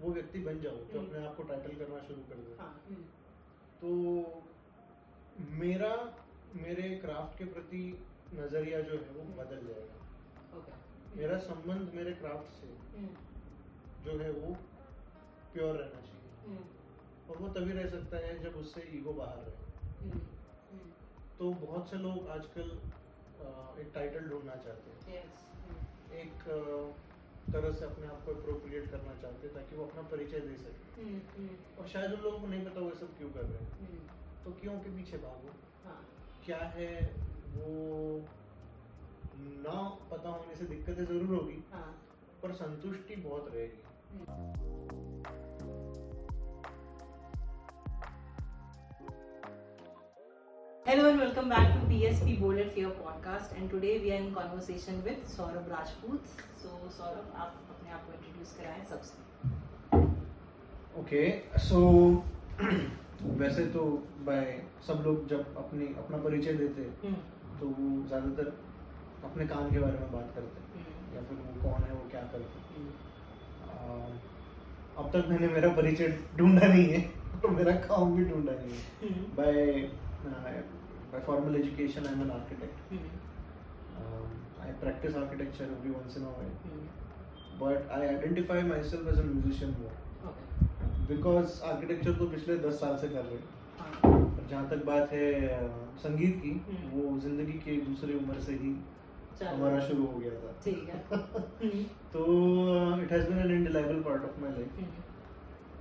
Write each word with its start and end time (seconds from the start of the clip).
वो 0.00 0.12
व्यक्ति 0.12 0.38
बन 0.38 0.60
जाऊँ 0.60 0.78
जो 0.88 0.98
हम्म। 0.98 1.08
अपने 1.08 1.26
आप 1.26 1.36
को 1.36 1.42
टाइटल 1.42 1.74
करना 1.76 2.00
शुरू 2.08 2.22
कर 2.22 2.42
दे। 2.46 2.56
हाँ 2.60 2.72
हम्म, 2.88 3.02
तो 3.80 3.88
मेरा 5.60 5.92
मेरे 6.56 6.88
क्राफ्ट 6.98 7.38
के 7.38 7.44
प्रति 7.44 7.82
नज़रिया 8.34 8.80
जो 8.80 8.98
है 8.98 9.10
वो 9.12 9.24
बदल 9.42 9.66
जाएगा। 9.66 10.58
ओके 10.58 10.72
मेरा 11.16 11.38
संबंध 11.46 11.94
मेरे 11.94 12.12
क्राफ्ट 12.14 12.52
से 12.60 12.66
हम्म, 12.96 13.08
जो 14.04 14.18
है 14.18 14.30
वो 14.30 14.54
प्योर 15.52 15.76
रहना 15.76 16.00
चाहिए। 16.00 16.32
हम्म, 16.46 16.64
और 17.30 17.36
वो 17.36 17.48
तभी 17.48 17.72
रह 17.72 17.88
सकता 17.90 18.16
है 18.16 18.38
जब 18.42 18.56
उससे 18.56 18.82
ईगो 18.98 19.12
बाहर 19.12 19.38
रहे। 19.38 19.66
हम्म, 20.00 20.20
हम्म, 20.72 20.90
तो 21.38 21.50
बहुत 21.66 21.90
से 21.90 21.96
लोग 21.96 22.28
आजकल 22.28 22.70
एक 23.80 23.90
टाइटल 23.94 24.28
ढूंढना 24.28 24.54
चाहते 24.56 24.90
हैं। 24.90 25.00
Yes, 25.14 25.42
हम्म, 25.64 26.14
एक 26.20 26.36
तरह 27.52 27.72
से 27.72 27.84
अपने 27.84 28.06
आप 28.06 28.24
को 28.26 28.34
अप्रोप्रिएट 28.34 28.90
करना 28.90 29.14
चाहते 29.14 29.46
हैं 29.46 29.54
ताकि 29.54 29.76
वो 29.76 29.84
अपना 29.84 30.02
परिचय 30.02 30.40
दे 30.40 30.56
सके। 30.56 31.02
हम्म, 31.02 31.18
हम्म, 31.18 31.56
और 31.78 31.88
शायद 31.88 32.12
उन 32.12 32.20
लोगों 32.20 32.40
को 32.40 32.46
नहीं 32.46 32.64
पता 32.64 32.80
वो 32.80 32.90
सब 32.90 33.18
क्यों 33.18 33.30
कर 33.30 33.42
रहे 33.42 33.64
हैं। 33.64 33.78
हम्म, 33.78 34.00
तो 34.44 34.60
क्यों 34.60 34.80
के 34.80 34.90
पीछे 34.90 35.16
भागो? 35.16 35.54
हाँ। 35.84 36.08
क्या 36.44 36.58
है 36.58 37.14
वो 37.54 38.28
ना 39.38 40.06
पता 40.10 40.28
होने 40.28 40.56
से 40.56 40.64
दिक्कतें 40.64 41.04
ज़रूर 41.04 41.36
होगी 41.36 41.64
हाँ। 41.72 42.06
पर 42.42 42.52
संतुष्टि 42.52 43.16
बहुत 43.16 43.54
रहेगी। 43.54 43.82
Hello 50.88 51.06
and 51.06 51.18
welcome 51.20 51.50
back 51.50 51.66
to 51.72 51.80
PSP 51.88 52.40
Bolded 52.40 52.72
Fear 52.72 52.90
podcast. 52.98 53.50
And 53.54 53.68
today 53.70 53.98
we 54.02 54.10
are 54.10 54.20
in 54.20 54.34
conversation 54.34 55.02
with 55.04 55.18
Saurabh 55.32 55.66
Rajput. 55.72 56.30
So 56.62 56.70
Saurabh 56.94 57.34
आप 57.42 57.58
अपने 57.72 57.90
आप 57.96 58.06
को 58.06 58.12
इंट्रोड्यूस 58.12 58.54
कराएँ 58.60 58.84
सबसे। 58.92 59.16
ओके 61.00 61.20
सो 61.66 61.80
वैसे 63.42 63.66
तो 63.76 63.84
बाय 64.30 64.46
सब 64.86 65.02
लोग 65.06 65.28
जब 65.34 65.56
अपनी 65.64 65.90
अपना 66.04 66.22
परिचय 66.24 66.52
देते 66.62 66.80
हैं 66.80 66.94
हम्म, 67.04 67.20
तो 67.60 67.66
वो 67.66 67.90
ज़्यादातर 68.08 68.52
अपने 69.30 69.46
काम 69.52 69.70
के 69.72 69.84
बारे 69.84 69.98
में 69.98 70.10
बात 70.12 70.32
करते 70.34 70.56
हैं। 70.62 70.66
हम्म, 70.78 71.16
या 71.16 71.28
फिर 71.28 71.44
वो 71.44 71.68
कौन 71.68 71.86
है 71.88 71.92
वो 71.92 72.08
क्या 72.16 72.22
करते 72.32 72.64
हैं। 72.64 72.64
हम्म, 73.84 74.18
अब 75.04 75.12
तक 75.16 75.28
मैंने 75.28 75.54
मेरा 75.54 75.74
परिचय 75.82 76.18
ढूंढा 76.38 76.66
नहीं 76.66 76.88
है 76.88 77.06
और 77.44 77.50
मेरा 77.60 77.76
काम 77.92 78.16
भी 78.16 78.30
ढूंढा 78.32 78.52
नहीं 78.52 78.72
है। 78.72 78.82
हम्म, 79.06 79.24
by 81.12 81.20
formal 81.28 81.54
education 81.56 82.06
i'm 82.10 82.20
an 82.22 82.30
architect 82.38 82.80
hmm, 82.90 83.12
um, 84.00 84.32
i 84.66 84.72
practice 84.82 85.14
architecture 85.22 85.68
every 85.76 85.92
once 85.92 86.16
in 86.20 86.26
a 86.30 86.34
while 86.34 86.56
hmm, 86.64 86.82
but 87.62 87.94
i 87.98 88.02
identify 88.08 88.58
myself 88.72 89.08
as 89.12 89.22
a 89.22 89.26
musician 89.28 89.72
more 89.78 89.94
okay, 90.28 90.46
because 91.12 91.56
architecture 91.72 92.14
तो 92.18 92.26
पिछले 92.34 92.56
दस 92.66 92.80
साल 92.80 92.96
से 93.04 93.08
कर 93.14 93.24
रहे 93.24 93.38
हैं 93.38 93.56
हाँ, 93.78 94.46
जहाँ 94.50 94.68
तक 94.70 94.84
बात 94.86 95.12
है 95.12 95.26
अ, 95.48 95.66
संगीत 96.04 96.36
की 96.42 96.50
हम्म। 96.68 96.90
वो 96.92 97.18
ज़िंदगी 97.20 97.52
की 97.64 97.76
दूसरी 97.82 98.14
उम्र 98.18 98.40
से 98.48 98.52
ही 98.62 98.74
हमारा 99.42 99.80
शुरू 99.88 100.06
हो 100.06 100.18
गया 100.18 100.30
था 100.42 100.52
ठीक 100.64 100.88
है 100.88 101.00
हम्म, 101.12 101.82
तो 102.14 102.22
it 103.02 103.12
has 103.12 103.26
been 103.28 103.38
an 103.38 103.50
indelible 103.56 104.00
part 104.08 104.24
of 104.30 104.40
my 104.42 104.50
life 104.58 104.78
hmm, 104.78 105.02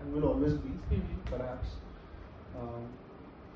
and 0.01 0.13
will 0.13 0.23
always 0.31 0.53
be 0.65 0.73
hmm, 0.95 1.17
perhaps 1.31 1.75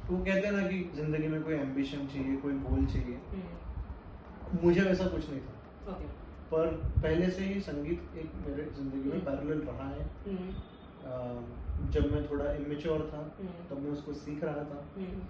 तो 0.08 0.16
वो 0.16 0.24
कहते 0.26 0.48
हैं 0.48 0.54
ना 0.54 0.68
कि 0.68 0.78
ज़िंदगी 0.96 1.28
में 1.28 1.42
कोई 1.44 1.56
एम्बिशन 1.56 2.08
चाहिए 2.08 2.36
कोई 2.38 2.54
गोल 2.62 2.86
चाहिए। 2.94 3.16
हम्म, 3.32 4.60
मुझे 4.64 4.82
वैसा 4.82 5.06
कुछ 5.08 5.30
नहीं 5.30 5.40
था। 5.40 5.54
Okay, 5.92 6.10
पर 6.52 6.68
पहले 7.04 7.30
से 7.30 7.44
ही 7.44 7.60
संगीत 7.62 8.18
एक 8.18 8.32
मेरे 8.48 8.64
ज़िंदगी 8.78 9.10
में 9.10 9.16
हम्म। 9.16 9.26
पैरेलल 9.26 9.62
रहा 9.68 9.88
है। 9.90 10.10
हम्म, 10.28 11.90
जब 11.92 12.12
मैं 12.12 12.22
थोड़ा 12.30 12.52
इमेच्योर 12.54 13.10
था 13.14 13.22
हम्म, 13.40 13.54
तब 13.70 13.82
मैं 13.84 13.92
उसको 13.92 14.14
सीख 14.16 14.44
रहा 14.44 14.64
था। 14.64 14.84
हम्म, 14.98 15.22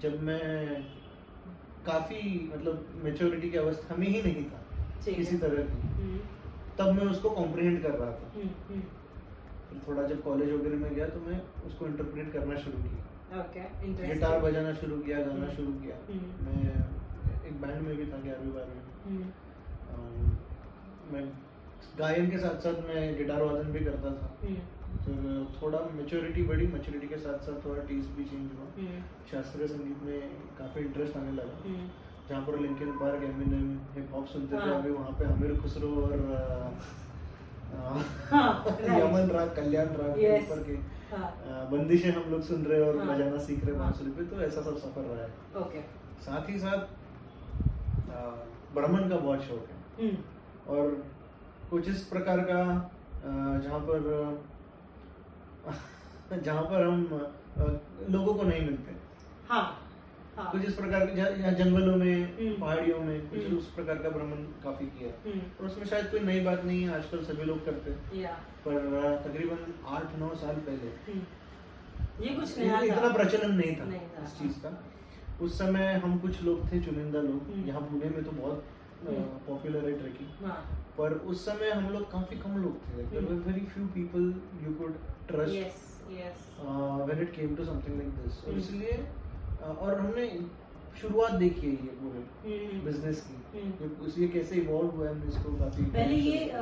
जब 0.00 0.22
मैं 0.22 0.82
काफ़ी 1.86 2.20
मतलब 2.54 3.00
मेच्योरिटी 3.04 3.50
की 3.50 3.58
अवस्था 3.58 3.96
में 3.96 4.06
ही 4.06 4.22
नहीं 4.22 4.44
था 4.44 4.60
किसी 5.06 5.36
तरह 5.38 5.62
की 5.64 5.88
हम्म, 5.96 6.18
तब 6.78 6.92
मैं 6.92 7.06
उसको 7.10 7.30
कॉम्प्रिहेंड 7.30 7.82
कर 7.82 7.90
रहा 7.90 8.10
था। 8.12 8.30
हम्म, 8.36 8.48
हम्म, 8.68 8.80
फिर 9.68 9.80
थोड़ा 9.88 10.06
जब 10.08 10.22
कॉलेज 10.22 10.52
वगैरह 10.52 10.76
में 10.76 10.94
गया 10.94 11.08
तो 11.08 11.20
मैं 11.20 11.40
उसको 11.66 11.86
इंटरप्रेट 11.86 12.32
करना 12.32 12.56
शुरू 12.58 12.82
किया. 12.82 13.05
गिटार 13.32 14.38
बजाना 14.40 14.72
शुरू 14.72 14.96
किया 14.96 15.18
गाना। 15.20 15.48
शुरू 15.48 15.72
किया। 15.72 15.96
हम्म। 16.12 16.46
मैं 16.46 16.86
एक 17.46 17.60
बैंड 17.60 17.82
में 17.82 17.96
भी 17.96 18.12
था 18.12 18.16
ग्यारहवीं 18.16 18.52
बारहवीं। 18.52 19.18
में 19.18 19.24
हम्म, 19.94 20.36
मैं 21.14 21.32
गायन 21.98 22.30
के 22.30 22.38
साथ 22.38 22.60
साथ 22.60 22.88
मैं 22.88 23.18
गिटार 23.18 23.42
वादन 23.42 23.72
भी 23.72 23.80
करता 23.80 24.10
था। 24.10 24.36
हम्म, 24.46 25.44
तो 25.44 25.62
थोड़ा 25.62 25.78
मेच्योरिटी 25.94 26.42
बढ़ी 26.42 26.66
मेच्योरिटी 26.66 27.06
के 27.08 27.16
साथ 27.16 27.38
साथ 27.38 27.64
थोड़ा 27.64 27.82
टेस्ट 27.82 28.08
भी 28.10 28.24
चेंज 28.24 28.50
हुआ। 28.52 28.86
शास्त्रीय 29.30 29.66
संगीत 29.68 29.98
में 30.02 30.30
काफ़ी 30.58 30.80
इंटरेस्ट 30.80 31.16
आने 31.16 31.32
लगा। 31.32 31.70
जहाँ 32.28 32.46
पर 32.46 32.58
Linkin 32.58 32.90
Park 32.90 33.22
Eminem 33.22 33.78
hip 33.92 34.10
hop 34.14 34.26
सुनते 34.26 34.54
थे 34.54 34.60
हाँ। 34.60 34.74
अभी 34.74 34.90
वहाँ 34.90 35.10
पे 35.10 35.24
आमिर 35.24 35.60
खुसरो 35.60 35.88
और. 35.88 36.12
यमन 39.00 39.28
राग 39.30 39.56
कल्याण 39.56 39.86
राग 39.86 40.10
के 40.10 40.44
ऊपर 40.44 40.62
के। 40.62 40.95
हाँ, 41.12 41.68
बंदिशें 41.70 42.10
हम 42.10 42.30
लोग 42.30 42.42
सुन 42.42 42.62
रहे 42.62 42.80
हैं 42.82 42.88
और 42.88 42.98
हाँ। 42.98 43.06
बजाना 43.06 43.38
सीख 43.38 43.64
रहे 43.64 43.74
हैं। 43.74 43.78
बांसुरी 43.78 44.10
पे 44.10 44.24
तो 44.24 44.40
ऐसा 44.42 44.62
सब 44.62 44.76
सफ़र 44.76 45.02
रहा 45.02 45.24
है। 45.24 45.64
ओके। 45.64 45.80
साथ 46.22 46.48
ही 46.50 46.58
साथ 46.58 46.86
ब्राह्मण 48.74 48.98
भ्रमण 48.98 49.08
का 49.10 49.16
बहुत 49.16 49.42
शौक 49.42 49.68
है। 49.70 49.76
हम्म, 50.00 50.16
और 50.74 50.90
कुछ 51.70 51.88
इस 51.88 52.04
प्रकार 52.06 52.40
का 52.40 52.62
जहाँ 53.24 53.80
पर 53.80 53.98
जहाँ 56.42 56.62
पर 56.62 56.86
हम 56.86 57.02
लोगों 58.10 58.34
को 58.34 58.42
नहीं 58.42 58.64
मिलते। 58.64 58.94
हाँ, 59.48 59.64
हाँ, 60.36 60.50
कुछ 60.52 60.64
इस 60.68 60.74
प्रकार 60.74 61.04
के 61.06 61.50
जंगलों 61.54 61.96
में 61.96 62.38
हम्म। 62.38 62.60
पहाड़ियों 62.60 62.98
में 63.00 63.28
कुछ 63.28 63.44
हम्म। 63.44 63.58
उस 63.58 63.70
प्रकार 63.74 63.98
का 63.98 64.08
भ्रमण 64.08 64.42
काफ़ी 64.64 64.86
किया। 64.88 65.10
हम्म, 65.26 65.40
और 65.60 65.66
उसमें 65.66 65.86
शायद 65.86 66.10
कोई 66.10 66.20
नई 66.20 66.40
बात 66.44 66.64
नहीं 66.64 66.82
है 66.82 66.94
आजकल 66.94 67.22
सभी 67.24 67.44
लोग 67.44 67.64
करते 67.64 67.90
हैं। 67.90 68.34
पर 68.66 69.22
तकरीबन 69.26 69.72
आठ 69.96 70.18
नौ 70.18 70.34
साल 70.42 70.56
पहले। 70.68 71.18
ये 72.26 72.34
कुछ 72.34 72.58
नया 72.58 72.80
इतना 72.90 73.08
प्रचलन 73.12 73.54
नहीं 73.54 73.74
था 73.76 74.24
इस 74.24 74.38
चीज़ 74.38 74.58
का। 74.62 74.72
उस 75.42 75.58
समय 75.58 75.92
हम 76.04 76.18
कुछ 76.18 76.42
लोग 76.42 76.70
थे 76.72 76.80
चुनिंदा 76.84 77.20
लोग। 77.22 77.66
यहाँ 77.68 77.80
पुणे 77.82 78.10
में 78.10 78.22
तो 78.24 78.30
बहुत। 78.32 78.64
पॉपुलर 79.46 79.84
है 79.84 79.98
ट्रेकिंग 79.98 80.28
हाँ, 80.44 80.60
पर 80.98 81.12
उस 81.32 81.44
समय 81.46 81.70
हम 81.70 81.88
लोग 81.92 82.10
काफ़ी 82.12 82.36
कम 82.38 82.56
लोग 82.58 82.78
थे। 82.86 83.02
There. 83.02 83.24
Were 83.24 83.40
very 83.46 83.64
few 83.66 83.86
people 83.96 84.22
you 84.62 84.72
could 84.74 84.94
trust 85.28 86.06
when 87.00 87.20
it 87.22 87.34
came 87.36 87.54
to 87.56 87.64
something 87.64 87.96
like 87.98 88.08
this 88.14 88.44
और। 88.44 88.58
इसलिए 88.58 88.92
और 89.62 90.00
हमने 90.00 90.40
शुरुआत 91.00 91.32
देखी 91.32 91.66
है 91.66 91.72
ये 91.72 91.94
पूरे 91.94 92.48
हम्म, 92.48 92.84
बिज़नेस 92.84 93.20
की। 93.20 93.60
हम्म। 93.60 94.22
ये- 94.22 94.32
कैसे 94.32 94.56
इवॉल्व 94.56 94.90
हुआ 94.90 95.08
है 95.08 95.28
इसको 95.28 95.52
काफ़ी 95.52 95.84
पहले 95.84 96.14
ये 96.14 96.52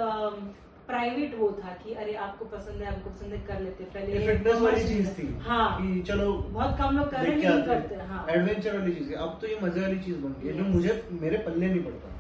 प्राइवेट 0.87 1.39
वो 1.39 1.61
था 1.65 1.69
कि 1.69 1.95
अरे 1.95 2.15
आपको 2.15 2.45
पसंद 2.45 2.83
है 2.83 2.97
आपको 2.97 3.11
पसंद 3.11 3.33
है 3.33 3.39
कर 3.39 3.61
लेते 3.61 3.85
पहले 3.85 4.27
फिटनेस 4.27 4.61
वाली 4.61 4.89
चीज़ 4.89 5.11
थी 5.11 5.39
हाँ। 5.39 5.83
कि 5.83 6.03
चलो 6.03 6.33
बहुत 6.33 6.79
कम 6.79 6.99
लोग 6.99 7.11
कर 7.11 7.17
रहे 7.17 7.41
हैं, 7.41 7.51
नहीं 7.55 7.63
करते 7.63 7.95
हाँ। 7.95 8.27
एडवेंचर 8.29 8.79
वाली 8.79 8.95
चीज़ 8.95 9.09
है 9.09 9.15
अब 9.15 9.39
तो 9.41 9.47
ये 9.47 9.59
मज़े 9.63 9.81
वाली 9.81 9.99
चीज़ 9.99 10.19
बन 10.19 10.33
गई 10.33 10.49
है 10.49 10.57
जो 10.57 10.65
मुझे 10.65 11.09
मेरे 11.13 11.39
पल्ले 11.39 11.67
नहीं 11.67 11.83
पड़ता। 11.83 12.11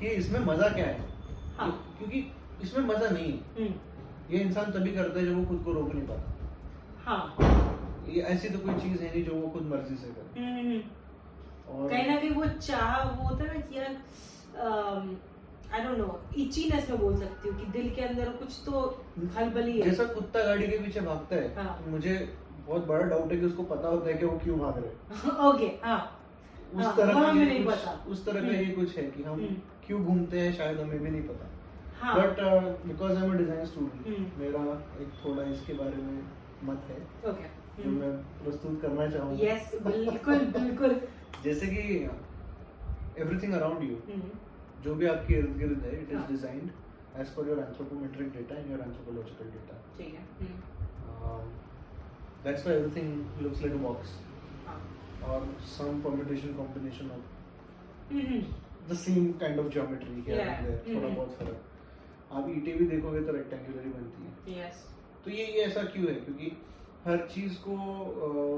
कि 0.00 0.06
इसमें 0.06 0.40
मज़ा 0.40 0.68
क्या 0.68 0.86
है? 0.86 1.00
हाँ। 1.56 1.94
क्योंकि 1.98 2.32
इसमें 2.62 2.84
मज़ा 2.84 3.08
नहीं 3.10 3.32
है। 3.32 3.38
हम्म, 3.38 3.74
ये 4.30 4.38
इंसान 4.38 4.64
तभी 4.72 4.90
करता 4.92 5.20
है 5.20 5.26
जब 5.26 5.38
वो 5.38 5.44
खुद 5.44 5.62
को 5.64 5.72
रोक 5.72 5.94
नहीं 5.94 6.06
पाता। 6.06 6.32
हाँ। 7.04 7.36
ये 8.08 8.22
ऐसी 8.24 8.48
तो 8.48 8.58
कोई 8.58 8.74
चीज़ 8.80 9.02
है 9.02 9.10
नहीं 9.10 9.24
जो 9.24 9.34
वो 9.34 9.48
खुद 9.48 9.66
मर्ज़ी 9.66 9.96
से 9.96 10.08
करे 10.08 10.40
हम्म, 10.40 10.58
हम्म, 10.60 10.80
और 11.70 11.88
कहीं 11.90 12.06
ना 12.06 12.16
कहीं 12.16 12.30
वो 12.32 12.46
चाह 12.60 13.02
वो 13.04 13.28
होता 13.28 13.44
है 13.44 13.54
ना 13.54 13.60
कि 13.60 13.78
यार 13.78 13.96
आई 15.72 15.82
डोंट 15.82 15.98
नो 15.98 16.20
इचीनेस 16.38 16.90
में 16.90 16.98
बोल 17.00 17.16
सकती 17.16 17.48
हूँ 17.48 17.58
कि 17.58 17.66
दिल 17.72 17.94
के 17.94 18.02
अंदर 18.02 18.28
कुछ 18.34 18.60
तो 18.66 18.82
खलबली 19.36 19.78
है 19.78 19.90
जैसा 19.90 20.04
कुत्ता 20.12 20.42
गाड़ी 20.44 20.66
के 20.66 20.78
पीछे 20.78 21.00
भागता 21.02 21.36
है 21.36 21.54
हाँ। 21.56 21.84
मुझे 21.88 22.18
बहुत 22.66 22.86
बड़ा 22.86 23.06
डाउट 23.06 23.32
है 23.32 23.38
कि 23.40 23.46
उसको 23.46 23.62
पता 23.64 23.88
होता 23.88 24.08
है 24.08 24.14
कि 24.14 24.26
वो 24.26 24.38
क्यों 24.38 24.58
भाग 24.58 24.78
रहे 24.78 25.48
ओके 25.48 25.66
हाँ 25.84 25.98
उस 26.74 26.84
हाँ, 26.84 26.96
तरह 26.96 27.12
का 27.14 27.32
नहीं 27.32 27.64
पता। 27.66 27.90
उस 28.08 28.24
तरह 28.26 28.40
का 28.40 28.46
हम्म। 28.46 28.56
ये 28.56 28.72
कुछ 28.72 28.96
है 28.96 29.02
कि 29.06 29.22
हम 29.22 29.32
हम्म। 29.32 29.56
क्यों 29.86 30.02
घूमते 30.04 30.40
हैं 30.40 30.52
शायद 30.54 30.80
हमें 30.80 30.98
भी 31.00 31.10
नहीं 31.10 31.22
पता 31.22 32.14
but 32.14 32.40
because 32.86 33.18
I 33.18 33.24
am 33.24 33.36
design 33.36 33.64
student 33.66 34.06
hmm. 34.06 34.40
मेरा 34.40 34.62
एक 35.00 35.12
थोड़ा 35.24 35.42
इसके 35.44 35.74
बारे 35.74 36.02
में 36.02 36.18
मत 36.64 36.88
है 36.88 37.30
ओके 37.30 37.55
जो 37.78 37.90
मैं 37.90 38.10
प्रस्तुत 38.42 38.80
करना 38.82 39.06
चाहूँगा 39.10 39.46
यस 39.46 39.70
बिल्कुल 39.86 40.44
बिल्कुल। 40.58 41.00
जैसे 41.44 41.66
कि 41.66 41.82
एवरीथिंग 43.22 43.52
अराउंड 43.54 43.82
यू 43.90 43.96
हम्म, 44.08 44.30
जो 44.84 44.94
भी 44.94 45.06
आपके 45.06 45.34
इर्द 45.34 45.56
गिर्द 45.58 45.82
है 45.84 45.92
it 46.02 46.12
is. 46.12 46.26
Designed 46.32 46.70
as 47.20 47.28
per 47.36 47.48
your 47.48 47.58
anthropometric 47.60 48.32
data 48.32 48.54
and 48.54 48.70
your 48.70 48.80
anthropological 48.80 49.50
data 49.50 49.78
ठीक 49.98 50.14
है। 50.14 50.24
हम्म, 50.40 51.50
that's 52.44 52.66
why 52.66 52.78
everything 52.78 53.42
looks 53.42 53.62
like 53.62 53.74
a 53.74 53.82
box 53.86 54.18
और 55.30 55.46
some 55.76 56.00
permutation 56.02 56.54
combination 56.54 57.10
of 57.10 58.12
hmm, 58.12 58.40
the 58.90 58.96
same 59.04 59.32
kind 59.40 59.58
of 59.60 59.72
geometry 59.72 60.20
here 60.20 60.40
and 60.40 60.66
there 60.66 60.82
थोड़ा 60.88 61.08
Mhm. 61.08 61.16
बहुत 61.16 61.36
फ़र्क। 61.38 61.62
आप 62.32 62.48
ईंटें 62.50 62.76
भी 62.78 62.86
देखोगे 62.86 63.20
तो 63.26 63.32
रेक्टेंगुलर 63.32 63.84
ही 63.84 63.90
बनती 63.92 64.52
है। 64.52 64.58
यस 64.60 64.84
तो 65.24 65.30
ये 65.30 65.46
ये 65.46 65.62
ऐसा 65.64 65.82
क्यों 65.94 66.06
है? 66.08 66.14
क्योंकि 66.20 66.50
हर 67.06 67.26
चीज़ 67.32 67.58
को 67.66 67.76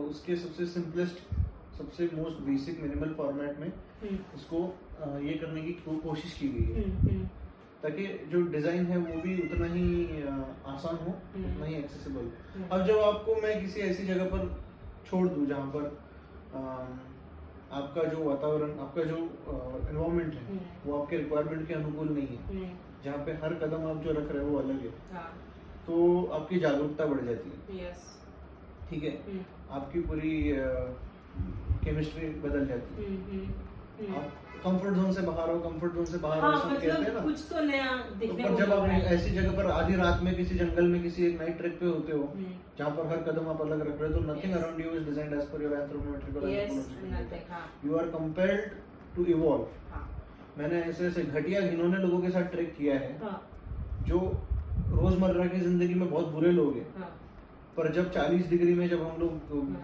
उसके 0.09 0.37
सबसे 0.37 0.67
सिंपलेस्ट 0.67 1.19
सबसे 1.79 2.09
मोस्ट 2.15 2.39
बेसिक 2.43 2.81
मिनिमल 2.83 3.13
फॉर्मेट 3.15 3.59
में 3.61 3.69
हम्म, 4.03 4.19
उसको 4.37 4.61
ये 5.27 5.35
करने 5.35 5.63
की 5.63 5.73
कोशिश 5.87 6.33
की 6.39 6.49
गई 6.49 6.65
है। 6.69 6.83
हम्म, 6.83 7.09
हम्म, 7.09 7.27
ताकि 7.83 8.07
जो 8.31 8.41
डिज़ाइन 8.53 8.87
है 8.87 8.97
वो 8.99 9.21
भी 9.23 9.37
उतना 9.43 9.67
ही 9.75 9.85
आसान 10.73 10.97
हो। 11.05 11.13
उतना 11.41 11.67
ही 11.67 11.75
एक्सेसिबल। 11.75 12.31
अब 12.73 12.87
जब 12.87 12.99
आपको 13.01 13.35
मैं 13.43 13.61
किसी 13.61 13.81
ऐसी 13.81 14.07
जगह 14.07 14.31
पर 14.33 14.49
छोड़ 15.07 15.27
दूँ 15.29 15.47
जहाँ 15.47 15.67
पर 15.77 15.85
आपका 17.73 18.03
जो 18.05 18.25
वातावरण 18.25 18.79
आपका 18.81 19.03
जो 19.05 19.17
एनवायरनमेंट 19.17 20.35
है। 20.35 20.61
वो 20.87 21.01
आपके 21.01 21.17
रिक्वायरमेंट 21.17 21.67
के 21.69 21.75
अनुकूल 21.75 22.09
नहीं 22.11 22.37
है। 22.37 22.71
जहाँ 23.05 23.25
पे 23.27 23.33
हर 23.43 23.55
कदम 23.63 23.87
आप 23.89 24.03
जो 24.05 24.13
रख 24.13 24.33
रहे 24.33 24.45
हो 24.45 24.51
वो 24.51 24.59
अलग 24.59 24.81
है। 24.83 24.93
हाँ, 25.13 25.31
तो 25.87 26.25
आपकी 26.35 26.59
जागरूकता 26.61 27.07
बढ़ 27.07 27.25
जाती 27.25 27.51
है। 27.51 27.77
Yes, 27.81 28.07
ठीक 28.91 29.03
है? 29.05 29.11
हम्म, 29.29 29.41
आपकी 29.79 30.01
पूरी 30.11 30.35
केमिस्ट्री 31.85 32.29
बदल 32.45 32.67
जाती 32.67 33.03
है। 33.03 33.09
हम्म, 33.09 33.23
हम्म, 33.31 33.47
हम्म। 34.01 34.17
आप 34.19 34.37
कंफर्ट 34.65 34.95
जोन 34.95 35.13
से 35.13 35.23
बाहर 35.23 35.51
हो 35.51 35.59
कंफर्ट 35.61 35.93
जोन 35.95 36.05
से 36.05 36.19
बाहर 36.19 36.41
हो 36.41 36.47
हाँ 36.47 36.61
सब 36.61 36.71
कहते 36.71 36.87
हैं 36.87 37.01
मतलब 37.01 37.15
ना। 37.15 37.21
कुछ 37.21 37.45
तो 37.51 37.61
नया 37.65 37.91
तो 37.99 38.15
दिखने 38.15 38.45
पर 38.45 38.55
जब 38.57 38.73
आप 38.73 38.89
ऐसी 39.13 39.31
जगह 39.35 39.57
पर 39.57 39.67
आधी 39.73 39.97
रात 39.97 40.23
में 40.23 40.35
किसी 40.37 40.55
जंगल 40.59 40.89
में 40.95 41.03
किसी 41.03 41.27
एक 41.27 41.39
नाइट 41.41 41.59
ट्रिप 41.59 41.77
पे 41.81 41.87
होते 41.87 42.13
हो 42.13 42.23
हम्म, 42.25 42.53
जहाँ 42.79 42.91
पर 42.97 43.07
हर 43.13 43.23
कदम 43.29 43.49
आप 43.51 43.61
अलग 43.63 43.87
रख 43.89 44.01
रहे 44.01 44.11
हो 44.11 44.19
तो 44.19 44.33
nothing 44.33 44.55
around 44.55 44.81
you 44.81 44.91
is 44.93 45.05
designed 45.05 45.35
as 45.35 45.45
per 45.53 45.63
your 45.63 45.73
anthropometric 45.75 46.49
yes, 46.49 46.75
nothing, 47.13 47.45
हाँ, 47.51 47.65
you 47.85 47.97
are 47.99 48.09
compelled 48.17 48.71
to 49.17 49.25
evolve 49.37 50.59
मैंने 50.59 50.81
ऐसे 50.83 51.07
ऐसे 51.07 51.23
घटिया 51.23 51.61
घिनौने 51.61 51.99
लोगों 51.99 52.21
के 52.21 52.31
साथ 52.31 52.51
ट्रैक 52.53 52.75
किया 52.77 52.95
है 52.99 53.17
हाँ, 53.23 53.37
जो 54.09 54.19
रोज़मर्रा 54.91 55.47
की 55.47 55.61
ज़िंदगी 55.61 55.95
में 55.95 56.11
बहुत 56.11 56.29
बुरे 56.33 56.51
लोग 56.53 56.77
हैं। 56.77 56.87
हाँ, 56.99 57.11
पर 57.79 57.93
जब 57.93 58.13
40 58.13 58.49
डिग्री 58.51 58.75
में 58.75 58.89
जब 58.89 59.03
हम 59.03 59.21
लोग 59.21 59.53
हाँ, 59.53 59.83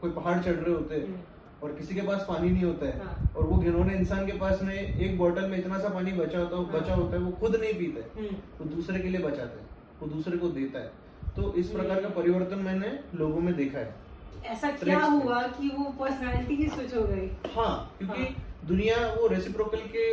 कोई 0.00 0.10
पहाड़ 0.10 0.38
चढ़ 0.38 0.54
रहे 0.54 0.74
होते 0.74 0.94
हैं 0.94 1.24
और 1.62 1.72
किसी 1.72 1.94
के 1.94 2.00
पास 2.00 2.24
पानी 2.28 2.50
नहीं 2.50 2.64
होता 2.64 2.86
है 2.86 3.04
हाँ। 3.04 3.32
और 3.36 3.44
वो 3.44 3.56
घिनौने 3.58 3.94
इंसान 3.96 4.26
के 4.26 4.32
पास 4.38 4.62
में 4.62 4.74
एक 4.74 5.16
बोतल 5.18 5.46
में 5.50 5.58
इतना 5.58 5.78
सा 5.78 5.88
पानी 5.88 6.12
बचा 6.12 6.38
होता 6.38 6.56
है 6.56 6.64
हाँ। 6.64 6.80
बचा 6.80 6.94
होता 6.94 7.16
है 7.16 7.22
वो 7.22 7.30
खुद 7.40 7.56
नहीं 7.56 7.74
पीता 7.74 8.00
है 8.00 8.08
हम्म, 8.16 8.36
वो 8.60 8.64
दूसरे 8.74 8.98
के 9.00 9.08
लिए 9.08 9.20
बचाता 9.20 9.60
है 9.60 9.66
वो 10.00 10.08
दूसरे 10.08 10.38
को 10.38 10.48
देता 10.50 10.78
है 10.78 10.90
तो 11.36 11.52
इस 11.54 11.68
प्रकार 11.68 12.00
का। 12.00 12.08
परिवर्तन 12.08 12.58
मैंने 12.58 12.88
लोगों 13.14 13.40
में 13.40 13.54
देखा 13.56 13.78
है 13.78 13.94
ऐसा 14.46 14.70
क्या 14.70 15.02
हुआ 15.04 15.40
कि 15.50 15.68
वो 15.68 15.84
पर्सनालिटी 16.00 16.54
ही 16.54 16.68
स्विच 16.68 16.94
हो 16.94 17.02
गई 17.02 17.28
हाँ 17.54 17.72
क्योंकि 17.98 18.22
हाँ। 18.22 18.66
दुनिया 18.66 18.96
वो 19.14 19.26
रेसिप्रोकल 19.26 19.86
के 19.94 20.04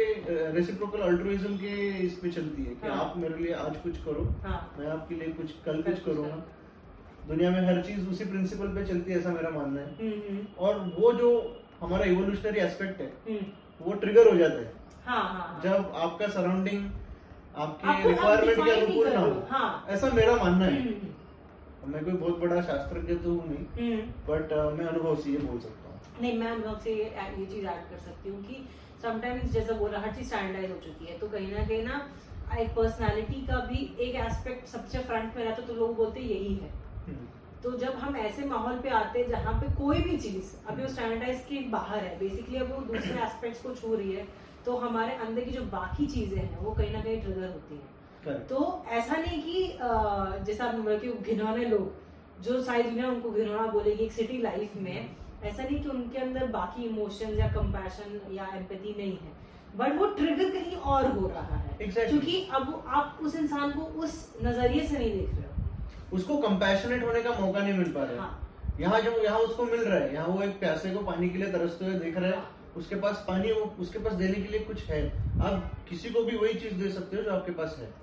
रेसिप्रोकल 0.51 0.99
अल्ट्रुइज्म 0.99 1.57
के 1.57 1.73
इस 1.97 2.13
पे 2.13 2.31
चलती 2.31 2.63
है 2.63 2.75
कि 2.75 2.87
हाँ। 2.87 2.97
आप 2.99 3.17
मेरे 3.17 3.37
लिए 3.37 3.53
आज 3.55 3.77
कुछ 3.77 3.97
करो 4.05 4.23
हाँ 4.43 4.61
मैं 4.79 4.87
आपके 4.87 5.15
लिए 5.15 5.33
कुछ 5.33 5.51
कल 5.65 5.81
कुछ 5.81 5.99
करूँगा 5.99 6.29
करो। 6.29 6.58
दुनिया 7.29 7.49
में 7.51 7.61
हर 7.67 7.81
चीज़ 7.87 8.07
उसी 8.09 8.25
प्रिंसिपल 8.25 8.67
पे 8.75 8.85
चलती 8.85 9.11
है 9.11 9.17
ऐसा 9.19 9.29
मेरा 9.31 9.49
मानना 9.49 9.81
है। 9.81 9.87
हम्म, 9.97 10.21
हम्म, 10.27 10.45
और 10.59 10.79
वो 10.99 11.11
जो 11.13 11.29
हमारा 11.81 12.05
इवोल्यूशनरी 12.05 12.59
एस्पेक्ट 12.59 13.01
है 13.01 13.07
हम्म, 13.27 13.45
वो 13.81 13.93
ट्रिगर 14.03 14.29
हो 14.31 14.35
जाता 14.37 14.59
है। 14.59 14.71
हाँ 15.05 15.21
हाँ 15.23 15.43
हाँ। 15.43 15.61
जब 15.63 15.91
आपका 16.05 16.27
सराउंडिंग 16.29 16.89
आपको 17.65 18.09
रिक्वायरमेंट 18.09 18.63
के 18.65 18.71
अनुकूल 18.71 19.07
ना 19.13 19.19
हो 19.19 19.31
हाँ। 19.51 19.85
ऐसा 19.89 20.09
मेरा 20.13 20.35
मानना 20.35 20.65
है। 20.65 20.97
मैं 21.87 22.03
कोई 22.05 22.13
बहुत 22.13 22.39
बड़ा 22.39 22.61
शास्त्रज्ञ 22.61 23.15
तो 23.23 23.29
हूँ 23.31 23.47
नहीं 23.49 23.95
बट 24.29 24.51
मैं 24.79 24.85
अनुभव 24.85 25.15
से 25.21 25.29
ये 25.31 25.37
बोल 25.45 25.59
सकता 25.59 25.89
हूँ। 25.89 26.21
नहीं 26.21 26.37
मैं 26.39 26.49
अनुभव 26.51 26.79
से 26.83 26.93
ये 26.95 27.45
चीज़ 27.45 27.65
ऐड 27.65 27.89
कर 27.91 27.97
सकती 27.99 28.29
हूँ 28.29 28.43
कि 28.43 28.65
समटाइम्स 29.03 29.51
जैसा 29.51 29.73
बोला 29.75 29.99
हर 29.99 30.11
चीज़ 30.15 30.27
स्टैंडर्डाइज 30.27 30.71
हो 30.71 30.77
चुकी 30.85 31.05
है 31.05 31.17
तो 31.19 31.27
कहीं 31.27 31.51
ना 31.53 31.63
कहीं 31.67 31.83
ना 31.83 32.01
एक 32.59 32.69
पर्सनालिटी 32.75 33.41
का 33.47 33.57
भी 33.65 33.79
एक 34.01 34.15
एस्पेक्ट 34.25 34.67
सबसे 34.67 34.99
फ्रंट 35.09 35.35
में 35.35 35.43
रहता 35.43 35.61
है 35.61 35.67
तो 35.67 35.73
लोग 35.75 35.95
बोलते 35.97 36.19
यही 36.21 36.53
है। 36.55 36.71
तो 37.63 37.71
जब 37.77 37.93
हम 37.99 38.15
ऐसे 38.17 38.45
माहौल 38.45 38.79
पे 38.79 38.89
आते 38.89 39.19
हैं 39.19 39.29
जहाँ 39.29 39.53
पे 39.53 39.71
कोई 39.75 39.97
भी 39.99 40.17
चीज़ 40.17 40.51
अभी 40.67 40.81
वो 40.81 40.87
स्टैंडर्डाइज 40.89 41.39
के 41.49 41.59
बाहर 41.69 42.03
है 42.03 42.17
बेसिकली 42.19 42.57
अब 42.57 42.71
वो 42.73 42.81
दूसरे 42.93 43.21
एस्पेक्ट्स 43.23 43.61
को 43.61 43.73
छू 43.75 43.95
रही 43.95 44.11
है 44.11 44.27
तो 44.65 44.77
हमारे 44.77 45.15
अंदर 45.15 45.41
की 45.41 45.51
जो 45.51 45.63
बाकी 45.71 46.05
चीज़ें 46.07 46.37
हैं 46.37 46.57
वो 46.57 46.71
कहीं 46.71 46.91
ना 46.93 47.01
कहीं 47.01 47.21
ट्रिगर 47.21 47.47
होती 47.47 47.75
है। 47.75 47.97
तो 48.47 48.85
ऐसा 48.89 49.15
नहीं 49.15 49.41
कि 49.41 49.77
जैसा 50.45 50.65
आपने 50.65 50.81
बोला 50.81 50.97
कि 50.97 51.11
घिनौने 51.33 51.65
लोग 51.65 52.43
जो 52.43 52.61
सारी 52.61 52.83
दुनिया 52.83 53.07
उनको 53.07 53.31
घिनौना 53.31 53.65
बोलेगी 53.71 54.03
एक 54.03 54.11
सिटी 54.11 54.37
लाइफ 54.37 54.75
में 54.75 55.09
ऐसा 55.43 55.63
नहीं 55.63 55.79
कि 55.81 55.89
उनके 55.89 56.17
अंदर 56.17 56.47
बाकी 56.47 56.83
इमोशंस 56.83 57.37
या 57.39 57.47
कंपैशन 57.47 58.19
या 58.33 58.47
एम्पति 58.55 58.95
नहीं 58.97 59.17
है। 59.17 59.31
बट 59.77 59.95
वो 59.99 60.05
ट्रिगर 60.05 60.49
कहीं 60.49 60.75
और 60.75 61.07
हो 61.11 61.27
रहा 61.27 61.55
है। 61.55 61.77
Exactly. 61.77 62.09
क्योंकि 62.09 62.47
अब 62.53 62.83
आप 62.87 63.19
उस 63.23 63.35
इंसान 63.35 63.71
को 63.71 63.81
उस 64.03 64.35
नज़रिए 64.43 64.87
से 64.87 64.97
नहीं 64.97 65.11
देख 65.11 65.29
रहे 65.29 65.43
हो। 65.43 65.48
उसको 66.13 66.37
कंपैशनेट 66.37 67.03
होने 67.03 67.21
का 67.21 67.31
मौका 67.39 67.59
नहीं 67.59 67.73
मिल 67.73 67.91
पा 67.91 68.03
रहा 68.03 68.11
है। 68.11 68.19
हाँ। 68.19 68.45
यहाँ 68.79 69.01
जो 69.01 69.23
यहाँ 69.23 69.39
उसको 69.39 69.65
मिल 69.65 69.81
रहा 69.81 69.99
है 69.99 70.13
यहाँ 70.13 70.27
वो 70.27 70.41
एक 70.41 70.59
प्यासे 70.59 70.91
को 70.91 70.99
पानी 70.99 71.29
के 71.29 71.37
लिए 71.37 71.51
तरसते 71.51 71.85
हुए 71.85 71.93
देख 71.93 72.17
रहा 72.17 72.29
है। 72.29 72.35
हाँ। 72.35 72.55
उसके 72.77 72.95
पास 72.95 73.25
पानी 73.27 73.51
वो 73.51 73.75
उसके 73.79 73.99
पास 73.99 74.13
देने 74.13 74.33
के 74.33 74.51
लिए 74.51 74.59
कुछ 74.59 74.85
है। 74.85 75.09
आप 75.41 75.71
किसी 75.89 76.09
को 76.09 76.23
भी 76.23 76.37
वही 76.37 76.53
चीज़ 76.53 76.73
दे 76.73 76.89
सकते 76.89 77.17
हो 77.17 77.23
जो 77.23 77.31
आपके 77.31 77.51
पास 77.51 77.75
है। 77.79 77.93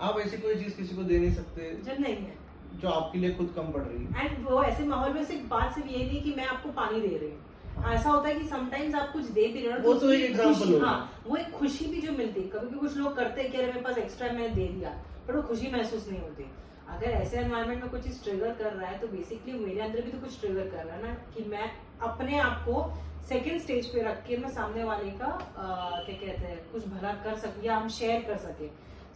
आप 0.00 0.20
ऐसी 0.20 0.36
कोई 0.36 0.54
चीज़ 0.54 0.76
किसी 0.76 0.96
को 0.96 1.02
दे 1.02 1.18
नहीं 1.18 1.34
सकते 1.34 1.78
जब 1.82 1.96
नहीं 2.00 2.16
है। 2.16 2.34
जो 2.74 2.88
आपके 2.88 3.18
लिए 3.18 3.34
खुद 3.34 3.52
कम 3.56 3.72
पड़ 3.72 3.82
रही 3.82 4.04
है। 4.04 4.26
एंड 4.26 4.48
वो 4.48 4.62
ऐसे 4.62 4.84
माहौल 4.84 5.12
में 5.12 5.24
सिर्फ़ 5.24 5.46
बात 5.46 5.74
सिर्फ़ 5.74 5.88
ये 5.88 6.06
नहीं 6.06 6.22
कि 6.22 6.34
मैं 6.36 6.46
आपको 6.46 6.68
पानी 6.68 7.00
दे 7.00 7.16
रही 7.16 7.30
हूँ। 7.30 7.38
हाँ। 7.76 7.94
ऐसा 7.94 8.10
होता 8.10 8.28
है 8.28 8.34
कि 8.34 8.48
समटाइम्स 8.48 8.94
आप 8.94 9.12
कुछ 9.12 9.24
दे 9.24 9.48
भी 9.48 9.66
रहे 9.66 9.78
हो 9.78 9.92
वो 9.92 9.94
तो 9.94 10.12
एक 10.12 10.36
खुशी- 10.36 10.82
हाँ। 10.82 11.22
वो 11.26 11.36
एक 11.36 11.50
खुशी 11.50 11.86
भी 11.86 12.00
जो 12.00 12.12
मिलती 12.12 12.40
है। 12.40 12.48
कभी 12.48 12.78
कुछ 12.78 12.96
लोग 12.96 13.16
करते 13.16 13.42
हैं 13.42 13.52
कि 13.52 13.58
अरे 13.58 13.66
मेरे 13.66 13.80
पास 13.80 13.98
एक्स्ट्रा 13.98 14.26
मैंने 14.26 14.48
दे 14.48 14.68
दिया 14.68 15.02
पर 15.28 15.36
वो 15.36 15.42
खुशी 15.42 15.70
महसूस 15.72 16.08
नहीं 16.08 16.20
होती। 16.20 16.50
अगर 16.88 17.06
ऐसे 17.06 17.36
एनवायरमेंट 17.38 17.82
में 17.82 17.90
कुछ 17.90 18.02
चीज़ 18.02 18.22
ट्रिगर 18.24 18.54
कर 18.60 18.72
रहा 18.72 18.88
है 18.88 18.98
तो 18.98 19.08
बेसिकली 19.08 19.52
मेरे 19.58 19.80
अंदर 19.80 20.02
भी 20.02 20.10
तो 20.10 20.18
कुछ 20.18 20.40
ट्रिगर 20.40 20.68
कर 20.70 20.84
रहा 20.84 20.96
है 20.96 21.02
ना 21.02 21.14
कि 21.34 21.44
मैं 21.50 21.70
अपने 22.08 22.38
आप 22.40 22.62
को 22.64 22.82
सेकेंड 23.28 23.60
स्टेज 23.60 23.86
पे 23.92 24.02
रख 24.02 24.24
के 24.26 24.36
मैं 24.36 24.48
सामने 24.50 24.84
वाले 24.84 25.10
का 25.18 25.28
क्या 25.56 26.16
कहते 26.16 26.46
हैं 26.46 26.58
कुछ 26.72 26.86
भला 26.88 27.12
कर 27.24 27.36
सकूँ 27.38 27.64
या 27.64 27.76
हम 27.76 27.88
शेयर 27.96 28.22
कर 28.28 28.36
सके। 28.44 28.68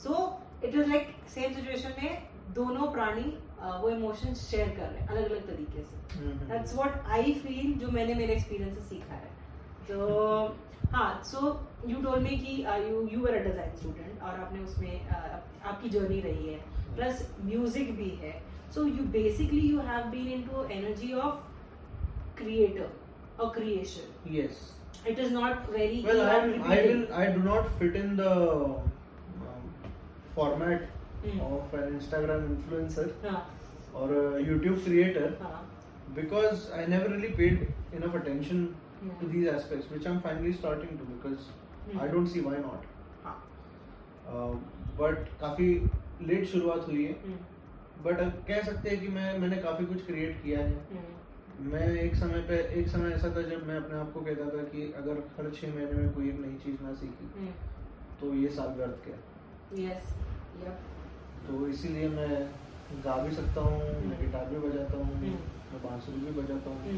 So 0.02 0.10
it 0.64 0.74
is 0.74 0.88
like 0.88 1.14
same 1.34 1.54
situation 1.54 2.02
में 2.02 2.22
दोनों 2.54 2.90
प्राणी 2.92 3.28
वो 3.62 3.88
इमोशंस 3.90 4.40
शेयर 4.50 4.68
कर 4.76 4.82
रहे 4.82 5.00
हैं 5.00 5.08
अलग 5.08 5.30
अलग 5.30 5.46
तरीके 5.46 5.82
से। 5.82 5.94
दैट्स 6.48 6.74
व्हाट 6.76 7.06
आई 7.10 7.32
फील 7.42 7.72
जो 7.78 7.88
मैंने 7.90 8.14
मेरे 8.14 8.34
एक्सपीरियंस 8.34 8.74
से 8.74 8.84
सीखा 8.84 9.14
है। 9.14 9.30
तो 9.88 9.98
हाँ 10.92 11.22
सो 11.24 11.38
यू 11.88 12.02
टोल्ड 12.02 12.22
मी 12.22 12.36
कि 12.38 12.60
you 12.88 13.08
you 13.08 13.20
were 13.20 13.34
a 13.34 13.42
design 13.44 13.76
student 13.76 14.22
और 14.22 14.40
आपने 14.40 14.60
उसमें 14.60 15.08
आपकी 15.08 15.88
जर्नी 15.88 16.20
रही 16.20 16.52
है। 16.52 16.60
प्लस 16.96 17.28
म्यूज़िक 17.44 17.96
भी 17.96 18.08
है. 18.22 18.34
So 18.74 18.84
you 18.86 19.04
basically 19.12 19.60
you 19.60 19.80
have 19.86 20.04
been 20.10 20.28
into 20.42 20.64
energy 20.74 21.12
of 21.22 21.36
creator 22.38 22.88
और 23.40 23.52
creation 23.54 24.34
yes 24.34 24.60
it 25.08 25.18
is 25.18 25.32
not 25.34 25.70
very 25.70 26.04
I 26.06 26.86
will 26.86 27.06
I 27.12 27.26
do 27.32 27.42
not 27.42 27.66
fit 27.78 27.96
in 27.96 28.16
the 28.16 28.28
format 30.36 30.88
of 31.42 31.76
an 31.76 31.94
Instagram 31.94 32.44
influencer 32.44 33.12
और 33.94 34.14
YouTube 34.48 34.78
creator 34.84 35.36
because 36.14 36.70
I 36.72 36.86
never 36.86 37.10
really 37.10 37.28
paid 37.34 37.94
enough 37.94 38.14
attention 38.16 38.64
to 39.20 39.26
these 39.26 39.46
aspects 39.48 39.90
which 39.92 40.06
I 40.06 40.12
am 40.12 40.20
finally 40.20 40.52
starting 40.52 40.98
to 40.98 41.04
because 41.04 41.98
I 42.00 42.08
don't 42.08 42.28
see 42.28 42.40
why 42.40 42.58
not 42.58 42.90
but 45.00 45.28
काफ़ी 45.40 45.74
late 46.22 46.46
शुरुआत 46.46 46.86
हुई 46.88 47.04
है। 47.04 47.12
हम्म, 47.24 48.04
but 48.04 48.20
कह 48.48 48.62
सकते 48.62 48.90
हैं 48.90 49.00
कि 49.00 49.08
मैं 49.08 49.38
मैंने 49.38 49.56
काफ़ी 49.62 49.86
कुछ 49.86 50.06
क्रिएट 50.06 50.42
किया 50.44 50.60
है। 50.60 50.74
हम्म, 50.92 51.70
मैं 51.72 51.86
एक 51.96 52.14
समय 52.16 52.40
पे 52.48 52.56
एक 52.80 52.88
समय 52.88 53.12
ऐसा 53.12 53.28
था 53.36 53.42
जब 53.42 53.66
मैं 53.66 53.76
अपने 53.76 53.98
आप 53.98 54.12
को 54.12 54.20
कहता 54.20 54.44
था 54.48 54.62
कि 54.70 54.92
अगर 54.98 55.18
हर 55.36 55.50
छह 55.50 55.74
महीने 55.74 55.92
में 55.92 56.12
कोई 56.14 56.28
एक 56.28 56.40
नई 56.40 56.56
चीज़ 56.64 56.82
ना 56.82 56.94
सीखी 56.94 57.28
हम्म, 57.36 57.52
तो 58.20 58.34
ये 58.34 58.48
साल 58.50 58.74
व्यर्थ 58.78 59.06
गया। 59.06 59.18
Yes 59.78 60.08
yep. 60.62 60.80
तो 61.46 61.66
इसीलिए 61.68 62.08
मैं 62.08 62.34
गा 63.04 63.16
भी 63.16 63.34
सकता 63.34 63.60
हूँ 63.60 63.78
मैं। 64.02 64.18
गिटार 64.20 64.46
भी 64.46 64.58
बजाता 64.58 64.96
हूँ। 64.96 65.20
मैं 65.22 65.82
बांसुरी 65.82 66.18
भी 66.20 66.32
बजाता 66.40 66.70
हूँ 66.70 66.96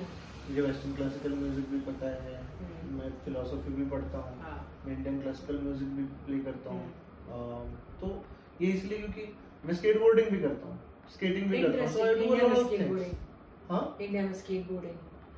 मुझे 0.49 0.61
वेस्टर्न 0.61 0.95
क्लासिकल 0.95 1.35
म्यूज़िक 1.35 1.69
भी 1.71 1.79
पता 1.83 2.09
है। 2.15 2.41
मैं 2.95 3.11
फिलोसफी 3.25 3.73
भी 3.75 3.85
पढ़ता 3.91 4.19
हूँ 4.19 4.41
हाँ। 4.41 4.57
मैं 4.87 4.97
इंडियन 4.97 5.21
क्लासिकल 5.21 5.61
म्यूज़िक 5.61 5.89
भी 5.89 6.05
प्ले 6.27 6.39
करता 6.41 6.71
हूँ। 6.71 6.87
तो 8.01 8.09
ये 8.61 8.73
इसलिए 8.73 8.99
क्योंकि 8.99 9.33
मैं 9.67 9.75
स्केटबोर्डिंग 9.75 10.29
भी 10.31 10.41
करता 10.41 10.69
हूँ 10.69 10.79
स्केटिंग 11.15 11.51
भी 11.51 11.63
करता 11.63 11.85
हूँ। 11.85 12.01
A 12.01 12.13
इंडिया 12.13 12.45
lot 12.45 12.49
में 12.49 12.57
of 12.57 12.69
things. 12.69 12.73
skateboarding. 12.73 13.15
हाँ? 13.71 13.97
इंडिया 14.01 14.23
में 14.23 14.35
skateboarding. 14.43 14.97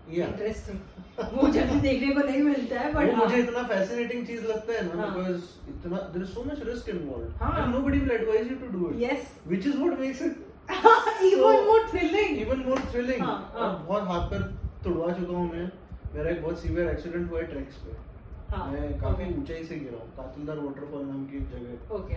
Yeah. 0.08 0.28
इंटरेस्टिंग 0.28 0.78
वो 1.36 1.48
जल्दी 1.52 1.78
देखने 1.80 2.14
को 2.14 2.20
नहीं 2.26 2.42
मिलता 2.42 2.80
है 2.80 2.92
बट 2.94 3.14
मुझे 3.14 3.36
इतना 3.36 3.62
फैसिनेटिंग 3.68 4.26
चीज़ 4.26 4.44
लगता 4.46 4.72
है 4.72 4.82
ना 4.86 5.02
हाँ। 5.02 5.14
बिकॉज़ 5.14 5.44
इतना 5.70 5.96
there 5.96 6.24
is 6.24 6.30
so 6.32 6.44
much 6.44 6.62
risk 6.66 6.88
involved 6.88 7.42
हाँ। 7.42 7.62
And 7.62 7.74
nobody 7.74 7.98
will 7.98 8.10
advise 8.12 8.50
you 8.50 8.56
to 8.58 8.66
do 8.78 8.90
it 8.90 9.00
yes 9.02 9.34
which 9.46 9.66
is 9.66 9.76
what 9.78 9.98
makes 10.00 10.22
it 10.22 10.44
even 11.32 11.64
more 11.66 11.88
thrilling 11.90 12.38
even 12.38 12.62
more 12.68 12.78
thrilling 12.92 13.22
हाँ, 13.22 13.38
हाँ। 13.54 13.84
बहुत 13.88 14.08
हाथ 14.08 14.30
पैर 14.30 14.42
तुड़वा 14.84 15.12
चुका 15.12 15.36
हूँ 15.36 15.50
मैं। 15.52 15.70
मेरा 16.14 16.30
एक 16.30 16.42
बहुत 16.42 16.60
सीवियर 16.62 16.88
एक्सीडेंट 16.88 17.30
हुआ 17.30 17.40
है 17.40 17.46
ट्रैक्स 17.46 17.76
पे। 17.76 17.96
हाँ। 18.50 18.70
मैं 18.72 18.98
काफ़ी 19.00 19.24
ऊंचाई 19.38 19.64
से 19.64 19.76
गिरा 19.76 19.98
हूँ 19.98 20.08
कातिलदार 20.16 20.58
वाटरफॉल 20.58 21.04
नाम 21.06 21.24
की 21.26 21.36
एक 21.36 21.48
जगह। 21.50 21.94
ओके 21.94 22.14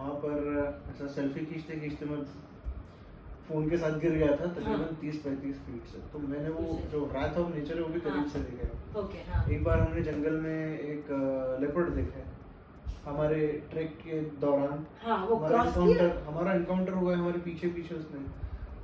वहाँ 0.00 0.12
पर 0.16 0.90
ऐसा 0.90 1.06
सेल्फी 1.14 1.44
खींचते 1.46 1.76
खींचते 1.80 2.06
मैं 2.06 2.22
फ़ोन 3.48 3.68
के 3.70 3.76
साथ 3.76 3.98
गिर 4.00 4.12
गया 4.12 4.28
था 4.30 4.46
तकरीबन 4.48 4.82
हाँ। 4.82 4.94
तीस 5.00 5.16
पैंतीस 5.22 5.56
फीट 5.60 5.86
से 5.86 5.98
तो 6.12 6.18
मैंने 6.24 6.48
वो 6.50 6.74
अच्छा। 6.74 6.88
जो 6.88 7.04
रात 7.14 7.38
ऑफ़ 7.38 7.54
नेचर 7.54 7.76
है 7.76 7.82
वो 7.82 7.88
भी 7.88 8.00
करीब 8.00 8.16
हाँ। 8.16 8.28
से 8.28 8.38
देखा 8.40 8.68
है 8.68 9.02
ओके 9.02 9.24
हाँ 9.30 9.44
एक 9.48 9.64
बार 9.64 9.80
हमने 9.80 10.02
जंगल 10.02 10.38
में 10.40 10.78
एक 10.78 11.10
लेपर्ड 11.60 11.90
देखा 11.94 12.18
है 12.18 12.28
हमारे 13.06 13.46
ट्रैक 13.70 13.96
के 13.98 14.20
दौरान 14.40 14.86
हाँ 15.02 15.18
वो 15.26 15.36
हमारा 15.36 16.08
हमारा 16.28 16.54
इनकाउंटर 16.54 16.92
हुआ 16.92 17.12
है 17.12 17.18
हमारे 17.18 17.38
पीछे 17.40 17.68
पीछे 17.76 17.94
उसने 17.94 18.20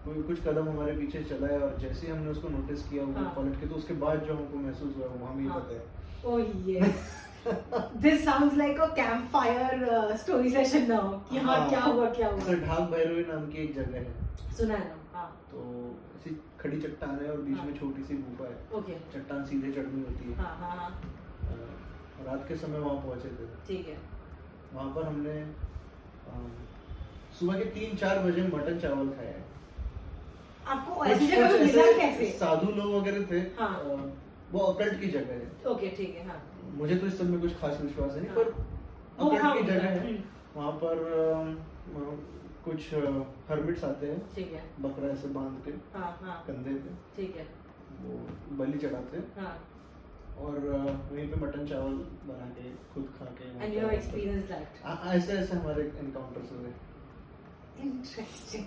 कोई 0.04 0.22
कुछ 0.22 0.42
कदम 0.42 0.68
हमारे 0.68 0.92
पीछे 0.96 1.22
चला 1.30 1.46
है 1.46 1.60
और 1.60 1.76
जैसे 1.80 2.06
ही 2.06 2.12
हमने 2.12 2.30
उसको 2.30 2.48
नोटिस 2.50 2.88
किया 2.88 3.04
वो 3.04 3.12
हाँ। 3.14 3.32
पलट 3.36 3.60
के 3.60 3.68
तो 3.68 3.74
उसके 3.74 3.94
बाद 4.04 4.24
जो 4.24 4.34
हमको 4.34 4.58
महसूस 4.58 4.96
हुआ 4.96 5.06
वो 5.14 5.26
हमें 5.26 5.42
ही 5.42 5.48
हाँ। 5.48 5.60
पता 5.60 5.74
है 5.74 7.14
This 7.46 8.24
sounds 8.24 8.54
like 8.56 8.78
a 8.78 8.88
campfire 8.94 9.88
uh, 9.88 10.16
story 10.16 10.50
session 10.50 10.88
now. 10.88 11.02
कि 11.30 11.38
हाँ 11.38 11.56
हाँ। 11.56 11.68
क्या 11.68 11.80
हुआ 11.82 12.08
क्या 12.10 12.28
हुआ? 12.28 12.54
ढाक 12.62 12.88
भैरवी 12.90 13.24
नाम 13.28 13.46
की 13.52 13.58
एक 13.64 13.74
जगह 13.74 13.98
है। 13.98 14.54
सुना 14.56 14.74
है 14.74 14.88
ना? 14.88 14.96
हाँ। 15.14 15.28
तो 15.50 15.60
ऐसी 16.16 16.30
खड़ी 16.60 16.80
चट्टान 16.80 17.18
है 17.24 17.30
और 17.32 17.40
बीच 17.42 17.56
हाँ। 17.58 17.66
में 17.66 17.74
छोटी 17.78 18.02
सी 18.02 18.14
गुफा 18.16 18.48
है। 18.50 18.78
ओके। 18.78 18.98
चट्टान 19.14 19.44
सीधे 19.50 19.70
चढ़नी 19.72 20.02
होती 20.02 20.30
है। 20.30 20.36
हाँ 20.38 20.56
हाँ 20.60 20.76
हाँ। 20.76 20.90
रात 22.26 22.44
के 22.48 22.56
समय 22.56 22.78
वहाँ 22.78 22.96
पहुँचे 23.06 23.28
थे। 23.38 23.46
ठीक 23.68 23.88
है। 23.88 23.96
वहाँ 24.74 24.88
पर 24.94 25.06
हमने 25.06 25.36
सुबह 27.38 27.58
के 27.58 27.64
तीन 27.70 27.96
चार 27.96 28.18
बजे 28.24 28.42
मटन 28.56 28.78
चावल 28.80 29.08
खाया। 29.16 29.30
है 29.30 29.44
आपको 30.74 31.04
ऐसी 31.04 31.26
जगह 31.26 31.58
मिला 31.64 31.82
कैसे? 31.98 32.30
साधु 32.38 32.70
लोग 32.76 32.94
वगैरह 32.94 33.26
थे 33.30 33.40
हाँ। 33.58 33.74
अ, 33.80 33.96
वो 34.52 34.60
अकल्ट 34.60 35.00
की 35.00 35.06
जगह 35.08 35.32
है। 35.32 35.72
ओके 35.72 35.88
ठीक 35.96 36.16
है 36.16 36.26
हाँ। 36.28 36.42
मुझे 36.76 36.96
तो 36.96 37.06
इस 37.06 37.18
सब 37.18 37.30
में 37.30 37.40
कुछ 37.40 37.58
खास 37.60 37.80
विश्वास 37.80 38.12
है 38.12 38.22
नहीं 38.22 38.34
पर 38.34 38.50
वो 39.20 39.30
हाँ 39.36 39.56
की 39.56 39.62
जगह 39.64 39.88
है, 39.90 40.12
वहाँ 40.56 40.72
पर 40.82 40.98
कुछ 42.64 42.92
हर्मिट्स 43.50 43.84
आते 43.84 44.06
हैं। 44.06 44.18
ठीक 44.34 44.52
है। 44.52 44.62
बकरा 44.80 45.08
ऐसे 45.08 45.28
बाँध 45.34 45.62
के 45.64 45.70
हाँ 45.98 46.10
हाँ। 46.22 46.42
कंधे 46.46 46.74
पे। 46.76 46.94
ठीक 47.16 47.36
है। 47.36 47.46
वो 48.00 48.56
बलि 48.56 48.78
चढ़ाते 48.78 49.16
हैं। 49.16 49.26
हाँ। 49.36 49.56
और 50.38 50.58
वहीं 51.12 51.28
पे 51.28 51.40
मटन 51.40 51.66
चावल 51.66 51.92
बना 52.26 52.48
के 52.56 52.70
खुद 52.94 53.12
खा 53.18 53.24
के 53.38 53.48
एंड 53.64 53.74
यू 53.74 53.88
एक्सपीरियंस 53.90 54.42
दैट 54.44 54.82
ऐसे 55.14 55.32
ऐसे 55.32 55.56
हमारे 55.56 55.82
एनकाउंटर्स 55.98 56.52
हुए 56.52 56.72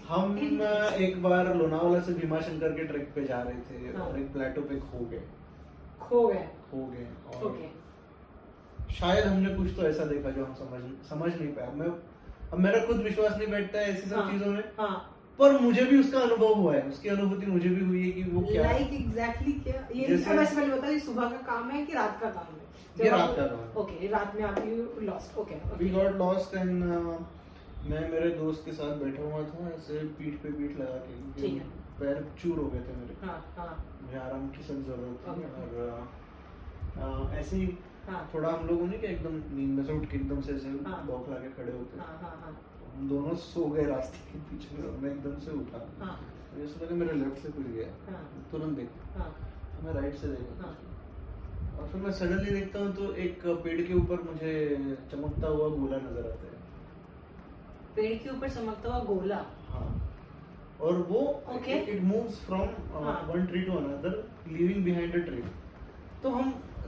हम 0.08 0.38
एक 0.38 1.22
बार 1.24 1.54
लोनावाला 1.56 2.00
से 2.02 2.14
भीमा 2.14 2.40
शंकर 2.40 2.74
के 2.74 2.84
ट्रैक 2.84 3.12
पे 3.16 3.24
जा 3.26 3.42
रहे 3.44 3.62
थे। 3.70 3.92
और 4.00 4.20
एक 4.20 4.32
प्लेटो 4.34 4.62
पे 4.62 4.80
खो 4.82 5.06
गए। 5.06 5.22
खो 6.02 6.28
गए। 6.28 6.48
खो 6.72 6.86
गए 6.88 7.08
और 7.38 7.58
शायद 8.92 9.26
हमने 9.26 9.54
कुछ 9.56 9.76
तो 9.76 9.82
ऐसा 9.82 10.06
देखा 10.06 10.30
जो 10.30 10.46
हम 10.46 10.54
समझ 10.54 10.82
समझ 11.10 11.32
नहीं 11.36 11.48
पाया 11.48 11.72
मैं 11.72 11.88
अब 12.54 12.60
मेरा 12.60 12.86
खुद 12.86 12.98
विश्वास 12.98 13.38
नहीं 13.38 13.48
बैठता 13.48 13.80
है 13.80 13.92
ऐसी 13.94 14.10
सब 14.10 14.16
हाँ। 14.16 14.32
चीज़ों 14.32 14.52
में। 14.52 14.64
हाँ। 14.80 15.16
पर 15.40 15.60
मुझे 15.60 15.84
भी 15.86 16.00
उसका 16.00 16.20
अनुभव 16.20 16.54
हुआ 16.54 16.74
है। 16.76 16.82
उसकी 16.82 17.10
अनुभूति 17.10 17.46
मुझे 17.46 17.70
भी 17.70 17.86
हुई 17.86 18.06
है 18.06 18.12
कि 18.12 18.24
वो 18.32 18.42
क्या 18.42 18.64
लाइक 18.64 18.94
एग्जैक्टली 18.94 19.54
क्या? 19.54 19.88
ये 19.96 20.08
जैसे- 20.08 20.40
ऐसे 20.40 20.56
पहले 20.56 20.76
बता 20.76 20.88
ये 20.88 21.00
सुबह 21.00 21.30
का 21.30 21.38
काम 21.52 21.70
है 21.70 21.86
कि 21.86 21.94
रात 21.94 22.20
का 22.22 22.30
काम 22.30 22.56
है? 22.56 23.06
ये 23.06 23.10
रात 23.10 23.36
का 23.38 23.46
काम 23.48 23.82
ओके 23.82 24.08
रात 24.08 24.36
में 24.36 24.44
आप 24.44 24.58
you 24.68 25.02
lost 25.02 25.38
okay 25.38 25.56
we 25.78 25.90
got 25.90 26.16
lost 26.16 26.56
and 26.56 26.84
मैं 26.84 28.12
मेरे 28.12 28.30
दोस्त 28.30 28.66
के 28.66 28.72
साथ 28.72 28.96
बैठा 28.96 29.24
हुआ 29.24 29.44
था 29.44 29.70
ऐसे 29.76 30.04
पीठ 30.18 30.42
पे 30.44 30.50
पीठ 30.50 30.80
लगा 30.80 30.98
के। 30.98 31.48
पैर 32.00 32.28
चूर 32.42 32.58
हो 32.58 32.68
गए 32.68 32.80
थे 32.80 32.96
मेरे। 32.96 33.16
हाँ 33.26 33.54
हाँ। 33.58 34.00
मुझे 34.04 34.18
आराम 34.18 34.48
की 34.50 34.64
सख्त 34.64 34.86
ज़रूरत 34.88 35.24
थी 35.28 35.44
और 35.44 36.08
अ, 36.98 37.32
अ, 37.32 37.34
ऐसे 37.40 37.56
ही 37.58 37.68
हाँ। 38.10 38.30
थोड़ा 38.34 38.50
हम 38.50 38.68
लोगों 38.68 38.88
ने 38.88 38.98
कि 38.98 39.08
एकदम 39.08 39.34
नींद 39.56 39.70
में 39.78 39.84
से 39.86 39.94
उठ 39.94 40.10
के 40.12 40.18
एकदम 40.18 40.42
से 40.42 40.54
ऐसे 40.56 40.70
हाँ। 40.88 41.06
बौखला 41.08 41.36
के 41.36 41.50
खड़े 41.58 41.72
होते। 41.72 42.00
हाँ 42.00 42.18
हाँ 42.22 42.36
हाँ। 42.42 42.56
हम 42.96 43.08
दोनों 43.10 43.36
सो 43.46 43.66
गए 43.70 43.86
रास्ते 43.86 44.32
के 44.32 44.40
पीछे 44.50 44.78
में 44.78 44.88
और 44.90 44.98
मैं 45.02 45.12
एकदम 45.12 45.40
से 45.40 45.52
उठा। 45.52 45.86
हाँ। 46.04 46.20
ऐसा 46.64 46.84
लगा 46.86 46.96
मेरे 46.96 47.14
लेफ़्ट 47.14 47.42
से 47.44 47.52
कुछ 47.52 47.66
गया। 47.68 47.88
हाँ। 48.12 48.22
तुरंत 48.52 48.78
देखा। 48.78 49.20
हाँ। 49.20 49.30
तो 49.76 49.86
मैं 49.88 49.94
राइट 49.94 50.16
से 50.16 50.28
देखा। 50.28 50.64
हाँ। 50.64 50.78
और 51.80 51.88
फिर 51.88 52.02
मैं 52.02 52.12
सडनली 52.12 52.52
देखता 52.52 52.80
हूँ 52.80 52.94
तो 52.96 53.14
एक 53.26 53.46
पेड़ 53.64 53.82
के 53.82 53.94
ऊपर 53.94 54.22
मुझे 54.22 54.54
चमकता 55.12 55.48
हुआ 55.48 55.68
गोला 55.76 55.98
नज़र 55.98 56.30
आता 56.32 56.48
है। 56.48 56.58
पेड़ 57.96 58.18
के 58.24 58.30
ऊपर 58.30 58.50
चमकता 58.50 58.94
हुआ 58.94 59.04
गोला? 59.06 59.46
हाँ। 59.70 59.88
और 60.82 60.98
वो 61.10 61.22
Okay. 61.54 61.78
It 61.90 62.02
moves 62.04 62.40
from. 62.46 62.68
One 63.30 63.46
tree 63.46 63.62
to 63.62 63.72
another 63.78 64.14
leaving 64.52 64.84
behind 64.86 65.16
a 65.16 65.26
tree 65.26 65.42
तो 66.24 66.30
हम 66.30 66.52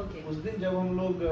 okay 0.00 0.20
उस 0.30 0.36
दिन 0.44 0.54
जब 0.60 0.74
हम 0.76 0.88
लोग 0.98 1.22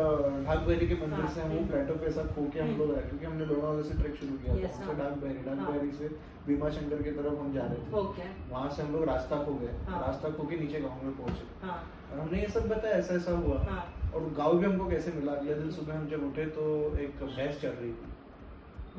ढाक 0.46 0.58
बहरी 0.66 0.86
के 0.88 0.94
मंदिर 1.02 1.20
हाँ, 1.20 1.28
से 1.34 1.40
हम। 1.42 1.66
प्लेटो 1.68 1.94
पे 2.00 2.06
ऐसा 2.06 2.22
खो 2.34 2.42
के 2.54 2.60
हम। 2.60 2.76
लोग 2.78 2.90
आए 2.94 3.02
क्योंकि 3.08 3.26
हमने 3.26 3.44
लोनावाला 3.46 3.82
से 3.82 3.94
ट्रैक 4.00 4.16
शुरू 4.20 4.36
किया 4.42 4.54
Yes, 4.56 4.76
था 4.80 4.84
हाँ। 4.84 4.94
हमसे 4.96 5.20
बहरी 5.22 5.58
हाँ। 5.60 5.70
बहरी 5.70 5.90
से 6.00 6.08
भीमा 6.46 6.68
शंकर 6.76 7.02
की 7.02 7.10
तरफ़ 7.18 7.38
हम 7.40 7.52
जा 7.54 7.64
रहे 7.70 7.86
थे 7.86 8.02
okay 8.02 8.28
वहाँ 8.52 8.68
से 8.76 8.82
हम 8.82 8.92
लोग 8.92 9.04
रास्ता 9.08 9.42
खो 9.44 9.54
गए 9.62 9.72
हाँ। 9.88 10.00
रास्ता 10.06 10.30
खो 10.36 10.46
के 10.50 10.56
नीचे 10.60 10.80
गाँव 10.80 11.04
में 11.04 11.16
पहुँचे 11.16 11.66
हाँ 11.66 11.78
और 12.12 12.18
हमने 12.20 12.40
ये 12.42 12.48
सब 12.58 12.68
बताया 12.68 12.94
ऐसा 12.98 13.14
ऐसा 13.14 13.36
हुआ 13.38 13.58
हाँ 13.70 13.82
और 14.14 14.28
गाँव 14.38 14.58
भी 14.58 14.66
हमको 14.66 14.88
कैसे 14.90 15.12
मिला 15.16 15.32
अगले 15.32 15.54
दिन 15.54 15.70
सुबह 15.80 15.98
हम 15.98 16.06
जब 16.10 16.24
उठे 16.28 16.44
तो 16.58 16.64
एक 17.06 17.24
भैंस 17.26 17.60
चल 17.62 17.76
रही 17.82 17.92
थी 17.92 18.08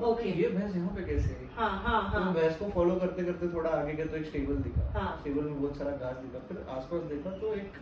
Okay. 0.02 0.30
ये 0.36 0.48
भैंस 0.50 0.76
यहाँ 0.76 0.90
पे 0.96 1.02
कैसे 1.06 1.34
आई 1.36 1.48
हाँ 1.56 1.70
हाँ 1.86 1.98
तो 2.14 2.20
हाँ 2.20 2.34
भैंस 2.34 2.56
को 2.58 2.70
फॉलो 2.76 2.94
करते 3.00 3.24
करते 3.24 3.48
थोड़ा 3.54 3.70
आगे 3.70 3.94
गए 3.94 4.06
तो 4.12 4.18
एक 4.18 4.26
स्टेबल 4.26 4.56
दिखा 4.68 4.86
हाँ। 5.00 5.18
स्टेबल 5.20 5.44
में 5.44 5.60
बहुत 5.62 5.78
सारा 5.78 5.92
घास 5.98 6.16
दिखा 6.22 6.40
फिर 6.50 6.62
आसपास 6.76 7.02
देखा 7.10 7.32
तो 7.42 7.54
एक 7.56 7.74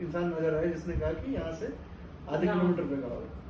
इंसान 0.00 0.24
नज़र 0.24 0.54
आया 0.54 0.66
जिसने 0.66 0.94
कहा 0.96 1.12
कि 1.12 1.34
यहाँ 1.34 1.52
से 1.52 1.66
आधे 2.30 2.46
किलोमीटर 2.46 2.82
पे 2.82 2.96
गाँव 2.96 3.18
है। 3.22 3.42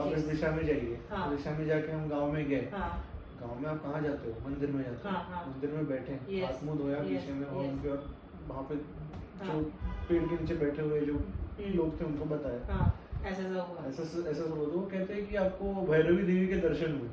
आप 0.00 0.12
इस 0.16 0.24
दिशा 0.24 0.50
में 0.50 0.66
जाइए। 0.66 0.98
हाँ। 1.10 1.36
दिशा 1.36 1.50
में 1.50 1.66
जाके 1.66 1.92
हम 1.92 2.08
गाँव 2.08 2.32
में 2.32 2.48
गए। 2.48 2.68
हाँ। 2.72 2.90
गाँव 3.40 3.60
में 3.60 3.68
आप 3.70 3.82
कहाँ 3.82 4.02
जाते 4.02 4.30
हो? 4.30 4.48
मंदिर 4.48 4.70
में 4.70 4.82
जाते 4.84 5.08
हो। 5.08 5.14
हाँ, 5.14 5.24
हाँ। 5.30 5.46
मंदिर 5.46 5.70
में 5.70 5.88
बैठे 5.88 6.12
हाथ 6.12 6.64
मुँह 6.64 6.78
धोया 6.78 6.98
पीछे 6.98 7.32
में 7.32 7.46
और 7.46 7.64
उनके 7.64 7.88
वहाँ 8.48 8.62
पे 8.62 8.74
हाँ। 9.44 9.54
जो 9.54 9.62
पेड़ 10.08 10.22
के 10.24 10.40
नीचे 10.40 10.54
बैठे 10.54 10.82
हुए 10.82 11.00
जो 11.00 11.14
हम्म। 11.14 11.72
लोग 11.76 12.00
थे 12.00 12.04
उनको 12.04 12.24
बताया। 12.24 12.74
हाँ। 12.74 13.00
ऐसा 13.26 13.42
ऐसा 13.42 14.02
ऐसा 14.30 14.42
सब 14.42 14.58
होता 14.58 14.98
कहते 14.98 15.14
हैं 15.14 15.26
कि 15.28 15.36
आपको 15.36 15.72
भैरवी 15.86 16.22
देवी 16.22 16.46
के 16.46 16.56
दर्शन 16.68 16.98
हुए। 16.98 17.08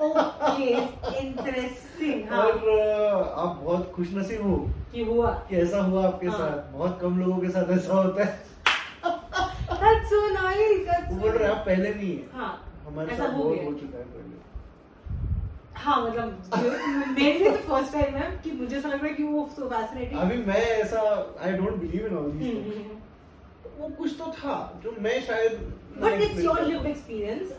ओके 0.00 0.70
इंटरेस्टिंग 1.18 2.28
हाँ। 2.30 2.42
और 2.42 2.58
आप 3.38 3.60
बहुत 3.64 3.92
खुशनसीब 3.96 4.42
हो 4.46 4.56
कि 4.92 5.04
हुआ। 5.04 5.30
कि 5.48 5.56
ऐसा 5.56 5.82
हुआ 5.82 6.06
आपके 6.06 6.26
हाँ। 6.26 6.38
साथ। 6.38 6.72
बहुत 6.72 6.98
कम 7.02 7.18
लोगों 7.20 7.38
के 7.38 7.48
साथ 7.48 7.70
ऐसा 7.78 7.94
होता 7.94 8.24
है। 8.24 8.40
That's 9.82 10.10
so 10.10 10.18
nice 10.34 10.80
that's 10.88 11.12
बोल 11.12 11.30
रहे 11.30 11.48
आप 11.52 11.62
पहले 11.66 11.94
नहीं 11.94 12.16
है। 12.16 12.24
हाँ 12.32 12.52
हमारे 12.86 13.12
ऐसा 13.12 13.26
साथ 13.26 13.34
हो 13.34 13.42
बहुत 13.42 13.64
हो 13.64 13.72
चुका 13.72 13.98
है 13.98 14.04
पहले। 14.04 14.30
हाँ 15.74 16.00
मतलब 16.02 17.16
मेरे 17.18 17.38
लिए 17.38 17.50
तो 17.50 17.56
फ़र्स्ट 17.68 17.92
टाइम 17.92 18.14
है 18.14 18.30
कि 18.44 18.50
मुझे 18.50 18.76
ऐसा 18.76 18.88
लग 18.88 18.94
रहा 18.94 19.06
है 19.06 19.14
कि 19.14 19.22
वो 19.22 19.48
सो 19.56 19.68
फैसिनेटिंग 19.68 20.20
अभी 20.20 20.36
मैं 20.46 20.60
ऐसा 20.60 21.00
I 21.44 21.52
don't 21.52 21.74
believe 21.76 22.06
in 22.06 22.16
all 22.18 22.30
these 22.32 22.86
वो 23.78 23.88
कुछ 23.98 24.10
तो 24.18 24.26
था 24.32 24.56
जो 24.84 24.94
मैं 25.00 25.20
शायद 25.26 25.52
but 26.00 26.20
it's 26.22 26.38
your 26.44 26.60
lived 26.62 26.86
experience 26.86 27.52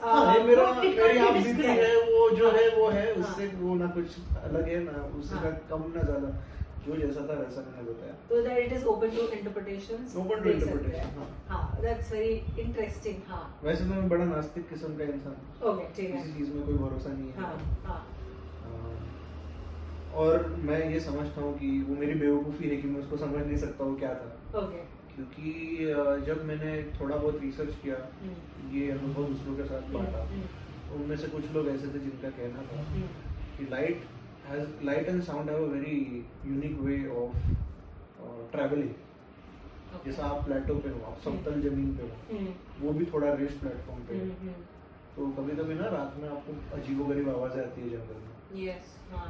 मेरा 0.47 0.69
इट 0.83 0.97
मेरी 0.99 1.19
आप 1.19 1.33
बीती 1.35 1.67
है 1.67 1.95
वो 2.09 2.29
जो 2.37 2.49
हाँ। 2.49 2.57
है 2.57 2.69
वो 2.77 2.89
है 2.89 3.05
हाँ। 3.05 3.23
उससे 3.23 3.47
वो 3.59 3.75
ना 3.75 3.87
कुछ 3.97 4.17
अलग 4.43 4.67
है 4.69 4.83
ना 4.83 5.03
उससे 5.19 5.35
हाँ। 5.35 5.51
कम 5.69 5.91
ना 5.95 6.03
ज़्यादा। 6.03 6.33
जो 6.85 6.95
जैसा 6.97 7.21
था 7.27 7.33
वैसा 7.33 7.61
मैंने 7.65 7.83
बताया। 7.89 8.13
It 8.61 8.71
is 8.77 8.85
open 8.93 9.11
to 9.17 9.25
interpretations? 9.35 10.15
Open 10.21 10.37
to 10.37 10.47
देख 10.47 10.63
सकते 10.63 10.71
interpretation, 10.71 11.13
हैं। 11.49 11.83
that's 11.83 12.09
very 12.13 12.33
interesting 12.63 13.21
हाँ। 13.27 13.43
वैसे 13.63 13.83
तो 13.83 13.89
मैं 13.89 14.09
बड़ा 14.09 14.25
नास्तिक 14.25 14.67
किस्म 14.69 14.89
का 14.97 15.03
इंसान 15.13 15.69
ओके 15.69 15.85
ठीक 15.97 16.09
है। 16.09 16.17
किसी 16.17 16.33
चीज़ 16.39 16.49
में 16.53 16.65
कोई 16.65 16.75
भरोसा 16.75 17.13
नहीं 17.13 17.29
है। 17.29 17.35
हाँ। 17.85 17.99
और 20.23 20.45
मैं 20.63 20.81
ये 20.93 20.99
समझता 20.99 21.41
हूँ 21.41 21.53
कि 21.59 21.69
वो 21.89 21.95
मेरी 21.99 22.19
बेवकूफ़ी 22.19 22.69
है 22.69 22.75
कि 22.77 22.87
मैं 22.87 22.99
उसको 23.01 23.17
समझ 23.17 23.45
नहीं 23.45 23.57
सकता 23.57 23.83
हूँ 23.83 23.97
क्या 23.99 24.13
था। 24.15 24.59
ओके 24.59 24.81
क्योंकि 25.15 26.23
जब 26.27 26.43
मैंने 26.45 26.71
थोड़ा 26.99 27.15
बहुत 27.15 27.39
रिसर्च 27.41 27.75
किया 27.83 27.95
हम्म, 28.21 28.75
ये 28.75 28.89
अनुभव 28.91 29.23
दूसरों 29.23 29.55
के 29.57 29.63
साथ 29.63 29.91
बांटा 29.93 30.23
हम्म, 30.23 30.41
तो 30.89 30.95
उनमें 30.95 31.15
से 31.17 31.27
कुछ 31.27 31.51
लोग 31.51 31.67
ऐसे 31.69 31.87
थे 31.93 31.99
जिनका 31.99 32.29
कहना 32.37 32.63
था 32.71 32.79
हम्म, 32.89 33.07
कि 33.57 33.65
light 33.71 34.03
has 34.47 34.67
light 34.85 35.07
and 35.09 35.21
sound 35.23 35.49
have 35.49 35.63
a 35.63 35.71
very 35.73 35.95
unique 36.45 36.79
way 36.81 36.97
of 37.21 37.35
travelling 38.51 38.93
जैसा 40.05 40.25
आप 40.25 40.43
प्लेटो 40.45 40.75
पे 40.83 40.89
हो 40.89 41.01
आप 41.11 41.19
समतल 41.23 41.61
ज़मीन 41.61 41.95
पे 41.97 42.03
हो 42.03 42.37
हम्म, 42.37 42.53
वो 42.81 42.93
भी 42.93 43.05
थोड़ा 43.13 43.33
रेस्ट 43.33 43.59
प्लेटफॉर्म 43.59 44.01
पे 44.07 44.15
हम्म, 44.15 44.29
है। 44.29 44.37
हम्म, 44.39 44.63
तो 45.15 45.27
कभी 45.41 45.55
कभी 45.57 45.73
ना 45.75 45.89
रात 45.89 46.15
में 46.21 46.27
आपको 46.29 46.53
अजीबो 46.77 47.05
गरीब 47.05 47.29
आवाज़ें 47.29 47.61
आती 47.63 47.81
है 47.81 47.89
जंगल 47.89 48.21
में। 48.23 48.31
हाँ। 49.11 49.27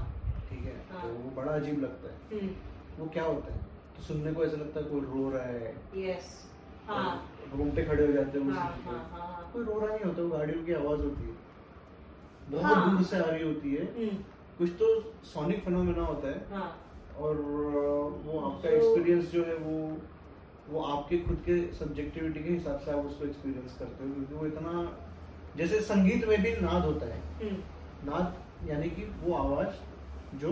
ठीक 0.50 0.66
है? 0.66 0.76
हाँ। 0.92 1.02
तो 1.02 1.08
वो 1.14 1.32
बड़ा 1.36 1.52
अजीब 1.52 1.80
लगता 1.84 2.14
है। 2.14 2.40
हम्म, 2.40 2.54
वो 3.00 3.10
क्या 3.14 3.24
होता 3.24 3.54
है? 3.54 3.60
सुनने 4.02 4.34
को 4.34 4.44
ऐसा 4.46 4.58
लगता 4.58 4.80
है 4.80 4.86
कोई 4.86 5.02
रो 5.02 5.30
रहा 5.30 5.44
है। 5.44 5.76
यस 5.98 6.30
हाँ। 6.88 7.30
रोंगटे 7.58 7.84
खड़े 7.84 8.06
हो 8.08 8.14
जाते 8.14 8.40
हैं 8.40 8.52
हाँ 8.52 8.64
हाँ 8.86 8.94
हाँ 9.12 9.20
हाँ। 9.20 9.50
कोई 9.54 9.64
रो 9.64 9.80
रहा 9.80 9.96
नहीं 9.96 10.06
होता 10.06 10.38
गाड़ियों 10.38 10.64
की 10.66 10.74
आवाज़ 10.74 11.02
होती 11.02 11.24
है। 11.24 11.36
बहुत 12.52 12.64
हाँ। 12.66 12.92
दूर 12.92 13.04
से 13.04 13.18
आ 13.18 13.26
रही 13.26 13.44
होती 13.44 13.74
है। 13.76 13.86
हम्म, 13.98 14.18
कुछ 14.58 14.70
तो 14.80 14.88
सोनिक 15.26 15.64
फिनोमेना 15.66 16.06
होता 16.06 16.28
है। 16.28 16.46
हाँ। 16.52 16.70
और 17.20 17.36
वो 18.26 18.40
आपका 18.40 18.70
एक्सपीरियंस 18.70 19.32
जो 19.32 19.44
है 19.46 19.56
वो 19.56 19.98
वो 20.70 20.82
आपके 20.82 21.18
खुद 21.18 21.38
के 21.46 21.56
सब्जेक्टिविटी 21.76 22.44
के 22.44 22.50
हिसाब 22.50 22.80
से 22.80 22.92
आप 22.92 23.06
उसको 23.06 23.26
एक्सपीरियंस 23.26 23.76
करते 23.80 24.04
हो 24.04 24.14
क्योंकि 24.14 24.34
वो 24.36 24.46
इतना 24.46 25.00
जैसे 25.58 25.80
संगीत 25.82 26.28
में 26.28 26.42
भी 26.44 26.52
नाद 26.62 26.86
होता 26.86 27.06
है। 27.06 27.20
हम्म, 27.42 27.58
नाद 28.12 28.70
यानी 28.70 28.90
कि 28.90 29.04
वो 29.24 29.34
आवाज़ 29.38 30.38
जो 30.40 30.52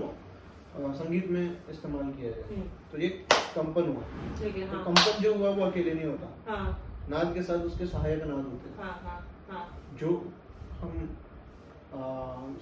संगीत 0.77 1.29
में 1.31 1.57
इस्तेमाल 1.69 2.11
किया 2.11 2.31
जाए 2.31 2.55
हम्म, 2.55 2.67
तो 2.91 2.97
ये 2.97 3.07
कंपन 3.55 3.87
हुआ। 3.87 4.01
ठीक 4.39 4.55
है 4.57 4.69
तो 4.71 4.75
हाँ। 4.77 4.83
कंपन 4.85 5.21
जो 5.23 5.33
हुआ 5.35 5.49
वो 5.49 5.65
अकेले 5.65 5.93
नहीं 5.93 6.05
होता। 6.05 6.51
हाँ। 6.51 7.07
नाद 7.09 7.33
के 7.33 7.41
साथ 7.43 7.65
उसके 7.69 7.85
सहायक 7.85 8.23
नाद 8.23 8.45
होते 8.45 8.69
हैं। 8.69 8.77
हाँ 8.77 8.99
हाँ 9.03 9.19
हाँ। 9.51 9.67
जो 9.99 10.13
हम 10.81 11.17
आ, 11.93 12.01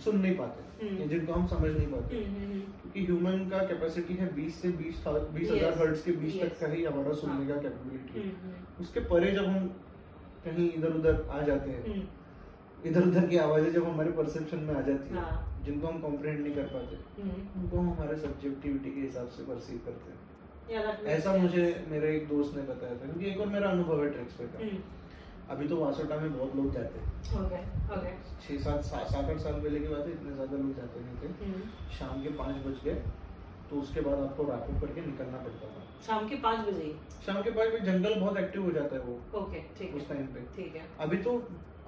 सुन 0.04 0.16
नहीं 0.20 0.36
पाते। 0.38 0.86
हम्म। 0.86 1.08
जिनको 1.10 1.34
हम 1.34 1.46
समझ 1.48 1.70
नहीं 1.72 1.88
पाते। 1.88 2.16
हम्म, 2.18 2.36
हम्म, 2.36 2.52
हम्म, 2.52 2.60
क्योंकि 2.82 3.02
ह्यूमन 3.06 3.50
का 3.50 3.58
कैपेसिटी 3.64 4.14
है 4.14 4.28
20 4.36 4.62
से 4.62 4.70
20 4.78 5.04
बीस 5.34 5.52
हज़ार 5.52 5.72
Yes. 5.72 5.78
हर्ट्ज 5.80 6.02
के 6.02 6.12
बीच 6.12 6.34
Yes. 6.36 6.44
तक 6.44 6.60
का 6.60 6.68
ही 6.68 6.84
हमारा 6.84 7.12
सुनने। 7.20 7.46
का 7.48 7.58
कैपेबिलिटी 7.62 8.20
है। 8.20 8.26
हम्म, 8.26 8.46
हम्म, 8.46 8.82
उसके 8.84 9.00
परे 9.12 9.32
जब 9.32 9.46
हम 9.46 9.68
कहीं 10.46 10.70
इधर 10.72 10.94
उधर 10.94 11.22
आ 11.32 11.42
जाते 11.42 11.70
हैं 11.70 11.84
हम्म, 11.88 12.02
इधर 12.90 13.08
उधर 13.08 13.28
की 13.28 13.38
आवाज़ें 13.38 13.72
जब 13.74 13.88
हमारे 13.88 14.12
परसेप्शन 14.22 14.60
में 14.60 14.74
आ 14.76 14.82
जाती 14.82 15.16
है 15.16 15.22
हाँ। 15.22 15.59
जिनको 15.66 15.88
हम 15.88 16.00
कॉम्प्रिहेंड 16.01 16.39
नहीं 16.42 16.56
कर 16.56 16.68
पाते 16.74 16.96
हम्म, 17.22 17.62
उनको 17.62 17.78
हम 17.78 17.89
हमारे 17.89 18.16
सब्जेक्टिविटी 18.20 18.92
के 18.92 19.01
हिसाब 19.01 19.28
से 19.38 19.44
परसीव 19.46 19.82
करते 19.86 20.12
हैं। 20.12 20.18
ऐसा 21.10 21.36
मुझे 21.38 21.63
मेरे 21.89 22.16
एक 22.16 22.28
दोस्त 22.30 22.56
ने 22.56 22.62
बताया 22.63 22.94
था 22.94 23.06
क्योंकि 23.06 23.30
एक 23.30 23.39
और 23.42 23.48
मेरा 23.50 23.70
अनुभव 23.70 24.04
है 24.04 24.10
ट्रिक्स 24.13 24.34
पे 24.34 24.48
का। 24.48 24.63
हम्म, 24.63 24.82
अभी 25.50 25.68
तो 25.68 25.78
वासोटा 25.78 26.18
में 26.20 26.38
बहुत 26.38 26.56
लोग 26.56 26.74
जाते 26.74 27.00
हैं. 27.00 27.08
छह 28.42 28.58
सात 28.63 28.84
सात 28.84 29.08
सात 29.08 29.30
आठ 29.30 29.39
साल 29.39 29.54
पहले 29.54 29.80
की 29.80 29.88
बात 29.88 30.06
है 30.06 30.12
इतने 30.12 30.34
ज़्यादा 30.34 30.58
लोग 30.58 30.75
जाते 30.75 31.00
नहीं 31.00 31.18
थे। 31.22 31.46
हम्म, 31.46 31.62
शाम 32.00 32.22
के 32.24 32.30
पाँच 32.38 32.56
बज 32.66 32.84
गए 32.86 33.01
तो 33.70 33.80
उसके 33.80 34.01
बाद 34.01 34.20
आपको 34.20 34.44
रैप 34.44 34.70
अप 34.70 34.82
करके 34.82 35.06
निकलना 35.06 35.38
पड़ता 35.38 35.68
था। 35.68 35.82
शाम 36.06 36.28
के 36.30 36.36
पाँच 36.44 36.60
बजे 36.68 36.94
शाम 37.25 37.42
के 37.44 37.51
पाँच 37.51 37.74
बजे 37.74 37.92
जंगल 37.92 38.20
बहुत 38.20 38.38
एक्टिव 38.38 38.63
हो 38.63 38.72
जाता 38.72 38.96
है 38.96 39.01
वो 39.01 39.18
Okay, 39.42 39.62
ठीक 39.80 39.96
उस 39.96 40.08
टाइम 40.10 40.28
पे। 40.28 40.46
ठीक 40.56 40.75
है। 40.75 40.86
अभी 41.00 41.18
तो 41.24 41.34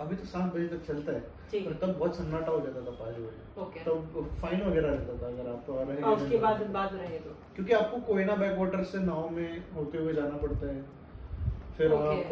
अभी 0.02 0.16
तो 0.16 0.26
सात 0.26 0.54
बजे 0.54 0.68
तक 0.68 0.86
चलता 0.88 1.12
है 1.12 1.64
पर 1.66 1.74
तब 1.82 1.98
बहुत 1.98 2.16
सन्नाटा 2.16 2.52
हो 2.52 2.60
जाता 2.60 2.82
था 2.82 2.92
पाँच 3.00 3.16
बजे 3.16 3.84
तब 3.84 4.30
फाइन 4.42 4.62
वगैरह 4.64 4.90
रहता 4.90 5.18
था 5.22 5.28
अगर 5.28 5.50
आप 5.50 5.66
रहे 5.70 6.14
उसके 6.14 6.38
बाद 6.38 6.62
बाद 6.72 6.94
रहे 6.94 7.20
तो। 7.20 7.36
क्योंकि 7.56 7.74
आपको 7.74 8.00
कोयना 8.02 8.36
बैक 8.36 8.58
वाटर 8.60 8.84
से 8.84 9.00
नाव 9.00 9.30
में 9.30 9.64
होते 9.76 9.98
हुए 9.98 10.14
जाना 10.14 10.38
पड़ता 10.38 10.68
है। 10.68 10.82
फिर 11.78 11.94
आप 11.94 12.30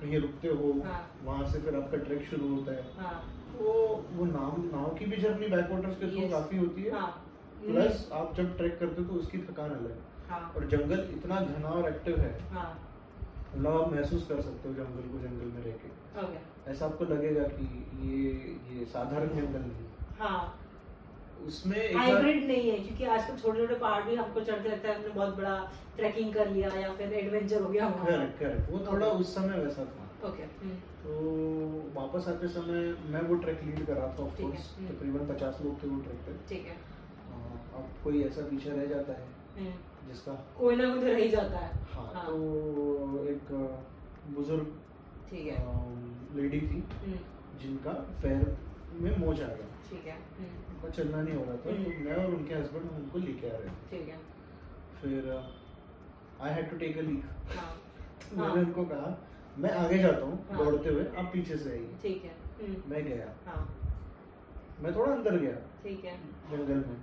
कहीं 0.00 0.18
रुकते 0.20 0.48
हो 0.48 0.72
हाँ। 0.84 1.00
वहाँ 1.24 1.46
से 1.46 1.60
फिर 1.60 1.76
आपका 1.76 1.98
ट्रैक 1.98 2.26
शुरू 2.30 2.54
होता 2.54 2.72
है। 2.72 2.84
हाँ। 2.98 3.14
वो 3.58 3.72
वो 4.12 4.24
नाव 4.24 4.56
नाव 4.66 4.88
की 4.94 5.04
भी 5.04 5.16
जर्नी 5.16 5.48
बैक 5.48 5.70
वाटर्स 5.70 5.96
के 5.96 6.10
थ्रू 6.10 6.28
काफ़ी 6.28 6.58
होती 6.58 6.82
है। 6.82 6.90
हाँ। 6.92 7.08
प्लस 7.62 8.08
आप 8.12 8.34
जब 8.36 8.56
ट्रैक 8.56 8.78
करते 8.80 9.02
हो 9.02 9.08
तो 9.08 9.20
उसकी 9.20 9.38
थकान 9.38 9.70
अलग 9.70 10.30
हाँ। 10.30 10.40
और 10.56 10.66
जंगल 10.66 11.06
इतना 11.10 11.40
घना 11.40 11.68
और 11.68 11.88
एक्टिव 11.88 12.20
है। 12.20 12.32
हाँ। 12.50 12.68
मतलब 13.56 13.80
आप 13.82 13.92
महसूस 13.92 14.26
कर 14.28 14.40
सकते 14.42 14.68
हो 14.68 14.74
जंगल 14.74 15.08
को 15.12 15.18
जंगल 15.18 15.52
में 15.56 15.62
रह 15.64 15.76
के 15.82 15.90
ओके 16.26 16.70
ऐसा 16.70 16.86
आपको 16.86 17.04
लगेगा 17.14 17.42
कि 17.56 17.66
ये 18.08 18.22
ये 18.76 18.84
साधारण 18.94 19.28
जंगल 19.36 19.60
नहीं 19.60 19.84
हाँ। 20.20 20.38
उसमें 21.46 21.78
हाइब्रिड 21.94 22.46
नहीं 22.46 22.70
है 22.70 22.76
क्योंकि 22.84 23.04
आजकल 23.14 23.36
छोटे 23.42 23.60
छोटे 23.60 23.74
पहाड़ 23.80 24.02
भी 24.04 24.14
हमको 24.16 24.40
चढ़ते 24.40 24.68
लगता 24.68 24.88
है 24.88 24.94
हमने 24.96 25.08
बहुत 25.14 25.36
बड़ा 25.36 25.54
ट्रैकिंग 25.96 26.32
कर 26.34 26.48
लिया 26.50 26.68
या 26.76 26.92
फिर 27.00 27.12
एडवेंचर 27.14 27.62
हो 27.62 27.68
गया 27.70 27.88
करेक्ट 28.04 28.38
करेक्ट 28.38 28.70
वो 28.70 28.78
थोड़ा 28.86 29.06
Okay. 29.06 29.20
उस 29.20 29.34
समय 29.34 29.58
वैसा 29.64 29.84
था। 29.84 30.28
ओके 30.28 30.42
हम्म, 30.42 30.76
तो 31.02 32.00
वापस 32.00 32.28
आते 32.28 32.48
समय 32.54 32.94
मैं 33.12 33.20
वो 33.28 33.34
ट्रैक 33.44 33.60
लीड 33.64 33.84
कर 33.86 33.92
रहा 33.92 34.06
था 34.18 34.22
ऑफ़ 34.24 34.40
कोर्स 34.40 34.72
हम्म। 34.78 34.88
तकरीबन 34.88 35.26
पचास 35.34 35.58
लोग 35.64 35.82
थे 35.82 35.88
वो 35.88 36.00
ट्रैक 36.06 36.20
पे। 36.26 36.32
ठीक 36.48 36.66
है. 36.66 36.76
हाँ, 37.32 37.60
अब 37.76 37.90
कोई 38.04 38.22
ऐसा 38.24 38.46
पीछे 38.50 38.70
रह 38.70 38.86
जाता 38.94 39.12
है। 39.12 39.28
हम्म, 39.58 39.74
जिसका? 40.08 40.32
कोई 40.58 40.76
ना 40.76 40.88
कोई 40.90 41.00
तो 41.00 41.06
रह 41.06 41.16
ही 41.16 41.28
जाता 41.28 41.58
है। 41.58 41.72
हाँ 41.94 42.10
हाँ। 42.14 42.24
तो 42.26 43.24
एक 43.28 43.52
बुज़ुर्ग 44.36 44.72
ठीक 45.30 45.46
है। 45.46 45.56
लेडी 46.36 46.60
थी 46.60 46.80
हम्म, 47.04 47.18
जिनका 47.60 47.92
पैर 48.22 48.56
में 49.00 49.16
मोच 49.18 49.40
आ 49.40 49.46
गया। 49.46 49.66
ठीक 49.90 50.06
है। 50.06 50.16
हम्म, 50.38 50.74
उनका 50.74 50.88
चलना 50.96 51.22
नहीं 51.22 51.34
हो 51.34 51.44
रहा 51.44 51.52
था 51.54 51.60
तो 51.62 51.70
हम्म। 51.70 52.04
मैं 52.04 52.16
और 52.16 52.34
उनके 52.34 52.54
हस्बैंड 52.54 52.90
उनको 52.90 53.18
लेके 53.18 53.48
आ 53.48 53.56
रहे 53.56 53.68
थे 53.68 53.98
ठीक 53.98 54.08
है। 54.08 54.18
फिर 55.00 55.30
I 56.42 56.52
had 56.54 56.70
to 56.70 56.76
take 56.76 56.98
a 56.98 57.00
leave 57.00 57.22
हाँ। 57.56 57.74
मैंने 58.36 58.52
हाँ। 58.52 58.64
उनको 58.64 58.84
कहा 58.84 59.16
मैं 59.58 59.70
आगे 59.84 59.98
जाता 59.98 60.24
हूँ 60.24 60.38
हाँ। 60.50 60.64
दौड़ते 60.64 60.88
हुए 60.88 61.04
आप 61.18 61.30
पीछे 61.32 61.56
से 61.56 61.70
आइए। 61.70 61.94
ठीक 62.02 62.24
है। 62.24 62.34
मैं 62.88 63.04
गया। 63.04 63.32
हाँ। 63.46 63.60
मैं 64.82 64.94
थोड़ा 64.96 65.12
अंदर 65.12 65.36
गया 65.38 65.54
ठीक 65.82 66.04
है। 66.04 66.16
जंगल 66.50 66.84
में। 66.88 66.96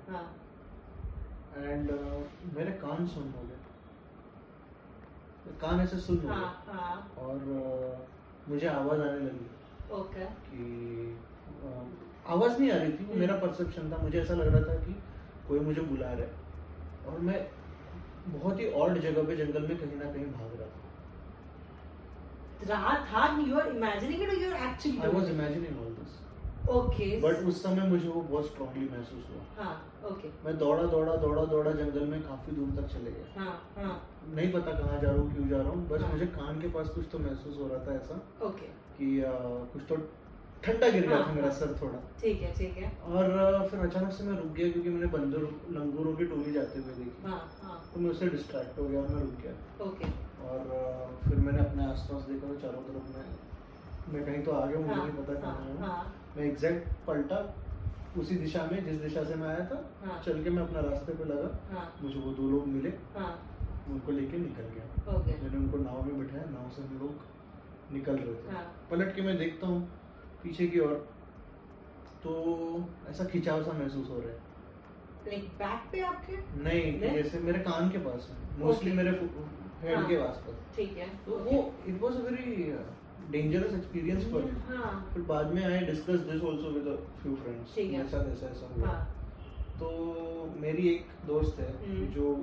हाँ 1.55 1.63
एंड 1.63 1.91
मेरे 2.57 2.71
कान 2.71 3.07
सुन 3.07 3.33
हो 3.37 3.41
गए 3.43 3.57
कान 5.61 5.79
ऐसे 5.79 5.97
सुन 5.97 6.17
हो 6.17 6.27
हाँ 6.27 6.39
गए 6.67 6.73
हाँ। 6.73 6.95
और 7.19 7.35
uh, 7.35 8.49
मुझे 8.49 8.67
आवाज़ 8.67 9.01
आने 9.01 9.19
लगी। 9.19 9.47
ओके 9.93 10.25
कि 10.25 10.63
uh, 11.65 11.83
आवाज़ 12.31 12.59
नहीं 12.59 12.71
आ 12.71 12.77
रही 12.77 12.91
थी 12.91 13.05
वो 13.05 13.15
मेरा 13.15 13.35
परसेप्शन 13.35 13.91
था। 13.91 13.97
मुझे 13.97 14.21
ऐसा 14.21 14.33
लग 14.33 14.47
रहा 14.55 14.61
था 14.69 14.75
कि 14.83 14.93
कोई 15.47 15.59
मुझे 15.59 15.81
बुला 15.81 16.11
रहा 16.11 16.15
है। 16.15 16.31
और 17.07 17.19
मैं 17.19 17.47
बहुत 18.27 18.59
ही 18.59 18.71
ऑड 18.71 18.97
जगह 18.97 19.23
पे 19.27 19.35
जंगल 19.35 19.67
में 19.67 19.77
कहीं 19.77 19.97
ना 19.99 20.11
कहीं 20.11 20.25
भाग 20.25 20.51
रहा 20.59 20.67
था। 20.67 20.81
रहा 22.67 22.93
था 23.11 23.21
you 23.41 23.59
are 23.59 23.67
imagining 23.67 24.21
it 24.21 24.29
you 24.41 24.49
are 24.49 24.55
actually 24.69 24.97
I 24.99 25.09
was 25.09 25.29
imagining 25.29 25.79
all 25.79 25.93
this 25.93 26.11
okay 26.69 27.05
but 27.21 27.45
उस 27.47 27.61
समय 27.63 27.87
मुझे 27.89 28.07
वो 28.07 28.21
बहुत 28.21 28.45
स्ट्रांगली 28.47 28.87
महसूस 28.89 29.25
हुआ। 29.29 29.63
हाँ 29.63 29.73
ओके 30.11 30.29
मैं 30.45 30.57
दौड़ा 30.57 30.83
दौड़ा 30.91 31.15
दौड़ा 31.15 31.43
दौड़ा 31.45 31.71
जंगल 31.71 32.05
में 32.07 32.21
काफ़ी 32.23 32.55
दूर 32.55 32.69
तक 32.77 32.87
चले 32.93 33.11
गया। 33.11 33.43
हाँ 33.43 33.53
हाँ. 33.77 33.95
नहीं 34.35 34.51
पता 34.53 34.71
कहाँ 34.71 34.99
जा 35.01 35.09
रहा 35.11 35.21
हूँ 35.21 35.33
क्यों 35.33 35.47
जा 35.49 35.57
रहा 35.57 35.69
हूँ 35.69 35.87
बस 35.89 36.01
हाँ। 36.01 36.11
मुझे 36.11 36.25
कान 36.39 36.61
के 36.61 36.69
पास 36.69 36.89
कुछ 36.89 37.05
तो 37.11 37.19
महसूस 37.19 37.57
हो 37.59 37.67
रहा 37.67 37.85
था 37.87 37.95
ऐसा 37.95 38.21
ओके 38.47 38.67
कि 38.97 39.19
आ, 39.21 39.31
कुछ 39.73 39.81
तो 39.89 39.95
ठंडा 40.63 40.89
गिर 40.89 41.07
गया 41.07 41.17
हाँ, 41.17 41.27
था 41.27 41.33
मेरा 41.33 41.47
हाँ। 41.47 41.55
सर 41.55 41.75
थोड़ा। 41.81 41.99
ठीक 42.21 42.41
है 42.41 42.53
ठीक 42.57 42.77
है. 42.77 42.91
और 43.07 43.67
फिर 43.71 43.79
अचानक 43.79 44.11
से 44.13 44.23
मैं 44.23 44.37
रुक 44.37 44.51
गया 44.51 44.71
क्योंकि 44.71 44.89
मैंने 44.89 45.07
बंदर 45.15 45.47
लंगूरों 45.79 46.15
की 46.17 46.25
टोली 46.25 46.51
जाते 46.53 46.79
हुए 46.79 46.93
देखी। 46.95 47.27
हाँ 47.27 47.39
हाँ. 47.63 47.79
तो 47.93 47.99
मैं 47.99 48.09
उससे 48.09 48.27
डिस्ट्रैक्ट 48.35 48.79
हो 48.79 48.85
गया 48.89 49.01
और 49.01 49.07
मैं 49.07 49.21
रुक 49.21 49.41
गया। 49.41 49.85
ओके 49.85 50.11
और 50.49 51.19
फिर 51.27 51.37
मैंने 51.39 51.59
अपने 51.59 51.85
आसपास 51.85 52.21
देखा 52.29 52.47
तो 52.47 52.55
चारों 52.61 52.81
तरफ़ 52.83 53.17
मैं 53.17 53.25
मैं 54.09 54.25
कहीं 54.25 54.43
तो 54.43 54.51
आ 54.51 54.65
गया 54.65 54.79
मुझे 54.79 54.93
हाँ 54.93 55.05
नहीं 55.07 55.23
पता 55.23 55.33
कहाँ 55.33 55.65
हूँ 55.65 55.77
हाँ। 55.79 56.13
मैं 56.37 56.43
एग्जैक्ट 56.45 56.87
पलटा 57.07 57.37
उसी 58.17 58.35
दिशा 58.35 58.65
में 58.71 58.83
जिस 58.85 59.01
दिशा 59.01 59.23
से 59.23 59.35
मैं 59.35 59.47
आया 59.47 59.65
था 59.65 59.91
हाँ। 60.05 60.21
चल 60.25 60.43
के 60.43 60.49
मैं 60.49 60.63
अपना 60.63 60.79
रास्ते 60.79 61.13
पे 61.13 61.23
लगा। 61.23 61.75
हाँ। 61.75 61.85
मुझे 62.01 62.19
वो 62.19 62.31
दो 62.31 62.49
लोग 62.49 62.67
मिले। 62.67 62.89
हाँ। 62.89 63.31
उनको 63.89 64.11
लेके 64.11 64.37
निकल 64.37 64.63
गया। 64.63 65.17
मैंने 65.17 65.57
उनको 65.57 65.77
नाव 65.77 66.03
में 66.03 66.19
बिठाया 66.19 66.43
नाव 66.45 66.69
से 66.69 66.81
हम 66.81 66.99
लोग 66.99 67.93
निकल 67.93 68.15
रहे 68.15 68.35
थे। 68.35 68.55
हाँ। 68.55 68.63
पलट 68.91 69.15
के 69.15 69.21
मैं 69.21 69.37
देखता 69.37 69.67
हूँ 69.67 69.81
पीछे 70.43 70.67
की 70.67 70.79
ओर। 70.79 70.93
तो 72.23 72.33
ऐसा 73.09 73.25
खिंचाव 73.25 73.63
सा 73.63 73.71
महसूस 73.71 74.09
हो 74.09 74.19
रहा 74.19 74.29
है। 74.29 74.51
बैक 75.57 75.91
पे 75.91 76.01
आपके? 76.01 76.37
नहीं? 76.63 76.99
जैसे 76.99 77.39
मेरे 77.39 77.59
कान 77.59 77.89
के 77.89 77.97
पास 77.97 78.29
मोस्टली 78.59 78.91
मेरे 78.91 79.09
हेड। 79.09 80.07
के 80.07 80.15
आसपास। 80.27 80.75
ठीक 80.75 80.97
है। 80.97 81.07
तो 81.25 81.37
वो 81.37 81.73
it 81.87 82.01
was 82.01 82.21
very 82.21 82.71
dangerous 83.31 83.73
experience 83.73 84.31
for 84.31 84.49
हाँ। 84.69 84.91
फिर 85.13 85.23
बाद 85.23 85.53
में 85.53 85.63
I 85.65 85.79
discuss 85.85 86.19
this 86.31 86.41
also 86.43 86.69
with 86.69 86.87
a 86.87 86.95
few 87.21 87.35
friends 87.35 87.75
ठीक 87.75 87.91
है। 87.91 88.05
ऐसा 88.05 88.17
ऐसा 88.31 88.73
हुआ। 88.75 88.87
हाँ। 88.87 89.01
तो 89.79 89.89
मेरी 90.61 90.87
एक 90.89 91.05
दोस्त 91.27 91.59
है 91.59 91.71
हम्म। 91.85 92.07
जो 92.13 92.33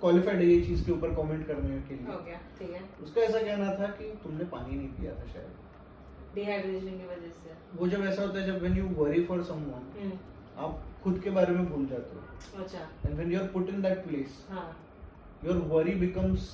क्वालिफाइड 0.00 0.38
है 0.38 0.46
ये 0.46 0.60
चीज़ 0.66 0.84
के 0.86 0.92
ऊपर 0.92 1.14
कमेंट 1.14 1.46
करने 1.46 1.80
के 1.88 1.94
लिए। 1.94 2.14
ओके 2.14 2.36
ठीक 2.58 2.70
है। 2.70 2.82
उसका 3.02 3.20
ऐसा 3.20 3.40
कहना 3.42 3.72
था 3.80 3.86
कि 3.96 4.12
तुमने 4.22 4.44
पानी 4.52 4.76
नहीं 4.76 4.88
पिया 4.88 5.14
था 5.14 5.26
शायद। 5.32 6.34
डिहाइड्रेशन 6.34 6.98
की 6.98 7.06
वजह 7.06 7.30
से। 7.38 7.54
वो 7.78 7.88
जब 7.88 8.04
ऐसा 8.04 8.22
होता 8.22 8.38
है 8.40 8.46
जब 8.46 8.60
when 8.62 8.76
you 8.78 8.86
worry 9.02 9.24
for 9.24 9.42
someone 9.44 10.12
आप 10.58 10.82
खुद 11.04 11.18
के 11.24 11.30
बारे 11.30 11.54
में 11.54 11.66
भूल 11.70 11.86
जाते 11.86 12.16
हो। 12.16 12.62
अच्छा। 12.62 12.78
And 12.78 13.14
when 13.14 13.32
you 13.32 13.40
are 13.40 13.46
put 13.48 13.68
in 13.68 13.82
that 13.82 14.04
place 14.06 14.44
हाँ। 14.50 14.64
Your 15.44 15.56
worry 15.72 15.94
becomes 16.00 16.48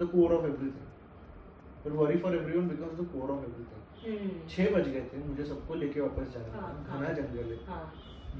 the 0.00 0.08
core 0.12 0.32
of 0.32 0.44
everything 0.44 0.85
your 1.86 1.96
worry 1.96 2.18
for 2.18 2.34
everyone 2.36 2.68
becomes 2.68 2.98
the 3.00 3.06
core 3.12 3.30
of 3.30 3.44
everything 3.44 4.48
छह 4.50 4.70
बज 4.74 4.88
गए 4.88 5.04
थे 5.12 5.22
मुझे 5.28 5.44
सबको 5.44 5.74
लेके 5.74 6.00
वापस 6.00 6.32
जाना 6.34 6.60
हाँ, 6.60 6.70
था। 6.88 6.98
घना 6.98 7.12
जंगल 7.12 7.52
है। 7.52 7.58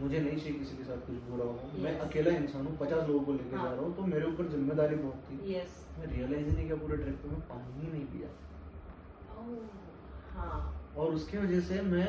मुझे 0.01 0.19
नहीं 0.21 0.39
चाहिए 0.39 0.59
किसी 0.59 0.77
के 0.77 0.85
साथ 0.85 1.07
कुछ 1.07 1.17
बुरा 1.29 1.45
हो। 1.45 1.83
मैं 1.83 1.99
अकेला 1.99 2.33
इंसान 2.37 2.67
हूँ 2.67 2.77
पचास 2.79 3.09
लोगों 3.09 3.21
को 3.25 3.33
लेके 3.33 3.57
हाँ। 3.57 3.65
जा 3.65 3.71
रहा 3.73 3.85
हूँ 3.85 3.95
तो 3.97 4.03
मेरे 4.07 4.27
ऊपर 4.27 4.49
ज़िम्मेदारी 4.49 4.97
बहुत 4.97 5.23
थी। 5.29 5.55
यस 5.55 5.85
मैं 5.99 6.07
रियलाइज़ 6.07 6.49
ही 6.49 6.53
नहीं 6.53 6.67
किया 6.67 6.77
पूरे 6.77 6.97
ट्रिप 6.97 7.21
पे 7.23 7.29
मैं 7.29 7.41
पानी 7.51 7.87
ही 7.87 7.93
नहीं 7.93 8.05
पिया। 8.07 8.29
हाँ। 10.35 10.59
और 10.97 11.15
उसकी 11.15 11.39
वजह 11.39 11.61
से 11.61 11.81
मैं 11.83 12.09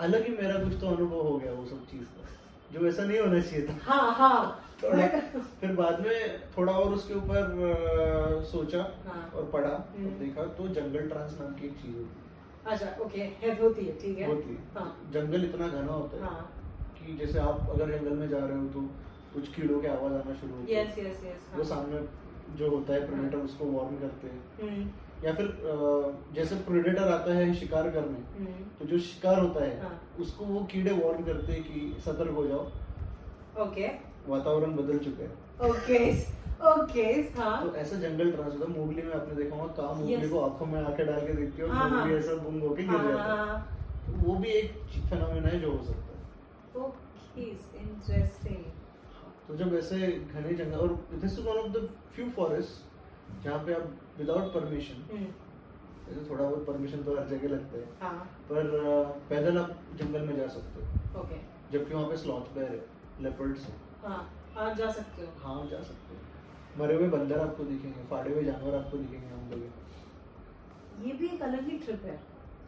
अलग 0.00 0.26
ही 0.26 0.36
मेरा 0.36 0.62
कुछ 0.64 0.80
तो 0.80 0.86
अनुभव 0.86 1.26
हो 1.28 1.36
गया 1.38 1.52
वो 1.52 1.64
सब 1.66 1.86
चीज़ 1.86 2.04
का। 2.04 2.26
जो 2.72 2.86
ऐसा 2.88 3.04
नहीं 3.04 3.18
होना 3.20 3.40
चाहिए 3.40 3.66
था। 3.66 3.74
हाँ 3.84 4.14
हाँ। 4.14 4.64
थोड़ा 4.82 5.06
फिर 5.60 5.72
बाद 5.76 6.00
में 6.00 6.40
थोड़ा 6.56 6.72
और 6.72 6.92
उसके 6.94 7.14
ऊपर 7.14 8.44
सोचा 8.50 8.82
हाँ। 9.06 9.30
और 9.34 9.48
पढ़ा 9.52 9.68
हम्म। 9.68 10.06
और 10.06 10.18
देखा 10.18 10.44
तो 10.58 10.68
जंगल 10.68 11.08
ट्रांस 11.08 11.36
नाम 11.40 11.54
की 11.54 11.66
एक 11.66 11.72
चीज़ 11.76 11.96
होती 11.96 12.24
अच्छा 12.66 12.86
ओके 13.04 13.20
है 13.42 13.58
होती 13.60 13.84
है 13.84 13.96
ठीक 14.00 14.18
है। 14.18 14.24
है 14.24 14.34
होती 14.34 14.54
है। 14.54 14.62
हाँ। 14.74 15.10
जंगल 15.12 15.44
इतना 15.44 15.68
घना 15.68 15.92
होता 15.92 16.16
है 16.16 16.22
हाँ। 16.24 16.44
कि 16.98 17.16
जैसे 17.16 17.38
आप 17.38 17.66
अगर 17.70 17.96
जंगल 17.98 18.16
में 18.16 18.28
जा 18.28 18.38
रहे 18.38 18.58
हो 18.58 18.66
तो 18.68 18.80
कुछ 19.34 19.48
कीड़ों 19.54 19.80
की 19.80 19.86
आवाज़ 19.86 20.12
आना 20.12 20.34
शुरू 20.34 20.54
होती 20.54 20.72
है। 20.74 20.82
यस 20.82 20.98
यस 20.98 21.24
यस 21.24 21.50
वो 21.56 21.64
सामने 21.64 22.06
जो 22.58 22.70
होता 22.70 22.92
है 22.92 23.06
प्रेडेटर 23.06 23.38
उसको 23.38 23.64
वार्न 23.72 23.96
करते 23.98 24.28
हैं। 24.28 24.42
हम्म। 24.62 24.90
या 25.24 25.32
फिर 25.34 25.46
जैसे 26.34 26.54
प्रेडेटर 26.66 27.08
आता 27.12 27.34
है 27.34 27.54
शिकार 27.54 27.88
करने 27.90 28.18
हम्म। 28.38 28.64
तो 28.78 28.84
जो 28.86 28.98
शिकार 29.06 29.40
होता 29.40 29.64
है 29.64 29.80
हाँ। 29.82 30.00
उसको 30.20 30.44
वो 30.44 30.60
कीड़े 30.72 30.90
वार्न 30.94 31.24
करते 31.24 31.52
हैं 31.52 31.62
कि 31.62 32.00
सतर्क 32.04 32.34
हो 32.34 32.46
जाओ। 32.46 33.66
ओके। 33.66 33.88
वातावरण 34.28 34.76
बदल 34.76 34.98
चुका 34.98 35.22
है। 35.22 35.70
ओके। 35.70 35.98
ओके 36.70 37.02
हाँ। 37.38 37.56
तो 37.62 37.74
ऐसा 37.76 37.96
जंगल 37.98 38.30
ट्रांस 38.32 38.52
होता 38.52 38.70
है। 38.70 38.78
मोगली 38.78 39.02
में 39.02 39.12
आपने 39.14 39.34
देखा 39.34 39.56
होगा 39.56 39.72
काम 39.82 39.98
मोगली 39.98 40.28
को 40.28 40.40
आँखों 40.40 40.66
में 40.66 40.80
आँखें 40.82 41.06
डाल 41.06 41.20
के 41.26 41.32
देखती 41.34 41.62
है 41.62 41.68
हाँ, 41.68 41.88
हाँ। 41.90 41.98
मोगली 42.00 42.16
ऐसा 42.16 42.34
बुंग 42.44 42.62
होके 42.62 42.82
गिर 42.82 42.96
हाँ 42.96 43.08
जाता 43.08 43.32
है। 43.32 43.36
हाँ। 43.38 43.58
तो 44.06 44.12
वो 44.22 44.34
भी 44.38 44.48
एक 44.52 44.72
फेनोमेना 45.10 45.48
है 45.48 45.60
जो 45.60 45.70
हो 45.70 45.82
सकता 45.84 46.16
है। 46.16 46.84
ओके 46.84 47.42
इंटरेस्टिंग 47.80 48.64
तो 49.48 49.56
जब 49.56 49.74
ऐसे 49.74 49.98
घने 50.34 50.54
जंगल 50.54 50.78
और 50.78 50.94
this 51.12 51.38
is 51.38 51.46
one 51.46 51.56
of 51.56 51.68
the 51.72 51.88
few 52.14 52.28
forest 52.30 52.87
जहाँ 53.44 53.58
पे 53.64 53.74
आप 53.74 53.92
विदाउट 54.18 54.54
परमिशन 54.54 55.02
हम्म। 55.12 55.26
थोड़ा 56.30 56.44
बहुत 56.44 56.66
परमिशन 56.66 57.02
तो 57.02 57.16
हर 57.16 57.26
जगह 57.28 57.48
लगता 57.48 57.78
है 57.78 57.84
हाँ। 58.00 58.24
पर 58.50 58.70
पैदल 59.30 59.58
आप 59.58 59.82
जंगल 59.94 60.20
में 60.20 60.36
जा 60.36 60.46
सकते 60.48 60.80
हो। 60.80 61.20
ओके। 61.20 61.36
जबकि 61.72 61.94
वहाँ 61.94 62.08
पे 62.08 62.16
स्लॉथ 62.16 62.54
बेयर 62.54 62.70
है 62.70 62.84
लेपर्ड्स 63.22 63.66
है। 63.66 63.74
हाँ 64.04 64.20
आप 64.56 64.76
जा 64.76 64.90
सकते 64.90 65.22
हो। 65.22 65.28
हाँ 65.38 65.66
जा 65.66 65.80
सकते 65.80 66.14
हो। 66.14 66.82
मरे 66.82 66.94
हुए 66.94 67.08
बंदर 67.08 67.40
आपको 67.40 67.64
दिखेंगे 67.64 68.04
फाड़े 68.04 68.32
हुए 68.34 68.44
जानवर 68.44 68.74
आपको 68.74 68.96
दिखेंगे 68.96 69.26
हम 69.26 69.50
लोग। 69.50 71.06
ये 71.06 71.12
भी 71.12 71.26
एक 71.26 71.42
अलग 71.42 71.68
ही 71.68 71.78
ट्रिप 71.78 72.04
है। 72.04 72.18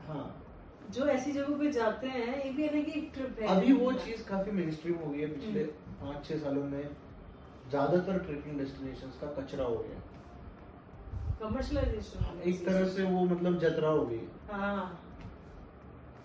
हाँ। 0.06 0.42
जो 0.90 1.06
ऐसी 1.06 1.32
जगहों 1.32 1.58
पे 1.58 1.70
जाते 1.70 2.06
हैं 2.06 2.44
ये 2.44 2.50
भी 2.50 2.66
अलग 2.68 2.88
ही 2.88 3.00
ट्रिप 3.14 3.40
है। 3.40 3.46
अभी 3.46 3.72
वो 3.72 3.92
चीज़ 3.92 4.24
काफ़ी 4.28 4.52
मेन 4.52 4.70
स्ट्रीम 4.70 4.94
हो 4.94 5.10
गई 5.10 5.20
है 5.20 5.26
पिछले 5.26 5.62
हम्म। 5.62 6.06
पाँच 6.06 6.24
छह 6.26 6.38
सालों 6.38 6.64
में। 6.64 6.96
ज़्यादातर 7.70 8.18
ट्रेकिंग 8.18 8.58
डेस्टिनेशंस 8.58 9.18
का 9.20 9.26
कचरा 9.26 9.64
हो 9.64 9.76
गया। 9.76 10.00
कमर्शलाइजेशन 11.40 12.40
एक 12.48 12.64
तरह 12.66 12.86
से 12.88 13.04
वो 13.04 13.24
मतलब 13.26 13.58
जतरा 13.58 13.88
हो 13.90 14.04
गई। 14.06 14.20
हाँ। 14.50 14.82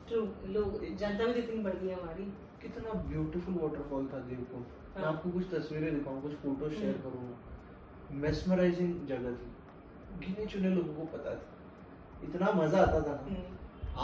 ट्रू 0.08 0.22
लोग 0.54 0.84
जनता 0.96 1.26
भी 1.26 1.40
इतनी 1.42 1.62
बढ़ 1.64 1.76
गई 1.76 1.92
हमारी। 1.92 2.24
कितना 2.62 2.94
ब्यूटीफुल 3.10 3.54
वाटरफॉल 3.56 4.08
था 4.14 4.20
देवकुंड 4.28 4.66
मैं 4.96 5.04
हाँ। 5.04 5.14
आपको 5.14 5.30
कुछ 5.32 5.46
तस्वीरें 5.54 5.94
दिखाऊँ 5.94 6.22
कुछ 6.22 6.34
फ़ोटो 6.42 6.70
शेयर 6.70 6.96
हम्म। 6.96 7.02
करूँगा 7.04 8.22
मेस्मराइजिंग 8.22 9.06
जगह 9.08 9.36
थी। 9.36 9.52
गिने 10.20 10.46
चुने 10.46 10.70
लोगों 10.70 10.94
को 10.96 11.06
पता 11.18 11.36
था। 11.36 12.24
इतना 12.24 12.52
मज़ा 12.54 12.82
आता 12.82 13.02
था 13.02 13.12
ना। 13.12 13.22
हम्म, 13.24 13.58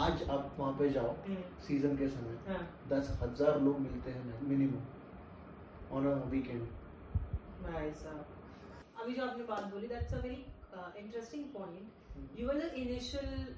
आज 0.04 0.22
आप 0.30 0.56
वहाँ 0.58 0.72
पे 0.78 0.88
जाओ 0.90 1.14
हम्म, 1.26 1.42
सीज़न 1.66 1.96
के 1.96 2.08
समय। 2.08 2.38
हाँ। 2.48 2.62
दस 2.90 3.16
हज़ार 3.22 3.60
लोग 3.60 3.78
मिलते 3.80 4.10
हैं 4.10 4.40
मिनिमम 4.48 5.96
ऑन 5.96 6.06
अ 6.06 6.14
वीकेंड 6.30 6.62
भाई 7.62 7.90
साहब। 7.94 8.26
अभी 9.02 9.14
जो 9.14 9.22
आपने 9.24 9.44
बात 9.44 9.64
बोली 9.72 9.86
that's 9.86 10.14
a 10.14 10.18
very 10.18 10.44
interesting 10.74 11.44
point 11.54 12.38
you 12.40 12.46
were 12.48 12.58
the 12.60 12.72
initial 12.82 13.54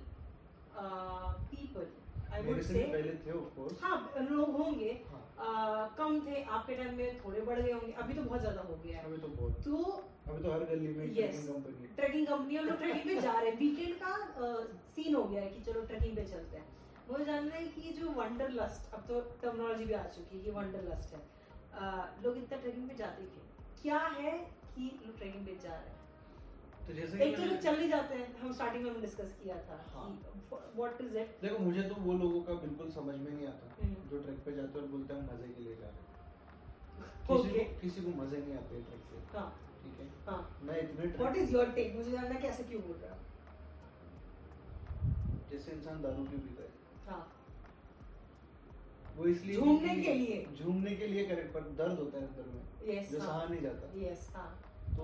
people 0.76 1.86
I 2.32 2.42
would 2.42 2.50
मेरे 2.50 2.62
से 2.62 2.72
से 2.72 2.78
भी 2.78 2.92
पहले 2.92 3.12
थे 3.26 3.32
ऑफ़ 3.38 3.56
कोर्स 3.56 3.82
हाँ 3.82 4.26
लोग 4.30 4.56
होंगे। 4.56 4.90
हाँ। 5.10 5.20
uh, 5.36 5.96
कम 5.98 6.20
थे 6.26 6.42
आपके 6.56 6.74
टाइम 6.76 6.96
में 6.96 7.18
थोड़े 7.24 7.40
बढ़ 7.40 7.60
गए 7.60 7.72
होंगे। 7.72 7.92
अभी 7.92 8.14
तो 8.14 8.22
बहुत 8.22 8.40
ज़्यादा 8.40 8.62
हो 8.62 8.78
गया 8.84 8.98
है। 8.98 9.04
अभी 9.04 9.16
तो 9.16 9.28
बहुत। 9.40 9.62
तो 9.64 9.76
अभी 10.28 10.42
तो 10.42 10.52
हर 10.52 10.64
गली 10.70 10.88
में 10.88 11.04
Yes. 11.06 11.16
Trekking 11.16 11.46
company 11.48 11.86
trekking 11.96 12.26
company 12.26 12.56
हम 12.56 12.66
लोग 12.66 12.78
ट्रैकिंग 12.78 13.04
पे 13.04 13.20
जा 13.20 13.32
रहे 13.32 13.50
हैं। 13.50 13.58
वीकेंड 13.58 13.94
का 14.02 14.12
सीन 14.96 15.14
हो 15.14 15.24
गया 15.24 15.42
है 15.42 15.50
कि 15.50 15.60
चलो 15.62 15.80
ट्रैकिंग 15.86 16.16
पे 16.16 16.24
चलते 16.24 16.56
हैं। 16.56 16.66
मुझे 17.10 17.24
जानना 17.24 17.54
है 17.54 17.66
कि 17.68 17.90
जो 17.92 18.10
वंडर 18.12 18.50
लस्ट 18.52 18.94
अब 18.94 19.04
तो 19.08 19.20
टर्मिनोलॉजी 19.42 19.84
भी 19.84 19.94
आ 19.94 20.02
चुकी 20.14 20.36
है 20.36 20.44
कि 20.44 20.50
वंडर 20.50 20.82
लस्ट 20.84 21.14
है 21.14 21.22
लोग 22.24 22.36
इतना 22.38 22.58
ट्रैकिंग 22.58 22.88
पे 22.88 22.94
जाते 22.96 23.22
क्यों 23.24 23.44
क्या 23.82 23.98
है 24.20 24.38
कि 24.76 24.90
लोग 25.06 25.18
ट्रैकिंग 25.18 25.46
पे 25.46 25.56
जा 25.62 25.74
रहे 25.74 25.88
हैं? 25.88 26.02
तो 26.86 26.92
जैसे 26.92 27.56
चल 27.58 27.78
ही 27.80 27.88
जाते 27.88 28.14
हैं 28.14 28.26
हम 28.40 28.52
स्टार्टिंग 28.52 28.84
में 28.84 29.00
डिस्कस 29.00 29.34
किया 29.42 29.54
था 29.68 29.76
हाँ। 29.92 30.08
व्हाट 30.52 31.00
इज़ 31.00 31.16
इट 31.18 31.38
देखो 31.42 31.58
मुझे 31.64 31.82
तो 31.82 31.94
वो 32.00 32.12
लोगों 32.22 32.40
का 32.48 32.54
बिल्कुल 32.64 32.90
समझ 32.96 33.14
में 33.16 33.30
नहीं 33.30 33.46
आता 33.46 33.68
हम्म। 33.76 34.08
जो 34.10 34.18
ट्रैक 34.22 34.38
पे 34.46 34.52
जाते 34.56 34.78
हैं 34.78 34.84
और 34.84 34.90
बोलते 34.90 35.14
हैं 35.14 35.20
हम 35.20 35.28
मज़े 35.34 35.48
के 35.54 35.62
लिए 35.62 35.76
जा 35.76 35.86
रहे 35.86 35.96
हैं। 35.98 36.12
किसी 37.28 37.58
को 37.58 37.80
किसी 37.80 38.02
को 38.02 38.10
मज़े 38.22 38.38
नहीं 38.38 38.56
आते 38.56 38.82
ट्रैक 38.82 39.06
पे 39.12 39.38
हाँ। 39.38 39.46
ठीक 39.84 40.00
है? 40.00 40.08
हाँ। 40.26 40.40
मैं 40.62 40.80
इतने 40.82 41.06
व्हाट 41.14 41.36
इज़ 41.36 41.54
योर 41.54 41.70
टेक 41.78 41.94
मुझे 41.96 42.10
जानना 42.10 42.34
है 42.34 42.40
कि 42.40 42.48
ऐसे 42.48 42.62
क्यों 42.64 42.82
बोल 42.82 42.96
रहा 42.96 43.14
है 43.14 43.22
जैसे 45.50 45.72
इंसान 45.72 46.02
दारू 46.02 46.24
क्यों 46.24 46.40
पीता 46.40 46.62
है। 46.62 46.70
हाँ। 47.08 47.22
वो 49.16 49.26
इसलिए 49.26 49.56
झूमने 49.56 49.94
के 49.96 50.14
लिए। 50.14 50.44
झूमने 50.60 50.94
के 51.00 51.06
लिए 51.06 51.24
करेक्ट 51.26 51.52
पर 51.54 51.60
दर्द 51.80 51.98
होता 51.98 52.18
है 52.18 52.26
अंदर 52.26 52.46
में 52.54 52.94
यस 52.94 53.10
जो 53.10 53.18
हाँ। 53.18 53.26
सहा 53.26 53.44
नहीं 53.50 53.60
जाता। 53.62 53.90
यस 54.00 54.28
हाँ। 54.36 54.48
तो 54.96 55.02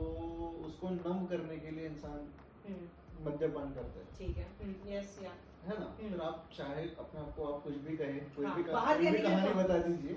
उसको 0.66 0.90
नम 0.90 1.24
करने 1.26 1.57
के 1.57 1.70
लिए 1.70 1.87
इंसान 1.87 2.18
हम्म, 2.66 3.29
मद्यपान 3.29 3.72
करता 3.74 4.00
है। 4.00 4.07
ठीक 4.18 4.37
है। 4.37 4.46
यस 4.94 5.18
या 5.22 5.31
है 5.64 5.79
ना? 5.81 5.87
हम्म। 5.87 6.11
फिर 6.11 6.20
आप 6.20 6.48
चाहे 6.59 6.85
अपने 6.98 7.20
आप 7.20 7.35
को 7.37 7.44
आप 7.53 7.62
कुछ 7.64 7.74
भी 7.87 7.96
कहें 7.96 8.20
कोई 8.37 8.46
हाँ, 8.46 8.57
भी 8.57 8.62
कहा- 8.62 8.74
बाहर 8.74 9.03
कोई 9.03 9.11
भी 9.11 9.18
कहानी 9.22 9.48
तो- 9.48 9.57
बता 9.57 9.79
दीजिए। 9.79 10.16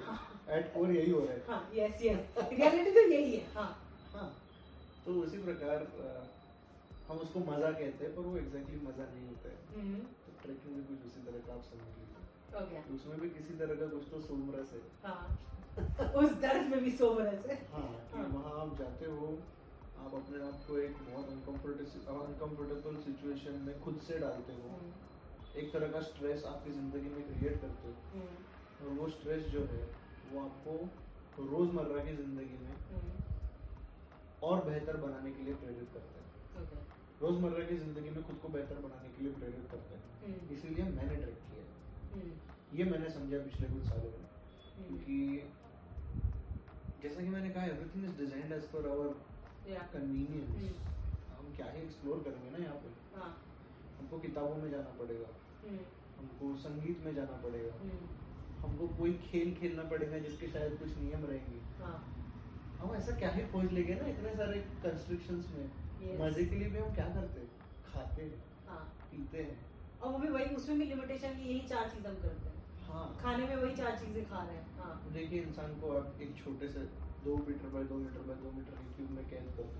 एट 0.57 0.73
कोर 0.73 0.91
यही 0.91 1.11
हो 1.11 1.19
रहा 1.19 1.33
है। 1.33 1.43
हाँ 1.47 1.69
यस 1.75 2.05
यस 2.05 2.37
रियलिटी 2.51 2.91
तो 2.91 3.07
यही 3.11 3.35
है। 3.35 3.51
हाँ। 3.55 3.69
हाँ। 4.13 4.29
तो 5.05 5.13
उसी 5.21 5.37
प्रकार 5.43 5.87
हम 7.07 7.17
उसको 7.17 7.39
मज़ा 7.39 7.71
कहते 7.71 8.05
हैं 8.05 8.15
पर 8.15 8.21
वो 8.21 8.37
एग्जैक्टली 8.37 8.75
मज़ा 8.87 9.05
नहीं 9.05 9.27
होता 9.27 9.49
है। 9.49 9.81
हम्म, 9.81 9.99
तो 9.99 10.33
ट्रैकिंग 10.43 10.75
भी 10.75 10.83
कुछ 10.83 11.05
उसी 11.07 11.23
तरह 11.25 11.47
का 11.47 11.53
आप 11.53 11.63
समझ 11.63 11.89
लीजिए। 11.97 12.61
ओके 12.61 12.93
उसमें 12.95 13.19
भी 13.19 13.29
किसी 13.29 13.55
तरह 13.59 13.75
का 13.75 13.87
कुछ 13.87 14.03
तो 14.11 14.21
सोमरस 14.21 14.71
है। 14.73 14.81
हाँ। 15.05 15.39
उस 16.21 16.33
दर्द 16.41 16.67
में 16.71 16.83
भी 16.83 16.91
सो 16.91 17.07
रहे 17.19 17.37
से 17.41 17.53
हाँ 17.73 17.83
हाँ। 18.13 18.23
वहाँ 18.33 18.61
आप 18.61 18.77
जाते 18.79 19.05
हो 19.05 19.27
आप 20.03 20.15
अपने 20.15 20.39
आप 20.45 20.55
को 20.67 20.77
एक 20.77 20.95
बहुत 21.01 21.29
अनकंफर्टेबल 21.31 22.13
अनकंफर्टेबल 22.13 22.95
सिचुएशन 23.03 23.59
में 23.65 23.75
खुद 23.81 23.99
से 24.07 24.17
डालते 24.19 24.53
हो। 24.53 24.69
हम्म, 24.69 24.89
एक 25.59 25.71
तरह 25.73 25.91
का 25.91 26.01
स्ट्रेस 26.07 26.43
आपकी 26.47 26.71
ज़िंदगी 26.73 27.09
में 27.09 27.21
क्रिएट 27.27 27.61
करते 27.61 27.87
हो। 27.87 27.93
हम्म, 28.13 28.35
और 28.81 28.89
वो 28.99 29.07
स्ट्रेस 29.09 29.43
जो 29.53 29.61
है 29.73 29.83
वो 30.31 30.41
आपको 30.41 30.73
रोज़मर्रा 31.51 32.03
की 32.05 32.15
ज़िंदगी 32.17 32.57
में 32.63 32.73
हम्म, 32.91 33.13
और 34.43 34.65
बेहतर 34.65 34.97
बनाने 35.05 35.31
के 35.31 35.43
लिए 35.43 35.55
प्रेरित 35.63 35.89
करता 35.93 36.15
है। 36.15 36.21
रोज़मर्रा 37.21 37.65
की 37.67 37.75
ज़िंदगी 37.77 38.09
में 38.09 38.23
खुद 38.23 38.37
को 38.37 38.49
बेहतर 38.53 38.79
बनाने 38.85 39.09
के 39.09 39.23
लिए 39.23 39.33
प्रेरित 39.33 39.65
करते 39.71 39.95
हैं। 39.95 40.03
इसीलिए 40.51 40.85
मैंने 40.85 41.15
ट्रैक 41.15 41.37
किया 41.49 41.63
ये 42.73 42.83
मैंने 42.91 43.09
समझा 43.11 43.37
पिछले 43.43 43.67
कुछ 43.69 43.83
सालों 43.85 44.11
में। 44.13 44.25
क्योंकि 44.77 45.17
जैसा 47.03 47.21
कि 47.21 47.29
मैंने 47.29 47.49
कहा 47.49 47.63
everything 47.65 48.05
is 48.05 48.17
designed 48.17 48.51
as 48.53 48.65
per 48.73 48.89
our 48.89 49.09
convenience 49.67 50.49
hmm, 50.49 50.67
हम 51.37 51.55
क्या 51.55 51.65
ही 51.65 51.81
एक्सप्लोर 51.81 52.19
करेंगे 52.19 52.51
ना 52.51 52.57
यहाँ 52.57 52.75
पे? 52.75 53.17
हाँ। 53.17 53.43
हमको 53.99 54.19
किताबों 54.19 54.55
में 54.55 54.71
जाना 54.71 54.89
पड़ेगा। 54.99 55.27
हम्म, 55.67 55.79
हमको 56.19 56.57
संगीत 56.57 57.05
में 57.05 57.15
जाना 57.15 57.41
पड़ेगा। 57.41 57.75
हम्म, 57.75 57.97
हमको 58.63 58.87
कोई 58.87 59.13
खेल 59.13 59.55
खेलना 59.55 59.83
पड़ेगा 59.83 60.17
जिसके 60.17 60.47
शायद 60.47 60.77
कुछ 60.79 60.97
नियम 60.97 61.25
रहेंगे। 61.25 61.83
हाँ। 61.83 62.13
हम 62.79 62.95
ऐसा 62.95 63.19
क्या 63.19 63.29
ही 63.29 63.41
खोज 63.41 63.71
लेंगे 63.73 63.95
ना 63.95 64.07
इतने 64.07 64.35
सारे 64.35 64.59
कंस्ट्रक्शंस 64.59 65.47
में। 65.55 65.71
Yes. 66.03 66.21
मज़े 66.21 66.45
के 66.45 66.55
लिए 66.55 66.69
भी 66.69 66.77
हम 66.77 66.95
क्या 66.95 67.05
करते 67.05 67.39
हैं? 67.39 67.49
खाते 67.93 68.21
हैं 68.21 68.43
हाँ। 68.67 68.93
पीते 69.11 69.37
हैं। 69.37 69.65
और 70.01 70.11
वो 70.11 70.17
भी 70.17 70.27
वही 70.27 70.45
उसमें 70.45 70.79
भी 70.79 70.85
लिमिटेशन 70.85 71.29
की 71.29 71.41
यही 71.41 71.67
चार 71.67 71.89
चीज़ 71.89 72.07
हम 72.07 72.15
करते 72.15 72.49
हैं। 72.49 72.63
हाँ। 72.87 73.17
खाने 73.21 73.47
में 73.47 73.55
वही 73.55 73.75
चार 73.75 73.99
चीज़ें 73.99 74.25
खा 74.25 74.43
रहे 74.43 74.55
हैं। 74.55 74.77
हाँ। 74.77 75.11
देखिए 75.13 75.41
इंसान 75.41 75.79
को 75.79 75.97
आप 75.97 76.21
एक 76.21 76.35
छोटे 76.43 76.67
से 76.67 76.79
दो 77.25 77.35
मीटर 77.47 77.69
बाय 77.69 77.83
दो 77.83 77.95
मीटर 77.95 78.21
बाय 78.27 78.37
दो 78.37 78.51
मीटर 78.51 78.77
के 78.77 78.89
क्यूब 78.95 79.11
में 79.11 79.29
कैद 79.29 79.51
कर 79.57 79.63
दो। 79.63 79.79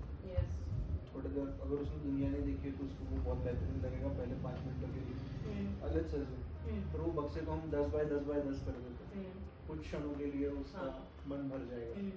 थोड़ी 1.14 1.28
देर 1.28 1.48
अगर 1.62 1.76
उसने 1.76 1.98
दुनिया 2.04 2.30
नहीं 2.30 2.42
देखी 2.42 2.68
है 2.68 2.72
तो 2.78 2.84
उसको 2.84 3.04
वो 3.04 3.22
बहुत 3.22 3.38
बेहतरीन 3.38 3.80
लगेगा 3.80 4.08
पहले 4.08 4.34
पाँच 4.44 4.60
मिनट 4.60 4.94
के 4.94 5.00
लिए। 5.00 5.80
अलग 5.82 6.06
से 6.06 6.18
हम्म, 6.18 6.82
फिर 6.92 7.00
वो 7.00 7.10
बक्से 7.22 7.40
को 7.40 7.52
हम 7.52 7.70
दस 7.70 7.90
बाय 7.92 8.04
दस 8.04 8.22
बाय 8.22 8.40
दस 8.42 8.62
कर 8.66 8.78
देते 8.84 9.18
हैं। 9.18 9.32
कुछ 9.68 9.80
क्षणों 9.80 10.14
के 10.14 10.26
लिए 10.26 10.48
उसका 10.48 10.78
हाँ। 10.78 11.08
मन 11.26 11.48
भर 11.48 11.64
जाएगा। 11.64 12.10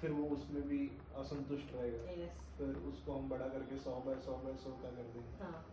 फिर 0.00 0.10
वो 0.10 0.24
उसमें 0.28 0.62
भी 0.68 0.80
असंतुष्ट 1.16 1.74
रहेगा। 1.74 2.26
फिर 2.58 2.76
उसको 2.90 3.12
हम 3.12 3.28
बड़ा 3.28 3.46
करके 3.48 3.78
सौ 3.78 3.94
बाय 4.06 4.20
सौ 4.26 4.32
बाय 4.44 4.56
सौ 4.56 4.70
का 4.70 4.90
कर 4.90 5.12
देंगे। 5.14 5.44
हाँ। 5.44 5.64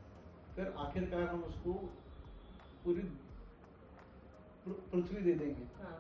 फिर 0.56 0.74
आखिरकार 0.78 1.28
हम 1.28 1.44
उसको 1.44 1.74
पूरी 2.84 3.04
पृथ्वी 4.68 5.22
दे 5.22 5.34
देंगे। 5.34 5.68
हाँ। 5.82 5.98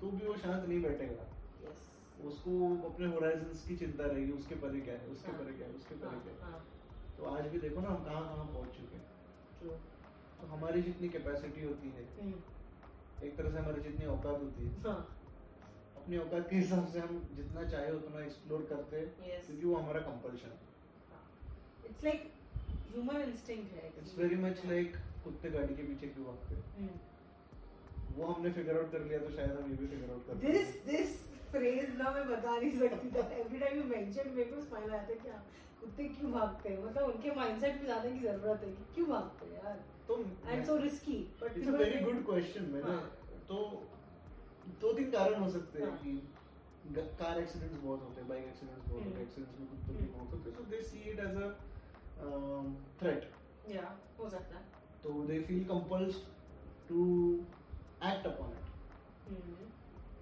तो 0.00 0.10
भी 0.10 0.26
वो 0.26 0.36
शांत 0.36 0.68
नहीं 0.68 0.82
बैठेगा। 0.82 1.26
यस 1.62 1.88
उसको 2.28 2.52
अपने 2.88 3.06
होराइजन्स 3.14 3.64
की 3.66 3.76
चिंता 3.76 4.04
रहेगी 4.04 4.32
उसके 4.32 4.54
परे 4.64 4.80
क्या 4.80 4.94
है 4.94 5.06
उसके 5.12 5.30
हाँ। 5.30 5.38
परे 5.40 5.52
क्या 5.56 5.66
है 5.66 5.74
उसके 5.74 5.94
परे 5.94 6.10
हाँ। 6.10 6.20
क्या 6.24 6.34
है 6.34 6.52
हाँ। 6.52 6.60
तो 7.16 7.24
आज 7.30 7.46
भी 7.52 7.58
देखो 7.58 7.80
ना 7.80 7.88
हम 7.88 8.04
कहाँ 8.04 8.22
कहाँ 8.24 8.46
पहुँच 8.52 8.76
चुके 8.76 8.96
हैं। 8.96 9.04
तो 9.62 10.46
हमारी 10.52 10.82
जितनी 10.82 11.08
कैपेसिटी 11.16 11.64
होती 11.64 11.88
है 11.96 12.04
एक 13.26 13.36
तरह 13.36 13.50
से 13.50 13.58
हमारी 13.58 13.82
जितनी 13.82 14.06
औकात 14.14 14.40
होती 14.42 14.66
है 14.66 14.72
हाँ। 14.86 14.96
अपनी 15.96 16.16
औकात 16.18 16.48
के 16.50 16.56
हिसाब 16.56 16.86
से 16.92 16.98
हम 17.00 17.18
जितना 17.36 17.64
चाहे 17.70 17.90
उतना 17.96 18.24
एक्सप्लोर 18.24 18.66
करते 18.70 19.00
हैं 19.00 19.08
क्योंकि 19.46 19.66
वो 19.66 19.74
हमारा 19.76 20.00
कंपल्शन 20.06 20.54
है। 20.54 21.90
इट्स 21.90 22.04
लाइक 22.04 22.30
ह्यूमन 22.92 23.20
इंस्टिंक्ट 23.22 23.74
है 23.74 23.92
इट्स 23.98 24.18
वेरी 24.18 24.36
मच 24.44 24.62
लाइक 24.66 24.96
कुत्ते 25.24 25.50
गाड़ी 25.50 25.74
के 25.74 25.82
पीछे 25.90 26.06
क्यों 26.14 26.26
भागते 26.26 26.54
हैं। 26.54 26.64
हम्म। 26.78 28.16
वो 28.16 28.32
हमने 28.32 28.50
फिगर 28.52 28.78
आउट 28.78 28.90
कर 28.92 29.04
लिया 29.04 29.18
तो 29.18 29.30
शायद 29.36 29.52
हम 29.58 29.70
ये 29.70 29.76
भी 29.76 29.86
फिगर 29.86 30.10
आउट 30.12 30.26
कर 30.26 30.34
दिस 30.46 30.74
दिस 30.86 31.12
फ्रेज 31.52 31.96
ना 31.98 32.10
मैं 32.10 32.26
बता 32.28 32.56
नहीं 32.56 32.72
सकती। 32.78 33.08
एवरी 33.40 33.58
टाइम 33.58 33.76
यू 33.78 33.84
मेंशन 33.88 34.30
मेरे 34.34 34.50
को 34.50 34.60
स्माइल 34.62 34.90
आता 34.90 35.12
है 35.12 35.18
क्या 35.22 35.42
कुत्ते 35.80 36.04
क्यों 36.08 36.30
भागते 36.32 36.68
हैं? 36.68 36.84
मतलब 36.84 37.04
उनके 37.04 37.30
माइंडसेट 37.36 37.80
पे 37.80 37.86
जाने 37.86 38.10
की 38.12 38.18
ज़रूरत 38.18 38.60
है 38.64 38.72
कि 38.72 38.84
क्यों 38.94 39.06
भागते 39.08 39.46
हैं 39.46 39.64
यार? 39.64 39.80
तो 40.08 40.18
and 40.48 40.64
so 40.66 40.76
risky 40.82 41.16
but 41.42 41.56
it's 41.58 41.68
a 41.68 41.72
very 41.78 41.98
good 42.04 42.24
question 42.26 42.64
मैंने 42.72 42.92
हाँ। 42.92 43.02
तो 43.48 43.56
दो 44.80 44.92
तीन 44.92 45.10
कारण 45.10 45.42
हो 45.42 45.48
सकते 45.50 45.82
हैं 45.82 45.88
हाँ। 45.88 45.98
कि 45.98 46.12
कार 47.18 47.38
एक्सीडेंट्स 47.40 47.76
बहुत 47.76 48.02
होते 48.02 48.20
हैं 48.20 48.28
बाइक 48.28 48.44
एक्सीडेंट्स 48.44 48.88
बहुत 48.88 48.94
होते 48.94 49.08
हैं 49.08 49.12
हम्म। 49.12 49.22
एक्सीडेंट्स 49.22 49.58
में 49.60 49.68
कुत्तों 49.68 49.94
की 49.94 50.04
मौत 50.14 50.32
होती 50.32 50.50
है। 50.50 50.56
So 50.56 50.62
they 50.70 50.82
see 50.82 50.98
it 51.10 51.20
as 51.20 51.36
a 51.36 51.50
threat 53.00 53.30
या 53.70 53.84
हो 54.18 54.28
सकता 54.30 54.56
है। 54.56 54.64
तो 55.04 55.22
they 55.28 55.38
feel 55.48 55.64
compelled 55.66 56.22
to 56.88 57.04
act 58.10 58.26
upon 58.26 58.50
it 58.52 58.66
hmm. 59.28 59.70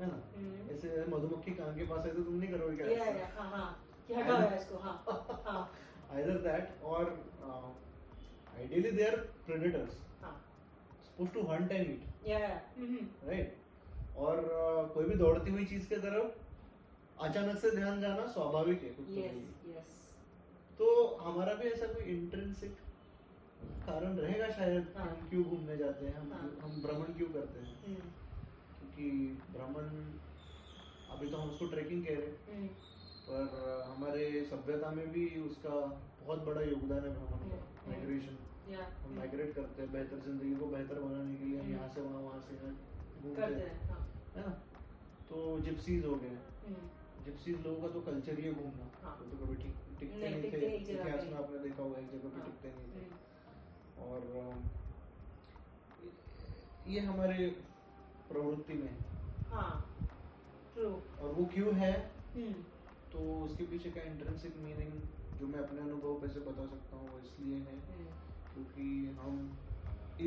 है 0.01 0.07
ना? 0.07 0.19
हम्म। 0.37 0.71
ऐसे 0.75 1.05
मधुमक्खी 1.09 1.51
कान 1.55 1.75
के 1.77 1.87
पास 1.87 2.05
है 2.07 2.15
तो 2.17 2.23
तुम 2.23 2.35
नहीं 2.35 2.51
करोगे 2.51 2.77
क्या? 2.77 2.87
या 2.89 3.05
या 3.19 3.29
हाँ 3.37 3.49
हाँ। 3.51 3.69
कि 4.09 4.15
हटाओ 4.15 4.59
इसको 4.59 4.79
हाँ 4.79 5.03
हाँ। 5.47 5.71
Either 6.13 6.37
that 6.45 6.71
or 6.83 7.01
uh, 7.49 7.67
ideally 8.63 8.91
they 8.91 9.05
are 9.09 9.19
predators. 9.49 9.99
हाँ। 10.23 10.33
Supposed 11.05 11.35
to 11.35 11.45
hunt 11.51 11.75
and 11.77 11.91
eat. 11.93 12.07
या 12.29 12.39
या। 12.39 12.61
हम्म। 12.79 13.07
Right? 13.29 13.53
और 14.17 14.41
uh, 14.45 14.95
कोई 14.95 15.05
भी 15.05 15.15
दौड़ती 15.15 15.51
हुई 15.51 15.65
चीज़ 15.65 15.89
की 15.89 15.97
तरफ़ 15.97 17.23
अचानक 17.25 17.59
से 17.59 17.71
ध्यान 17.71 18.01
जाना 18.01 18.27
स्वाभाविक 18.27 18.83
है 18.83 18.89
कुत्तों 18.89 19.15
के 19.15 19.21
यस 19.21 19.33
लिए। 19.35 19.77
यस 19.77 19.99
तो 20.79 20.87
हमारा 21.21 21.55
भी 21.55 21.69
ऐसा 21.69 21.87
कोई 21.87 22.05
इंट्रेंसिक 22.05 22.77
कारण 23.87 24.17
रहेगा 24.17 24.49
शायद? 24.51 24.93
हाँ। 24.97 25.07
हम 25.07 25.29
क्यों 25.31 25.45
घूमने 25.45 25.77
जाते 25.77 26.07
हैं? 26.07 26.15
हम 26.15 26.33
हाँ। 26.33 26.51
हम 26.63 26.83
भ्रमण 26.83 27.13
क्यों 27.19 27.29
करते 27.29 27.61
हैं? 27.61 28.03
हम्म 29.01 29.35
क्योंकि 29.35 29.53
भ्रमण 29.53 29.87
अभी 31.11 31.31
तो 31.31 31.37
हम 31.37 31.51
उसको 31.51 31.67
ट्रैकिंग 31.67 32.05
कह 32.07 32.15
रहे 32.15 32.27
हैं। 32.27 32.57
हम्म। 32.57 32.67
पर 33.29 33.85
हमारे 33.89 34.45
सभ्यता 34.45 34.91
में 34.91 35.13
भी 35.13 35.25
उसका 35.41 35.75
बहुत 36.27 36.45
बड़ा 36.45 36.61
योगदान 36.61 37.05
है 37.05 37.11
भ्रमण 37.11 37.29
का 37.29 37.57
हम्म। 37.57 37.91
माइग्रेशन 37.91 38.37
हम 39.05 39.15
माइग्रेट 39.17 39.55
करते 39.55 39.83
हैं 39.83 39.93
बेहतर 39.93 40.19
ज़िंदगी 40.19 40.55
को 40.55 40.67
बेहतर 40.67 41.01
बनाने 41.01 41.35
के 41.35 41.45
लिए 41.45 41.61
हम्म। 41.61 41.73
यहाँ 41.73 41.89
से 41.89 42.01
वहाँ 42.01 42.21
वहाँ 42.21 42.41
से 42.41 42.57
घूमते 43.23 43.43
हैं। 43.43 43.51
हैं 43.51 43.89
हाँ। 43.89 44.01
ना? 44.37 44.51
तो 45.31 45.61
जिप्सीज 45.61 46.05
हो 46.05 46.15
गए। 46.15 46.29
हम्म। 46.29 47.25
जिप्सीज 47.25 47.67
लोगों 47.67 47.81
का 47.83 47.89
तो 47.89 48.01
कल्चर 48.01 48.39
ही 48.39 48.45
है 48.45 48.53
घूमना। 48.53 48.91
हाँ। 49.03 49.17
तो 49.19 49.47
कभी 49.47 49.55
ठीक 49.55 49.75
टिकते 50.01 50.17
नहीं, 50.19 50.41
नहीं 50.41 50.53
थे 50.53 50.77
इतिहास 50.77 51.25
में 51.25 51.35
आपने 51.35 51.59
देखा 51.59 51.83
होगा 51.83 51.99
एक 51.99 52.07
जगह 52.07 52.29
पे 52.29 52.41
हाँ। 52.41 52.45
टिकते 52.45 52.69
नहीं 52.69 52.89
थे। 52.93 53.01
हम्म। 53.01 53.17
और 54.05 54.21
ये 56.87 57.01
हमारे 57.01 57.70
प्रवृत्ति 58.33 58.75
में। 58.75 58.93
हाँ 59.53 59.71
ट्रू 60.75 60.89
और 60.89 61.33
वो 61.35 61.45
क्यों 61.55 61.75
है? 61.77 61.93
हम्म। 62.35 62.53
तो 63.13 63.19
उसके 63.45 63.65
पीछे 63.67 63.91
का 63.91 64.03
इंट्रेंसिक 64.11 64.57
मीनिंग 64.65 64.93
जो 65.41 65.47
मैं 65.47 65.59
अपने 65.61 65.81
अनुभव 65.81 66.21
पे 66.21 66.29
से 66.29 66.41
बता 66.41 66.67
सकता 66.67 66.97
हूँ 66.97 67.09
वो 67.09 67.19
इसलिए 67.21 67.57
है 67.59 67.77
हम्म। 67.89 68.05
क्योंकि 68.53 68.87
हम 69.19 69.41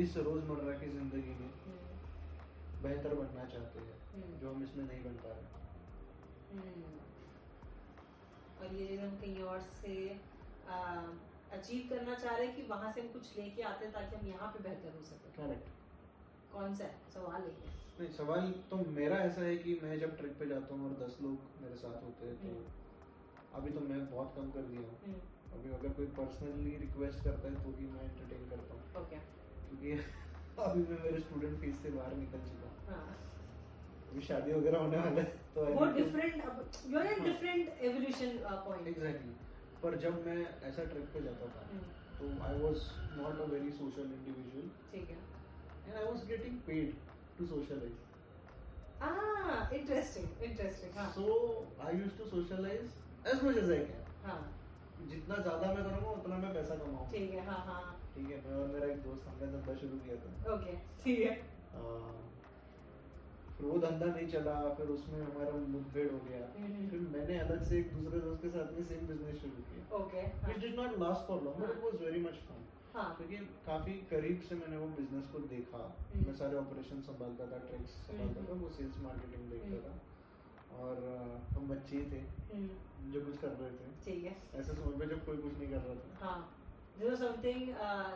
इस 0.02 0.16
रोज़मर्रा 0.28 0.78
की 0.78 0.90
ज़िंदगी 0.90 1.34
में 1.40 1.50
हम्म। 1.64 2.82
बेहतर 2.82 3.14
बनना 3.14 3.44
चाहते 3.52 3.80
हैं। 3.80 3.92
जो 4.40 4.50
हम 4.50 4.62
इसमें 4.62 4.84
नहीं 4.84 5.02
बन 5.04 5.14
पा 5.22 5.30
रहे। 5.30 5.62
और 8.60 8.74
ये 8.74 8.96
हम 8.96 9.16
कहीं 9.20 9.42
और 9.44 9.60
से 9.78 9.94
अचीव 11.52 11.88
करना 11.90 12.14
चाह 12.14 12.36
रहे 12.36 12.46
हैं 12.46 12.54
कि 12.56 12.62
वहाँ 12.68 12.92
से 12.92 13.00
हम 13.00 13.08
कुछ 13.08 13.36
लेके 13.38 13.62
आते 13.62 13.84
हैं 13.84 13.94
ताकि 13.94 14.16
हम 14.16 14.26
यहाँ 14.26 14.48
पे 14.52 14.62
बेहतर 14.68 14.96
हो 14.96 15.02
सके। 15.04 15.32
करेक्ट 15.36 16.52
कौन 16.52 16.74
सा 16.74 16.84
है? 16.84 16.94
सवाल 17.14 17.42
है? 17.42 17.72
नहीं 17.98 18.08
सवाल 18.12 18.50
तो 18.70 18.76
मेरा 18.94 19.16
ऐसा 19.24 19.42
है 19.42 19.56
कि 19.56 19.78
मैं 19.82 19.98
जब 19.98 20.16
ट्रिप 20.18 20.36
पे 20.38 20.46
जाता 20.48 20.74
हूँ 20.74 20.86
और 20.86 20.94
दस 21.02 21.16
लोग 21.22 21.50
मेरे 21.62 21.76
साथ 21.82 22.02
होते 22.04 22.26
हैं 22.26 22.36
तो 22.38 22.54
अभी 23.58 23.70
तो 23.70 23.80
मैं 23.90 23.98
बहुत 24.10 24.32
कम 24.36 24.50
कर 24.50 24.62
दिया 24.70 24.80
हूँ। 24.80 24.96
हम्म। 25.04 25.58
अभी 25.58 25.70
अगर 25.74 25.92
कोई 25.98 26.06
पर्सनली 26.16 26.76
रिक्वेस्ट 26.78 27.22
करता 27.24 27.48
है 27.48 27.62
तो 27.64 27.72
भी 27.78 27.86
मैं 27.90 28.02
एंटरटेन 28.04 28.48
करता 28.50 28.78
हूँ। 28.78 29.02
ओके 29.02 29.20
क्योंकि 29.68 29.92
अभी 30.64 30.82
मैं 30.88 30.98
मेरे 31.04 31.20
स्टूडेंट 31.20 31.60
फ़ीस 31.60 31.78
से 31.82 31.90
बाहर 31.90 32.16
निकल 32.16 32.42
चुका 32.48 32.72
हूँ। 32.72 32.88
हाँ। 32.88 33.16
अभी 34.10 34.22
शादी 34.22 34.52
वगैरह 34.52 34.78
होने 34.78 34.98
वाला 34.98 35.22
है 35.22 35.38
तो 35.54 35.64
वो 35.74 35.86
different 35.92 36.44
you 36.86 36.98
are 36.98 37.06
in. 37.08 37.24
Different 37.24 37.68
evolution 37.82 38.36
point 38.66 38.88
exactly 38.88 39.34
पर 39.82 39.96
जब 40.02 40.20
मैं 40.26 40.38
ऐसा 40.68 40.84
ट्रिप 40.92 41.08
पे 41.14 41.22
जाता 41.22 41.46
था 41.54 41.64
हम्म। 41.70 41.86
तो 42.18 42.44
I 42.44 42.60
was 42.60 42.90
not 43.16 43.40
a 43.40 43.50
very 43.54 43.70
social 43.80 44.12
individual 44.12 44.68
ठीक 44.92 45.10
है। 45.10 45.16
And 45.86 45.96
I 45.96 46.04
was 46.04 46.26
getting 46.28 46.58
paid 46.66 46.94
to 47.38 47.46
socialise 47.46 47.94
ah 49.04 49.56
interesting 49.76 50.42
interesting 50.44 50.92
हाँ। 50.98 51.08
So 51.14 51.24
I 51.86 51.90
used 52.02 52.16
to 52.18 52.26
socialize 52.28 52.92
as 53.32 53.42
much 53.46 53.56
as 53.62 53.72
I 53.76 53.78
can. 53.88 54.04
हाँ। 54.26 54.42
जितना 55.08 55.36
ज़्यादा 55.38 55.72
मैं 55.72 55.82
करूँगा 55.84 56.10
उतना 56.10 56.36
मैं 56.42 56.52
पैसा 56.54 56.74
कमाऊँगा। 56.74 57.10
ठीक 57.12 57.30
है 57.34 57.44
हाँ 57.46 57.58
हाँ। 57.66 57.82
ठीक 58.14 58.28
है 58.30 58.38
मैं 58.44 58.54
और 58.58 58.68
मेरा 58.74 58.86
एक 58.92 59.02
दोस्त 59.06 59.26
हमने 59.28 59.46
धंधा 59.54 59.74
शुरू 59.80 59.98
किया 60.04 60.16
था। 60.22 60.54
ओके 60.54 60.76
ठीक 61.04 61.18
है। 61.20 61.32
फिर 63.56 63.66
वो 63.66 63.78
धंधा 63.78 64.06
नहीं 64.06 64.28
चला 64.28 64.54
फिर 64.78 64.86
उसमें 64.94 65.18
हमारा 65.20 65.58
मुठभेड़ 65.74 66.10
हो 66.12 66.20
गया। 66.28 66.46
हम्म। 66.54 66.88
फिर 66.90 67.00
मैंने 67.16 67.38
अलग 67.40 67.62
से 67.68 67.78
एक 67.78 67.92
दूसरे 67.96 68.20
दोस्त 68.20 68.42
के 68.42 68.50
साथ 68.56 68.72
में 68.78 68.84
सेम 68.92 69.06
बिज़नेस 69.08 69.40
शुरू 69.42 69.66
किया। 69.68 69.82
Okay 69.98 70.22
which 70.46 70.58
did 70.64 70.80
not 70.80 70.98
last 71.02 71.26
for 71.28 71.42
long 71.44 71.58
but 71.64 71.76
it 71.76 71.84
was 71.84 72.02
very 72.04 72.20
much 72.24 72.40
fun 72.48 72.64
हाँ। 72.94 73.14
क्योंकि 73.16 73.36
काफ़ी 73.66 73.92
करीब 74.10 74.40
से 74.48 74.54
मैंने 74.54 74.76
वो 74.76 74.86
बिज़नेस 74.96 75.26
को 75.28 75.38
देखा। 75.52 75.78
हम्म। 76.10 76.26
मैं 76.26 76.34
सारे 76.36 76.56
ऑपरेशन 76.56 77.00
संभालता 77.06 77.46
था 77.52 77.58
ट्रिक्स 77.68 77.94
संभालता 78.08 78.40
था 78.40 78.52
हम्म। 78.52 78.64
वो 78.64 78.68
सेल्स 78.76 78.98
मार्केटिंग 79.02 79.48
देखता 79.50 79.68
हम्म। 79.68 79.80
था। 79.80 80.82
और 80.82 81.00
हम 81.56 81.68
बच्चे 81.68 81.96
ही 81.96 82.10
थे। 82.12 82.20
हम्म, 82.52 83.10
जो 83.12 83.20
कुछ 83.24 83.36
कर 83.38 83.48
रहे 83.48 83.70
थे। 83.70 84.34
ऐसे 84.58 84.72
समय 84.72 84.98
पे 84.98 85.06
जब 85.06 85.24
कोई 85.26 85.36
कुछ 85.36 85.58
नहीं 85.58 85.68
कर 85.70 85.82
रहा 85.86 85.94
था। 85.94 86.26
हाँ। 86.26 86.38
जो 87.00 87.16
समथिंग 87.16 87.66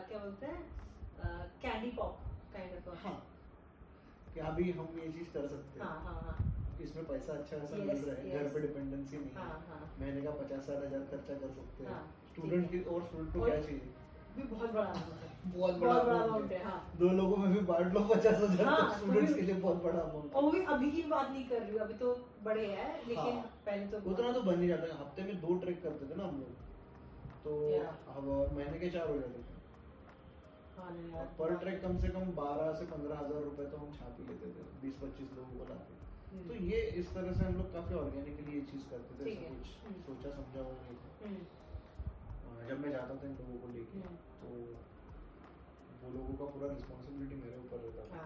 क्या 0.09 0.19
बोलते 0.19 0.47
हैं 0.47 0.62
कैंडी 1.62 1.91
पॉप 1.91 2.19
काइंड 2.53 2.88
ऑफ़ 2.88 3.07
हाँ। 3.07 3.17
कि 4.35 4.41
अभी 4.41 4.71
हम 4.73 4.99
ये 4.99 5.09
चीज़ 5.12 5.33
कर 5.33 5.47
सकते 5.49 5.81
हाँ। 5.81 5.95
हैं 5.95 6.05
हाँ 6.05 6.23
हाँ। 6.23 6.37
इसमें 6.83 7.05
पैसा 7.05 7.33
अच्छा 7.33 7.59
खासा 7.59 7.77
Yes, 7.77 7.87
मिल 7.87 8.05
रहा 8.05 8.14
है। 8.17 8.31
घर 8.31 8.45
yes. 8.45 8.53
पे 8.55 8.61
डिपेंडेंसी 8.61 9.17
नहीं 9.17 9.33
हाँ। 9.35 9.45
है 9.45 9.69
हाँ। 9.71 9.95
महीने 10.01 10.21
का 10.23 10.31
पचास 10.43 10.67
साठ 10.67 10.85
हज़ार 10.85 11.07
खर्चा 11.12 11.35
कर 11.38 11.51
सकते 11.55 11.85
हैं। 11.85 11.91
हाँ, 11.93 12.03
स्टूडेंट 12.33 12.71
की 12.71 12.83
और 12.85 13.03
स्टूडेंट 13.07 13.33
को 13.35 13.45
क्या 13.45 13.61
चाहिए? 13.61 13.95
भी 14.38 14.44
बहुत 14.48 14.72
बड़ा 14.72 14.92
amount 14.92 15.22
है। 15.22 15.27
बहुत 15.51 15.77
बड़ा 15.77 16.03
बड़ा 16.03 16.18
अमाउंट 16.18 16.53
है 16.53 16.59
है। 16.59 16.64
हाँ। 16.64 16.79
दो 16.98 17.09
लोगों 17.18 17.37
में 17.37 17.53
भी 17.53 17.61
बांट 17.66 17.94
लो 17.94 18.01
पचास 18.09 18.40
हज़ार 18.40 18.66
हाँ, 18.66 18.88
स्टूडेंट्स 18.96 19.31
तो 19.31 19.37
के 19.37 19.42
लिए 19.42 19.55
बहुत 19.57 19.83
बड़ा 19.85 20.01
अमाउंट 20.01 20.35
और 20.35 20.42
वो 20.42 20.51
भी 20.51 20.64
अभी 20.74 20.90
की 20.90 21.03
बात 21.11 21.31
नहीं 21.31 21.44
कर 21.48 21.61
रही 21.61 21.72
हूँ 21.72 21.81
अभी 21.81 21.94
तो 21.98 22.14
बड़े 22.44 22.66
हैं 22.68 22.88
लेकिन 23.09 23.35
हाँ। 23.35 23.44
पहले 23.66 23.87
तो 23.92 24.11
उतना 24.11 24.33
तो 24.33 24.42
बन 24.42 24.61
ही 24.62 24.68
जाता 24.68 24.87
है। 24.87 24.98
हफ़्ते 25.01 25.22
में 25.22 25.40
दो 25.40 25.59
ट्रिक 25.59 25.83
करते 25.83 26.11
थे 26.11 26.16
ना 26.16 26.24
हम 26.24 26.40
लोग। 26.40 26.53
तो 27.44 27.53
अब 28.14 28.57
महीने 28.57 28.79
के 28.79 28.90
चार 28.90 29.09
हो 29.09 29.14
जाते 29.18 29.38
थे। 29.38 29.57
हाँ 30.79 31.24
पर 31.38 31.55
ट्रिक 31.62 31.81
कम 31.83 31.96
से 31.98 32.09
कम 32.16 32.33
बारह 32.35 32.72
से 32.74 32.85
पंद्रह 32.90 33.18
हज़ार 33.18 33.42
रुपए 33.42 33.64
तो 33.70 33.77
हम 33.77 33.92
छाप 33.94 34.16
ही 34.20 34.27
लेते 34.27 34.51
थे 34.57 34.66
बीस 34.83 34.94
पच्चीस 35.01 35.33
लोगों 35.37 35.59
को 35.59 35.64
लाके। 35.70 35.96
हम्म, 36.31 36.48
तो 36.48 36.55
ये 36.66 36.81
इस 37.01 37.14
तरह 37.14 37.33
से 37.33 37.44
हम 37.44 37.55
लोग 37.55 37.72
काफ़ी 37.72 37.94
ऑर्गेनिकली 37.98 38.55
ये 38.55 38.61
चीज़ 38.70 38.83
करते 38.90 39.12
थे 39.18 39.31
है। 39.31 39.48
कुछ 39.48 39.72
हम्म। 39.85 40.01
सोचा 40.09 40.31
समझा 40.31 40.61
हुआ 40.61 40.74
नहीं 40.74 40.96
था। 40.96 41.09
हम्म, 41.24 41.42
जब 42.69 42.81
मैं 42.85 42.91
जाता 42.93 43.15
था 43.17 43.27
इन 43.29 43.35
लोगों 43.41 43.59
को 43.65 43.73
लेके 43.75 43.99
हम्म। 43.99 44.17
तो 44.41 44.49
वो 46.01 46.13
लोगों 46.15 46.35
का 46.41 46.47
पूरा 46.55 46.73
रिस्पॉन्सिबिलिटी 46.73 47.37
मेरे 47.43 47.57
ऊपर 47.65 47.85
रहता 47.85 48.03
था। 48.15 48.25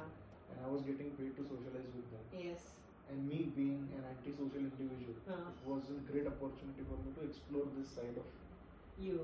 And 0.51 0.59
I 0.59 0.71
was 0.71 0.87
getting 0.87 1.11
paid 1.19 1.37
to 1.37 1.45
socialise 1.51 1.91
with 1.97 2.07
them 2.15 2.41
yes 2.45 2.71
and 3.13 3.25
me 3.29 3.39
being 3.55 3.79
an 3.95 4.05
anti-social 4.09 4.67
individual 4.67 5.17
हाँ. 5.29 5.39
it 5.53 5.63
was 5.69 5.89
a 5.93 5.97
great 6.11 6.29
opportunity 6.29 6.85
for 6.91 6.99
me 7.01 7.11
to 7.17 7.25
explore 7.29 7.65
this 7.73 7.89
side 7.95 8.21
of 8.21 9.01
you 9.07 9.17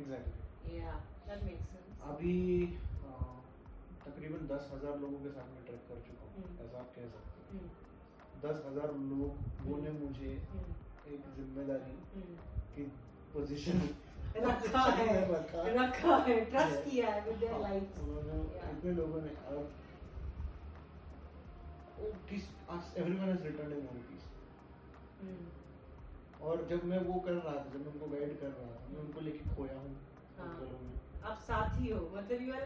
exactly. 0.00 0.42
या 0.72 0.94
that 1.28 1.44
makes 1.44 1.68
sense 1.74 2.00
अभी 2.08 2.34
अ, 2.64 3.12
तकरीबन 4.06 4.46
दस 4.48 4.68
हज़ार 4.72 4.98
लोगों 5.04 5.20
के 5.24 5.30
साथ 5.36 5.52
मैं 5.52 5.62
ट्रैक 5.68 5.86
कर 5.90 6.02
चुका 6.08 6.26
हूँ 6.26 6.32
हम्म। 6.38 6.66
ऐसा 6.66 6.80
आप 6.80 6.90
कह 6.96 7.08
सकते 7.14 7.44
हैं। 7.44 7.48
हम्म, 7.52 7.70
दस 8.42 8.64
हज़ार 8.66 8.94
लोगों 9.12 9.78
ने 9.84 9.92
मुझे 10.00 10.32
एक 11.14 11.30
ज़िम्मेदारी। 11.38 11.96
की 12.74 12.88
पोजीशन 13.34 13.80
रखा 14.36 14.82
है 14.92 15.14
रखा 15.76 16.16
है 16.26 16.34
ट्रस्ट 16.50 16.78
किया 16.84 17.10
है 17.10 17.20
विद 17.26 17.38
देयर 17.38 17.58
लाइफ 17.60 17.98
लोगों 18.96 19.20
ने 19.22 19.34
और 19.48 19.62
everyone 22.96 23.28
has 23.28 23.42
return 23.42 23.72
in 23.72 23.86
one 23.86 24.00
piece 24.08 24.24
और 26.42 26.66
जब 26.70 26.84
मैं 26.84 26.98
वो 27.04 27.20
कर 27.20 27.32
रहा 27.32 27.52
था 27.52 27.70
जब 27.72 27.80
मैं 27.80 27.92
उनको 27.92 28.06
गाइड 28.08 28.32
कर 28.40 28.46
रहा 28.48 28.66
था 28.66 28.92
मैं 28.92 29.00
उनको 29.02 29.20
लेके 29.20 29.54
खोया 29.54 29.78
हूँ 29.78 29.92
हाँ। 30.38 30.54
आप 31.30 31.38
साथ 31.46 31.78
ही 31.80 31.90
हो 31.90 32.00
मतलब 32.16 32.42
you 32.42 32.52
are 32.54 32.62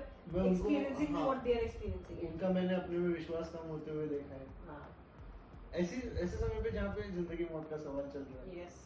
experiencing. 0.46 1.14
What 1.16 1.42
they 1.42 1.52
are 1.54 1.62
experiencing 1.64 2.28
उनका 2.30 2.48
मैंने 2.56 2.74
अपने 2.74 2.98
में 2.98 3.12
विश्वास 3.14 3.52
कम 3.54 3.68
होते 3.68 3.90
हुए 3.90 4.06
देखा 4.08 4.34
है। 4.34 4.46
हाँ। 4.68 4.86
ऐसी 5.82 5.96
ऐसे 5.96 6.36
समय 6.36 6.60
पे 6.62 6.70
जहाँ 6.70 6.94
पे 6.96 7.10
ज़िंदगी 7.10 7.46
मौत 7.52 7.70
का 7.70 7.76
सवाल 7.84 8.10
चल 8.14 8.26
रहा 8.32 8.42
है। 8.42 8.58
यस 8.62 8.76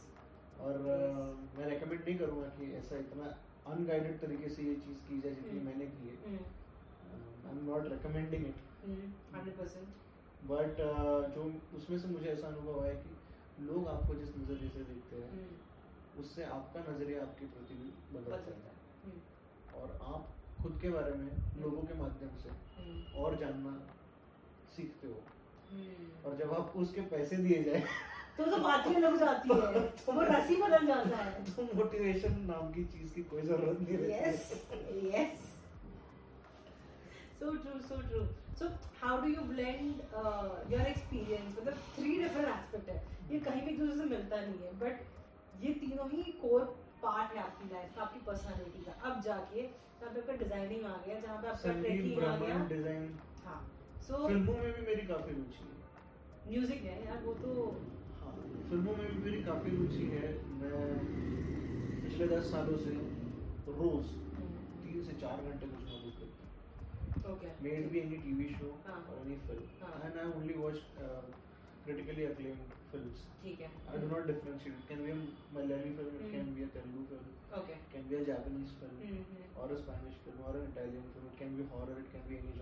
और 0.61 0.79
Yes. 0.85 1.59
मैं 1.59 1.67
रेकमेंड 1.71 2.01
नहीं 2.01 2.19
करूँगा 2.19 2.47
कि 2.59 2.73
ऐसा 2.77 2.97
इतना 2.97 3.27
अनगाइडेड 3.73 4.21
तरीके 4.21 4.49
से 4.49 4.62
ये 4.62 4.75
चीज़ 4.75 4.99
की 5.09 5.21
जाए 5.21 5.35
जितनी 5.35 5.59
हम्म। 5.59 5.67
मैंने 5.67 5.87
की 5.87 6.09
है। 6.09 6.14
I 6.35 7.51
am 7.51 7.64
not 7.71 7.87
recommending 7.93 8.47
it 8.47 8.57
hundred 9.35 9.57
percent 9.59 9.88
but 10.51 10.81
जो 11.35 11.45
उसमें 11.77 11.99
से 11.99 12.09
मुझे 12.09 12.27
ऐसा 12.31 12.47
अनुभव 12.47 12.83
आया 12.85 12.95
कि 12.95 13.64
लोग 13.67 13.88
आपको 13.88 14.14
जिस 14.14 14.37
नज़रिए 14.37 14.69
से 14.69 14.85
देखते 14.85 15.17
हैं 15.17 15.31
हम्म। 15.31 16.23
उससे 16.23 16.45
आपका 16.57 16.81
नज़रिया 16.93 17.23
आपके 17.23 17.47
प्रति 17.47 17.75
भी 17.75 17.90
बदल 18.14 18.31
जाता 18.31 18.51
है। 18.51 18.73
हम्म, 19.05 19.81
और 19.81 19.99
आप 20.14 20.35
खुद 20.62 20.79
के 20.83 20.88
बारे 20.88 21.12
में 21.12 21.31
लोगों 21.62 21.83
के 21.83 21.95
माध्यम 21.95 22.37
से 22.43 22.51
हम्म, 22.51 23.23
और 23.23 23.38
जानना 23.38 23.73
सीखते 24.77 25.09
हो। 25.09 25.21
हम्म। 25.71 26.29
और 26.31 26.37
जब 26.37 26.53
आपको 26.53 26.81
उसके 26.81 27.01
पैसे 27.14 27.37
दिए 27.37 27.62
जाए 27.64 27.83
तो 28.37 28.44
तो 28.51 28.57
बात 28.62 28.87
ही 28.87 28.94
अलग 28.94 29.16
जाती 29.18 29.49
है। 29.55 29.81
वो 30.14 30.23
रस्सी 30.31 30.57
बदल 30.62 30.87
जाता 30.87 31.16
है। 31.16 31.44
तो 31.57 31.68
मोटिवेशन 31.77 32.38
नाम 32.47 32.73
की 32.73 32.85
चीज़ 32.94 33.12
की 33.14 33.23
कोई 33.33 33.42
ज़रूरत 33.42 33.81
नहीं 33.81 33.99
रहती। 33.99 34.12
Yes 34.12 34.38
yes. 35.14 35.51
So 37.40 37.53
true 37.62 37.81
so 37.88 37.97
true. 38.09 38.27
So 38.59 38.70
how 39.01 39.14
do 39.20 39.31
you 39.31 39.44
blend 39.51 40.03
uh, 40.23 40.51
your 40.73 40.85
experience? 40.92 41.55
मतलब 41.59 41.79
three 41.97 42.16
different 42.23 42.51
aspect 42.55 42.88
है। 42.88 42.99
ये 43.31 43.38
कहीं 43.47 43.62
भी 43.66 43.77
दूसरे 43.77 43.97
से 43.99 44.05
मिलता 44.11 44.40
नहीं 44.40 44.59
है 44.64 44.73
बट 44.81 45.64
ये 45.64 45.73
तीनों 45.81 46.09
ही 46.11 46.23
कोर 46.42 46.64
पार्ट 47.03 47.37
है 47.37 47.42
आपकी 47.42 47.68
लाइफ 47.75 47.97
का 47.97 48.03
आपकी 48.03 48.20
पर्सनालिटी 48.27 48.85
का। 48.85 48.92
अब 49.11 49.20
जाके 49.23 49.62
जहाँ 49.62 50.12
पे 50.14 50.20
आपका 50.20 50.37
डिज़ाइनिंग 50.44 50.85
आ 50.87 50.97
गया 51.07 51.20
जहाँ 51.20 51.38
पे 51.42 51.49
आपका 51.49 51.73
ट्रैकिंग 51.81 52.23
आ 52.25 52.37
गया। 52.37 52.59
डिज़ाइन 52.68 53.09
हाँ 53.44 53.61
सो 54.07 54.27
फ़िल्मों 54.29 54.55
में 54.55 54.73
भी 54.73 54.87
मेरी 54.87 55.07
काफ़ी 55.07 55.35
रुचि 55.35 55.64
है। 55.64 56.53
म्यूज़िक 56.53 56.83
है 56.90 56.97
यार 57.07 57.23
वो 57.25 57.35
तो 57.44 57.51
फ़िल्मों 58.70 58.97
में 58.97 59.07
भी 59.09 59.18
मेरी 59.25 59.42
काफ़ी 59.44 59.70
रुचि 59.77 60.05
है। 60.12 60.29
मैं 60.61 60.83
पिछले 62.05 62.27
दस 62.29 62.51
सालों 62.53 62.77
से 62.79 62.94
रोज 63.81 64.07
तीन 64.85 65.03
से 65.05 65.12
चार 65.20 65.42
घंटे 65.51 65.66
कुछ 65.66 65.85
ना 65.90 65.99
कुछ 66.05 66.14
देखता 66.23 66.42
made 67.64 67.90
B 67.92 67.99
any 67.99 68.16
TV 68.25 68.49
show 68.55 68.70
और 68.88 69.20
any 69.20 69.37
film 69.47 70.03
and 70.05 70.18
I 70.18 70.33
only 70.33 70.55
watch 70.55 70.81
critically 71.85 72.25
acclaim 72.25 72.59
films 72.90 73.25
I 73.47 73.99
do 74.01 74.07
not 74.09 74.27
differentiate 74.27 74.85
can 74.88 75.05
be 75.07 75.14
Malayali 75.57 75.94
film 75.97 76.31
can 76.33 76.55
be 76.55 76.66
Telugu 76.77 77.05
film 77.11 77.27
can 77.92 78.09
be 78.09 78.16
a 78.16 78.38
film 78.83 79.11
और 79.62 79.77
स्पेनिश 79.81 80.20
फ़िल्म 80.25 80.44
और 80.51 80.62
Italian 80.64 81.11
film 81.16 81.35
can 81.40 81.57
be 81.57 81.68
horror 81.75 82.05
it 82.05 82.12
can 82.12 82.29
be 82.29 82.37
any 82.37 82.53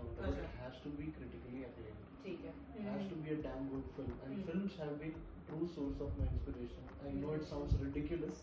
to 0.84 0.96
be 0.98 1.12
critically 1.18 1.62
acclaimed 1.64 2.11
ठीक 2.24 2.44
है 2.44 2.54
It 2.74 2.86
has 2.88 3.02
to 3.08 3.16
be 3.24 3.30
a 3.32 3.38
damn 3.44 3.64
good 3.70 3.88
film. 3.96 4.12
And 4.26 4.34
Hmm. 4.34 4.42
films 4.48 4.76
have 4.82 4.92
been 5.00 5.14
true 5.48 5.66
source 5.74 6.02
of 6.06 6.18
my 6.20 6.26
inspiration. 6.28 6.90
I 7.08 7.12
know 7.16 7.32
it 7.38 7.42
Hmm. 7.42 7.50
sounds 7.52 7.74
ridiculous, 7.82 8.42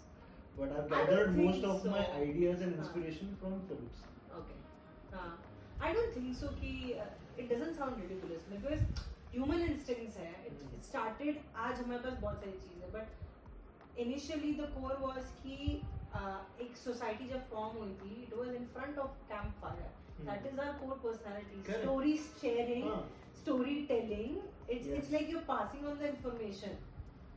but 0.58 0.74
I've 0.80 0.90
gathered 0.94 1.36
most 1.38 1.68
of 1.72 1.82
so. 1.86 1.94
my 1.96 2.04
ideas 2.20 2.66
and 2.68 2.76
हाँ. 2.76 2.86
inspiration 2.86 3.36
from 3.44 3.60
films. 3.72 4.02
Okay 4.40 4.58
हाँ 5.16 5.30
I 5.84 5.94
don't 5.94 6.16
think 6.16 6.36
so 6.38 6.48
कि 6.62 6.72
uh, 7.04 7.08
it 7.40 7.54
doesn't 7.54 7.76
sound 7.78 8.02
ridiculous 8.02 8.48
because 8.50 8.84
human 9.36 9.62
instincts 9.70 10.18
है 10.18 10.32
it 10.48 10.60
Hmm. 10.64 10.82
Started 10.90 11.40
आज 11.68 11.80
हमारे 11.82 12.02
पास 12.10 12.20
बहुत 12.22 12.44
सारी 12.44 12.52
चीज़ 12.66 12.84
है 12.84 12.92
but 12.98 14.00
initially 14.06 14.52
the 14.60 14.70
core 14.76 14.98
was 15.06 15.24
कि 15.46 15.58
uh, 16.20 16.38
एक 16.68 16.78
सोसाइटी 16.84 17.28
जब 17.30 17.50
फॉर्म 17.54 17.78
हुई 17.78 17.94
थी 18.04 18.22
it 18.24 18.34
was 18.38 18.54
in 18.56 18.66
front 18.78 18.98
of 19.06 19.18
campfire 19.64 19.98
Hmm. 20.20 20.26
That 20.30 20.46
is 20.52 20.60
our 20.60 20.72
core 20.80 20.98
personality. 21.04 21.62
Story 21.74 22.16
sharing 22.42 22.88
storytelling 23.88 24.38
Yes. 24.70 24.88
It's 24.88 25.12
like 25.12 25.30
you 25.30 25.40
passing 25.48 25.86
on 25.88 25.98
the 26.00 26.02
information 26.06 26.74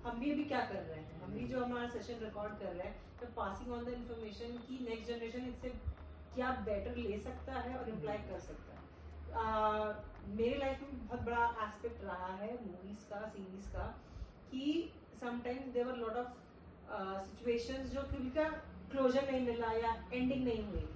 हम 0.04 0.18
भी 0.20 0.30
अभी 0.32 0.44
क्या 0.44 0.58
कर 0.72 0.82
रहे 0.88 0.98
हैं? 0.98 1.20
हम 1.20 1.32
भी 1.32 1.44
जो 1.48 1.64
हमारा 1.64 1.88
सेशन 1.90 2.18
रिकॉर्ड 2.24 2.58
कर 2.58 2.72
रहे 2.74 2.88
हैं 2.88 3.18
तो 3.20 3.26
पासिंग 3.36 3.72
ऑन 3.72 3.84
द 3.84 3.88
इंफॉर्मेशन 3.88 4.58
की 4.66 4.78
नेक्स्ट 4.88 5.08
जनरेशन 5.08 5.46
इससे 5.48 5.68
क्या 6.34 6.50
बेटर 6.66 6.96
ले 6.96 7.18
सकता 7.18 7.60
है 7.60 7.76
और 7.78 7.88
इम्प्लाई 7.88 8.18
कर 8.28 8.40
सकता 8.40 8.72
है। 8.72 8.80
uh, 9.42 9.88
मेरे 10.38 10.58
लाइफ 10.58 10.82
में 10.82 11.06
बहुत 11.06 11.20
बड़ा 11.20 11.46
एस्पेक्ट 11.66 12.04
रहा 12.04 12.32
है 12.42 12.52
मूवीज़ 12.66 13.08
का 13.10 13.20
सीरीज़ 13.28 13.68
का 13.72 13.86
कि 14.50 14.64
sometimes 15.20 15.72
there are 15.74 15.96
lot 15.96 16.16
of 16.16 16.32
situations 17.26 17.90
जो 17.90 18.02
कि 18.02 18.16
उनका 18.16 18.48
क्लोजर 18.92 19.30
नहीं 19.30 19.46
मिला 19.46 19.72
या 19.78 19.92
एंडिंग 20.12 20.44
नहीं 20.44 20.64
हुई। 20.64 20.88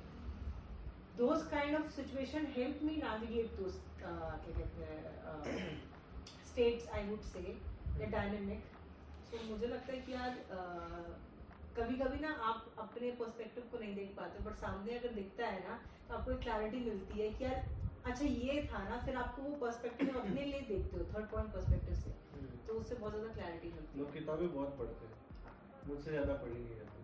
Those 1.18 1.42
kind 1.50 1.76
of 1.76 1.84
situation 1.92 2.46
helped 2.54 2.82
me 2.86 2.94
navigate 3.02 3.52
those 3.58 3.76
uh, 3.76 3.95
क्या 4.06 4.52
कहते 4.58 4.84
हैं 4.84 5.00
uh, 5.30 5.44
states 6.50 6.88
I 6.88 7.02
would 7.10 7.24
say 7.24 7.46
the 7.98 8.06
मुझे 9.50 9.66
लगता 9.66 9.92
है 9.92 9.98
कि 10.00 10.12
यार 10.12 10.36
कभी 11.76 11.96
कभी 11.96 12.18
ना 12.20 12.28
आप 12.42 12.74
अपने 12.78 13.10
पर्सपेक्टिव 13.10 13.64
को 13.72 13.78
नहीं 13.78 13.94
देख 13.94 14.16
पाते 14.16 14.38
बट 14.44 14.54
सामने 14.56 14.98
अगर 14.98 15.08
दिखता 15.08 15.46
है 15.46 15.68
ना 15.68 15.78
तो 16.08 16.14
आपको 16.14 16.30
एक 16.32 16.38
क्लैरिटी 16.38 16.76
मिलती 16.76 17.20
है 17.20 17.28
कि 17.30 17.44
यार 17.44 17.64
अच्छा 18.04 18.24
ये 18.24 18.68
था 18.72 18.88
ना 18.88 18.98
फिर 19.04 19.16
आपको 19.16 19.42
वो 19.42 19.56
पर्सपेक्टिव 19.56 20.18
अपने 20.20 20.44
लिए 20.44 20.60
देखते 20.60 20.98
हो 20.98 21.04
थर्ड 21.04 21.26
पॉइंट 21.26 21.52
पर्सपेक्टिव 21.52 21.94
से। 21.94 22.10
तो 22.66 22.72
उससे 22.72 22.94
बहुत 22.94 23.12
ज़्यादा 23.12 23.32
क्लैरिटी 23.34 23.68
मिलती 23.68 23.98
है। 23.98 24.04
लोग 24.04 24.12
किताबें 24.12 24.54
बहुत 24.54 24.78
पढ़ते 24.78 25.06
हैं। 25.06 25.14
मुझसे 25.88 26.10
ज़्यादा 26.10 26.34
पढ़ी 26.34 26.52
नहीं 26.52 26.76
जाती। 26.76 26.96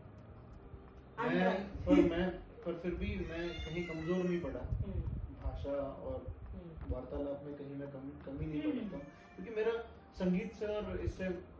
मैं 1.28 1.84
पर 1.84 2.02
मैं 2.10 2.30
पर 2.64 2.78
फिर 2.78 2.94
भी 2.94 3.14
मैं 3.30 3.48
कहीं 3.64 3.86
कमज़ोर 3.88 4.24
नहीं 4.24 4.40
पड़ा। 4.40 4.60
हम्म, 4.60 5.00
भाषा 5.42 5.76
और 6.08 6.41
वार्तालाप 6.90 7.42
में 7.44 7.54
कहीं 7.54 7.74
मैं 7.76 7.88
कमी 7.92 8.12
कमी 8.26 8.46
नहीं 8.46 8.62
हम्म। 8.62 8.88
पड़ता 8.88 8.96
हूँ। 8.96 9.04
क्योंकि 9.36 9.54
मेरा 9.54 9.72
संगीत 10.18 10.52
से 10.52 10.66
और 10.66 11.00
इससे 11.00 11.52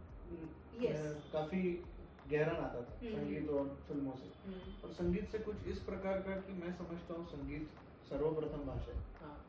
Yes. 0.83 1.01
काफ़ी 1.33 1.59
गहरा 2.31 2.53
नाता 2.53 2.81
था 2.81 2.99
हम्म। 3.03 3.15
संगीत 3.17 3.51
और 3.51 3.69
फ़िल्मों 3.89 4.13
से। 4.13 4.29
हम्म, 4.47 4.85
और 4.85 4.93
संगीत 4.93 5.29
से 5.29 5.39
कुछ 5.39 5.67
इस 5.67 5.79
प्रकार 5.79 6.19
का 6.21 6.37
कि 6.37 6.53
मैं 6.53 6.73
समझता 6.73 7.15
हूँ 7.15 7.27
संगीत 7.27 7.69
सर्वप्रथम 8.09 8.65
भाषा 8.67 8.93
है। 8.93 8.99
हाँ। 9.23 9.47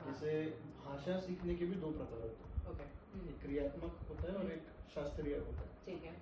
हाँ, 0.00 0.06
जैसे 0.06 0.44
भाषा 0.84 1.18
सीखने 1.20 1.54
के 1.54 1.64
भी 1.64 1.74
दो 1.74 1.90
प्रकार 1.90 2.20
होते 2.20 2.44
हैं। 2.44 2.72
ओके। 2.72 3.30
एक 3.30 3.40
क्रियात्मक 3.42 4.00
होता 4.08 4.32
है 4.32 4.38
और 4.38 4.52
एक 4.52 4.62
शास्त्रीय 4.94 5.34
होता 5.34 5.60
है। 5.60 5.68
ठीक 5.86 6.04
है। 6.04 6.14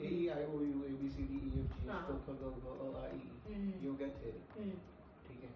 A 0.00 0.28
I 0.28 0.44
O 0.44 0.60
U 0.62 0.84
A 0.84 0.88
B 0.88 1.08
C 1.08 1.22
D 1.22 1.34
E 1.34 1.60
F 1.60 1.74
G 1.80 1.86
क 1.86 1.90
हाँ। 1.90 2.22
ख 2.26 2.30
ग 2.30 2.52
घ 2.56 2.78
अ 2.80 3.00
आ 3.00 3.06
ई 3.06 3.20
ये 3.84 3.92
गया 3.92 4.08
थ्योरी 4.08 4.70
ठीक 5.28 5.42
है? 5.44 5.50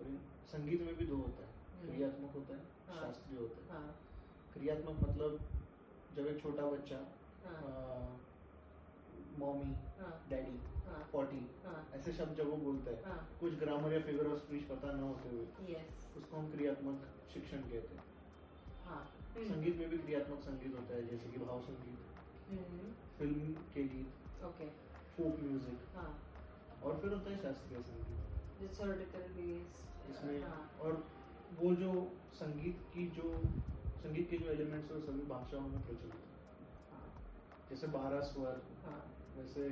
और 0.00 0.18
संगीत 0.52 0.82
में 0.82 0.96
भी 0.96 1.06
दो 1.06 1.16
होता 1.16 1.42
है। 1.42 1.49
क्रियात्मक 1.80 2.34
होता 2.34 2.54
है 2.54 2.62
हाँ। 2.88 3.00
शास्त्रीय 3.00 3.38
होता 3.38 3.62
है। 3.62 3.68
हाँ। 3.72 3.94
क्रियात्मक 4.54 5.02
मतलब 5.02 5.38
जब 6.16 6.26
एक 6.26 6.42
छोटा 6.42 6.66
बच्चा 6.70 6.98
मॉमी 9.38 9.74
डैडी 10.30 10.58
पॉटी 11.12 11.40
ऐसे 11.98 12.12
शब्द 12.12 12.36
जब 12.36 12.50
वो 12.50 12.56
बोलता 12.64 12.90
है 12.90 13.02
हाँ। 13.04 13.18
कुछ 13.40 13.58
ग्रामर 13.60 13.92
या 13.92 14.00
फिगर 14.00 14.26
ऑफ़ 14.32 14.38
स्पीच 14.38 14.64
पता 14.68 14.92
न 14.92 15.00
होते 15.00 15.28
हुए 15.28 15.84
उसको 16.16 16.36
हम 16.36 16.50
क्रियात्मक 16.52 17.08
शिक्षण 17.34 17.62
कहते 17.70 17.94
हैं। 17.94 18.04
हाँ। 18.86 19.02
संगीत 19.38 19.76
में 19.78 19.88
भी 19.90 19.98
क्रियात्मक 19.98 20.40
संगीत 20.42 20.74
होता 20.74 20.94
है 20.94 21.06
जैसे 21.08 21.30
कि 21.32 21.38
भाव 21.44 21.60
संगीत 21.62 22.08
हम्म, 22.50 22.92
फ़िल्म 23.18 23.52
के 23.74 23.82
गीत 23.88 24.42
ओके 24.44 24.66
फोक 25.16 25.38
म्यूज़िक 25.40 25.78
और 26.82 26.98
फिर 27.00 27.12
होता 27.12 27.30
है 27.30 27.36
शास्त्रीय 27.42 27.82
संगीत। 27.82 28.18
इसमें 30.10 30.42
और 30.80 31.02
वो 31.58 31.74
जो 31.74 31.92
संगीत 32.32 32.78
की 32.94 33.06
जो 33.06 33.32
संगीत 34.02 34.30
के 34.30 34.36
जो 34.38 34.50
एलिमेंट्स 34.50 34.90
है 34.90 34.96
वो 34.96 35.02
सभी 35.06 35.22
भाषाओं 35.26 35.60
में 35.60 35.80
प्रचलित 35.80 36.14
है। 36.14 36.28
हाँ 36.92 37.08
जैसे 37.70 37.86
बारह 37.86 38.20
स्वर 38.20 38.62
हाँ। 38.84 39.00
वैसे 39.36 39.68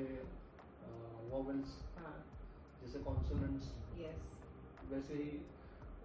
वॉवल्स 1.30 1.78
हाँ। 1.98 2.16
जैसे 2.82 2.98
कॉन्सोनेंट्स 2.98 3.72
यस 3.98 4.26
वैसे 4.90 5.14
ही 5.14 5.30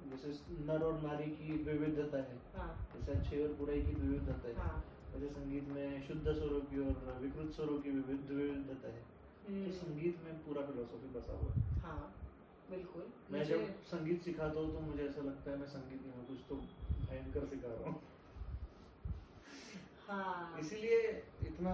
जैसे 0.10 0.30
नर 0.66 0.84
और 0.84 1.02
नारी 1.02 1.32
की 1.32 1.64
विविधता 1.64 2.18
है। 2.18 2.38
हाँ। 2.58 2.72
जैसे 2.96 3.12
अच्छे 3.12 3.44
और 3.44 3.54
बुराई 3.54 3.82
की 3.82 3.92
विविधता 3.92 4.48
है। 4.48 4.56
हाँ। 4.56 4.84
वैसे 5.14 5.30
संगीत 5.30 5.68
में 5.68 6.08
शुद्ध 6.08 6.34
स्वरों 6.34 6.62
की 6.62 6.80
और 6.80 7.20
विकृत 7.22 7.52
स्वरों 7.52 7.80
की 7.80 7.90
विविध 7.90 8.32
विविधता 8.32 8.88
है। 8.88 9.02
तो 9.46 9.54
हम्म, 9.54 9.72
संगीत 9.72 10.24
में 10.24 10.34
पूरा 10.46 10.62
फिलोसॉफी 10.62 11.08
बसा 11.08 11.34
हुआ 11.34 11.52
है। 11.52 11.80
हाँ। 11.82 12.23
बिल्कुल। 12.70 13.04
मैं 13.32 13.44
जब 13.46 13.66
संगीत 13.92 14.22
सिखाता 14.24 14.60
हूँ 14.60 14.74
तो 14.74 14.80
मुझे 14.82 15.04
ऐसा 15.04 15.22
लगता 15.22 15.52
है 15.52 15.58
मैं 15.58 15.68
संगीत 15.68 16.02
नहीं 16.02 16.14
हूँ 16.14 16.26
कुछ 16.28 16.40
तो 16.50 16.56
भयंकर 17.10 17.46
सिखा 17.46 17.74
रहा 17.74 17.90
हूँ। 17.90 18.02
हाँ। 20.08 20.60
इसीलिए 20.60 21.00
इतना 21.50 21.74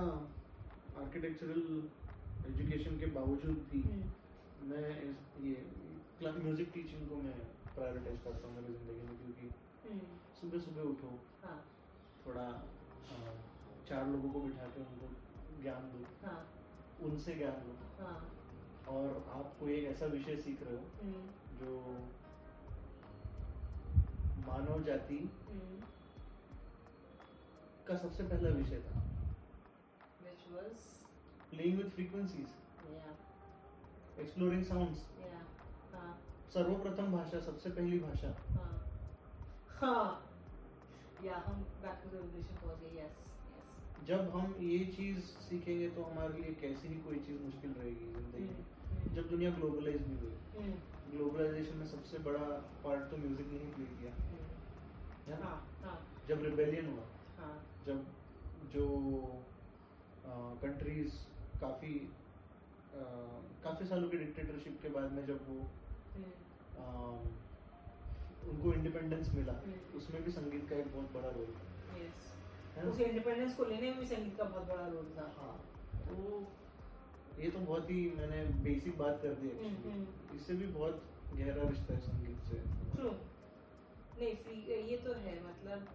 आर्किटेक्चरल 1.03 1.63
एजुकेशन 2.49 2.99
के 2.99 3.05
बावजूद 3.15 3.57
भी 3.71 3.81
हम्म, 3.81 4.09
मैं 4.69 4.87
ये 5.43 5.55
म्यूज़िक 6.21 6.71
टीचिंग 6.73 7.07
को 7.09 7.15
मैं 7.17 7.37
प्रायोरिटाइज 7.75 8.19
करता 8.23 8.47
हूँ 8.47 8.55
मेरी 8.55 8.73
ज़िंदगी 8.73 9.07
में 9.07 9.17
क्योंकि 9.19 9.47
हम्म, 9.85 10.17
सुबह 10.41 10.59
सुबह 10.65 10.89
उठो 10.89 11.11
हाँ। 11.43 11.57
थोड़ा 12.25 12.47
चार 13.89 14.07
लोगों 14.07 14.29
को 14.29 14.39
बिठा 14.39 14.65
के 14.67 14.81
उनको 14.81 15.61
ज्ञान 15.61 15.89
दो। 15.93 16.05
हाँ। 16.25 16.39
उनसे 17.01 17.33
ज्ञान 17.35 17.63
दो। 17.67 18.03
हाँ। 18.03 18.17
और 18.89 19.07
आप 19.37 19.55
कोई 19.59 19.73
एक 19.73 19.85
ऐसा 19.87 20.05
विषय 20.13 20.35
सीख 20.43 20.61
रहे 20.63 20.75
हो 20.75 20.83
हम्म, 21.01 21.27
जो 21.59 21.71
मानव 24.47 24.83
जाति 24.83 25.17
हम्म, 25.49 25.81
का 27.87 27.97
सबसे 27.97 28.23
पहला 28.23 28.49
विषय 28.57 28.79
था। 28.87 29.03
Which 30.23 30.47
was? 30.53 30.87
Playing 31.51 31.77
with 31.77 31.89
frequencies 31.89 32.47
yeah. 32.87 33.13
Exploring 34.21 34.63
sounds 34.63 35.05
yeah. 35.21 35.43
हाँ। 35.93 36.11
सर्वप्रथम 36.53 37.11
भाषा 37.11 37.39
सबसे 37.45 37.69
पहली 37.69 37.99
भाषा। 37.99 38.35
हाँ। 38.49 38.73
हाँ। 39.81 40.25
या 41.25 41.37
हम 41.45 41.63
बैक 41.81 42.01
टू 42.03 42.09
द 42.09 42.21
रिलेशन 42.21 42.55
पहुँच 42.55 42.79
गए 42.79 43.01
यस 43.01 43.25
जब 44.07 44.29
हम 44.29 44.55
ये 44.59 44.85
चीज़ 44.85 45.19
सीखेंगे 45.19 45.89
तो 45.89 46.03
हमारे 46.03 46.41
लिए 46.41 46.53
कैसी 46.53 46.87
ही 46.87 46.95
कोई 46.95 47.15
चीज़ 47.15 47.41
मुश्किल 47.41 47.71
रहेगी 47.71 48.05
ज़िंदगी 48.05 48.43
हम्म, 48.43 49.07
में 49.07 49.15
जब 49.15 49.29
दुनिया 49.29 49.51
ग्लोबलाइज 49.51 50.01
भी 50.01 50.15
हुई। 50.17 50.63
हम्म, 50.63 51.17
ग्लोबलाइजेशन 51.17 51.77
में 51.77 51.87
सबसे 51.87 52.17
बड़ा 52.17 52.45
पार्ट 52.83 53.11
तो 53.11 53.17
म्यूज़िक 53.17 53.47
ने 53.47 53.59
ही 53.59 53.71
प्ले 53.71 53.85
किया। 53.85 54.11
है 55.27 55.39
ना? 55.39 55.45
हाँ 55.45 55.79
हाँ। 55.83 56.25
जब 56.27 56.43
रिबेलियन 56.43 56.85
हुआ। 56.85 57.03
हाँ। 57.37 57.65
जब 57.85 58.05
जो 58.73 58.87
कंट्रीज़ 60.61 61.13
काफ़ी 61.61 62.15
अ, 62.93 63.01
काफ़ी 63.63 63.85
सालों 63.85 64.09
की 64.09 64.17
डिक्टेटरशिप 64.17 64.79
के 64.81 64.89
बाद 64.89 65.11
में 65.11 65.25
जब 65.27 65.49
वो 65.49 65.55
हम्म, 66.15 66.31
अ, 66.77 67.19
उनको 68.51 68.73
इंडिपेंडेंस 68.73 69.29
मिला 69.35 69.53
हम्म। 69.53 69.97
उसमें 69.97 70.23
भी 70.23 70.31
संगीत 70.31 70.69
का 70.69 70.75
एक 70.75 70.91
बहुत 70.95 71.11
बड़ा 71.11 71.29
रोल 71.29 71.45
था? 71.45 71.65
उस 72.87 72.99
इंडिपेंडेंस 73.01 73.55
को 73.55 73.65
लेने 73.65 73.89
में 73.91 73.99
भी 73.99 74.05
संगीत 74.05 74.37
का 74.37 74.43
बहुत 74.43 74.67
बड़ा 74.67 74.87
रोल 74.87 75.11
था। 75.17 75.25
हाँ। 75.37 75.55
तो 76.07 76.41
ये 77.41 77.49
तो 77.49 77.59
बहुत 77.59 77.89
ही 77.89 77.99
मैंने 78.17 78.43
बेसिक 78.63 78.97
बात 78.97 79.19
कर 79.23 79.33
दी 79.41 79.49
हम्म, 79.49 79.67
एक्चुअली 79.67 79.91
हम्म। 79.91 80.35
इससे 80.37 80.53
भी 80.53 80.67
बहुत 80.67 81.03
गहरा 81.33 81.69
रिश्ता 81.69 81.93
है 81.93 81.99
संगीत 82.01 82.37
से। 82.49 82.59
ट्रू 82.95 83.09
नहीं 83.09 84.35
फ्री 84.35 84.55
ये 84.91 84.97
तो 84.97 85.13
है 85.25 85.35
मतलब 85.43 85.87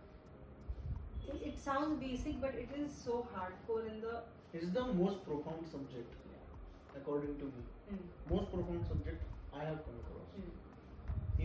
it 1.43 1.57
sounds 1.59 1.99
basic 2.01 2.41
but 2.41 2.55
it 2.59 2.73
is 2.79 2.89
so 3.05 3.21
hardcore 3.33 3.87
in 3.87 4.01
the 4.01 4.23
is 4.55 4.71
the 4.71 4.87
most 4.95 5.25
profound 5.25 5.67
subject 5.67 6.97
according 6.97 7.39
to 7.41 7.47
me 7.47 7.65
Hmm, 7.87 7.97
most 8.29 8.47
profound 8.51 8.85
subject 8.91 9.25
I 9.55 9.65
have 9.65 9.81
come 9.87 9.97
across. 10.03 10.37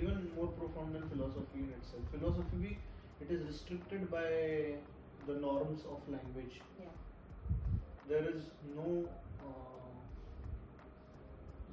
Even 0.01 0.19
more 0.35 0.45
profound 0.59 0.95
than 0.97 1.07
philosophy 1.09 1.63
in 1.63 1.73
itself. 1.77 2.05
Philosophy, 2.11 2.59
भी, 2.61 2.69
it 3.25 3.33
is 3.37 3.41
restricted 3.47 4.05
by 4.13 4.29
the 5.28 5.34
norms 5.34 5.82
of 5.90 6.08
language. 6.08 6.60
There 8.08 8.24
is 8.30 8.42
no. 8.76 9.08
Uh, 9.40 9.92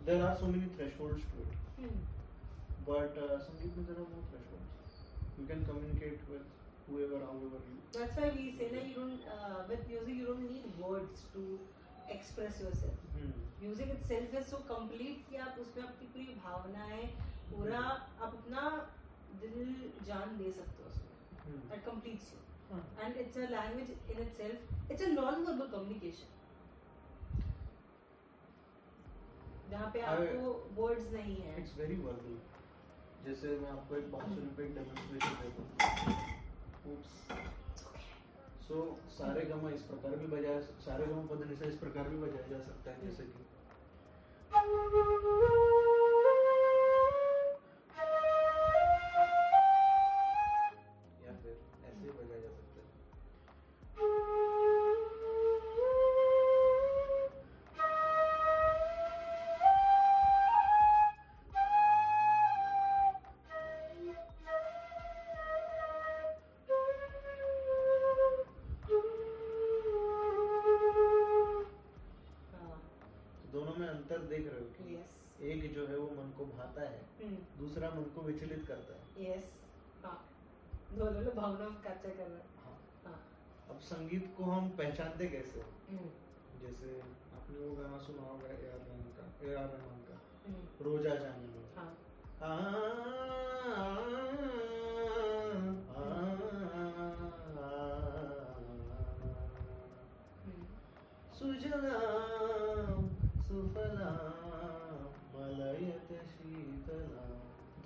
there 0.05 0.23
are 0.25 0.36
so 0.39 0.47
many 0.47 0.67
thresholds 0.77 1.23
to 1.32 1.38
it. 1.45 1.57
Hmm. 1.79 1.97
But 2.86 3.17
uh, 3.17 3.38
संगीत 3.47 3.77
में 3.77 3.86
there 3.88 3.97
are 4.03 4.09
no 4.15 4.21
thresholds. 4.29 4.95
You 5.39 5.45
can 5.51 5.65
communicate 5.65 6.19
with 6.29 6.45
whoever, 6.88 7.19
however 7.25 7.59
you. 7.71 7.77
That's 7.97 8.17
why 8.17 8.32
we 8.38 8.45
say 8.57 8.69
that 8.75 8.88
you 8.88 8.95
don't 8.95 9.21
uh, 9.36 9.59
with 9.69 9.88
music 9.88 10.15
you 10.21 10.25
don't 10.32 10.45
need 10.51 10.65
words 10.86 11.25
to 11.36 11.59
express 12.17 12.61
yourself. 12.65 12.97
Hmm. 13.17 13.34
Music 13.63 13.91
itself 13.97 14.34
is 14.39 14.47
so 14.53 14.59
complete 14.69 15.19
कि 15.29 15.38
आप 15.47 15.59
उसमें 15.65 15.84
अपनी 15.84 16.07
पूरी 16.13 16.34
भावनाएं 16.45 17.07
पूरा 17.51 17.79
आप 17.79 18.34
अपना 18.34 18.63
दिल 19.41 19.75
जान 20.07 20.38
दे 20.38 20.51
सकते 20.61 20.84
हो 20.84 20.89
उसमें 20.89 21.09
Hmm. 21.43 21.61
that 21.69 21.84
completes 21.86 22.32
you 22.34 22.39
हाँ. 22.39 22.44
and 22.72 23.16
it's 23.16 23.36
a 23.36 23.46
language 23.50 23.90
in 24.10 24.18
itself 24.22 24.90
it's 24.90 25.02
a 25.02 25.08
non-verbal 25.12 25.68
communication. 25.74 26.28
जहाँ 29.70 29.90
पे 29.94 30.00
आपको 30.00 30.50
वर्ड्स 30.74 31.12
नहीं 31.12 31.36
है। 31.36 31.54
It's 31.62 31.72
very 31.78 31.96
verbal. 32.02 32.36
जैसे 33.26 33.56
मैं 33.62 33.70
आपको 33.70 33.96
एक 33.96 34.10
बांसुरी 34.12 34.50
पे 34.56 34.64
एक 34.64 34.74
डेमोन्स्ट्रेशन 34.74 35.34
देता 35.42 35.62
हूँ 35.62 35.70
Oops. 36.92 37.10
सो 38.68 38.76
सारे 39.16 39.40
गमा 39.50 39.70
इस 39.70 39.82
प्रकार 39.90 40.16
भी 40.20 40.26
बजाया 40.36 40.60
सारे 40.86 41.06
गमा 41.06 41.22
पद 41.32 41.46
निशा 41.50 41.68
इस 41.68 41.76
प्रकार 41.84 42.08
भी 42.08 42.16
बजाया 42.22 42.46
जा 42.48 42.58
सकता 42.64 42.90
है 42.90 43.08
जैसे 43.08 43.22
कि। 43.32 43.44
विचलित 78.37 78.64
करता 78.68 78.97
है 78.97 79.26
यस 79.26 79.53
हाँ 80.05 80.16
दोनों 80.93 81.22
को 81.24 81.30
कैप्चर 81.84 82.16
कर 82.16 82.26
रहे 82.26 82.39
हैं 82.39 82.64
हाँ 82.64 82.76
हाँ 83.05 83.18
अब 83.70 83.78
संगीत 83.91 84.32
को 84.39 84.51
हम 84.51 84.68
पहचानते 84.78 85.26
कैसे 85.37 85.61
हम्म, 85.91 86.09
जैसे 86.62 86.99
आपने 87.39 87.59
वो 87.59 87.74
गाना 87.76 87.99
सुना 88.07 88.28
होगा 88.30 88.49
ए 88.49 88.70
आर 88.72 88.80
रहमान 88.80 89.11
का 89.18 89.24
ए 89.49 89.55
आर 89.55 89.68
रहमान 89.68 90.01
का 90.09 90.20
हम्म, 90.47 90.62
रोजा 90.89 91.14
जाने 91.24 91.47
में 91.55 91.64
हाँ 91.76 91.91
आ, 92.43 92.55
हम्म, 100.45 100.64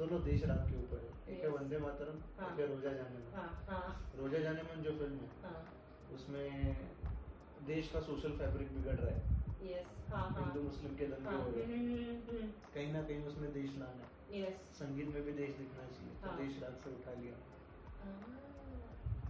दोनों 0.00 0.18
देश 0.24 0.44
राग 0.44 0.60
के 0.68 0.76
ऊपर 0.76 1.00
है। 1.04 1.34
एक 1.34 1.42
है 1.44 1.48
वंदे 1.50 1.78
मातरम 1.78 2.20
हाँ. 2.36 2.50
एक 2.52 2.60
है 2.60 2.66
रोजा 2.66 2.92
जाने 2.92 3.18
मन 3.18 3.32
हाँ 3.34 3.48
हाँ। 3.70 4.12
रोजा 4.18 4.38
जाने 4.38 4.62
मन 4.68 4.82
जो 4.82 4.92
फ़िल्म 4.98 5.16
है 5.16 5.28
हाँ। 5.42 5.60
उसमें 6.14 6.46
देश 7.66 7.90
का 7.92 8.00
सोशल 8.00 8.36
फैब्रिक 8.38 8.72
बिगड़ 8.76 8.96
रहा 9.00 9.10
है। 9.10 9.82
हाँ 10.10 10.22
हाँ। 10.30 10.44
हिंदू 10.44 10.62
मुस्लिम 10.62 10.94
के 10.96 11.06
दंगे 11.06 11.30
हाँ। 11.30 11.42
हो 11.42 11.50
रहे 11.50 11.64
हम्म, 11.64 12.46
कहीं 12.74 12.92
ना 12.92 13.02
कहीं 13.02 13.24
उसमें 13.24 13.52
देश 13.52 13.76
लाना 13.78 14.08
है। 14.32 14.50
संगीत 14.78 15.14
में 15.14 15.22
भी 15.24 15.32
देश 15.32 15.54
दिखना 15.58 15.84
चाहिए 15.92 16.14
तो 16.22 16.28
हाँ। 16.28 16.36
देश 16.38 16.62
राग 16.62 16.80
से 16.84 16.90
उठा 16.90 17.20
लिया। 17.20 17.34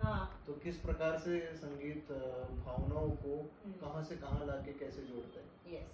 हाँ। 0.03 0.43
तो 0.47 0.53
किस 0.65 0.77
प्रकार 0.81 1.19
से 1.19 1.39
संगीत 1.57 2.13
भावनाओं 2.67 3.11
को 3.25 3.37
हम्म। 3.65 3.73
कहाँ 3.81 4.03
से 4.05 4.17
कहाँ 4.17 4.47
लाके 4.47 4.73
कैसे 4.85 5.03
जोड़ता 5.03 5.41
है? 5.41 5.87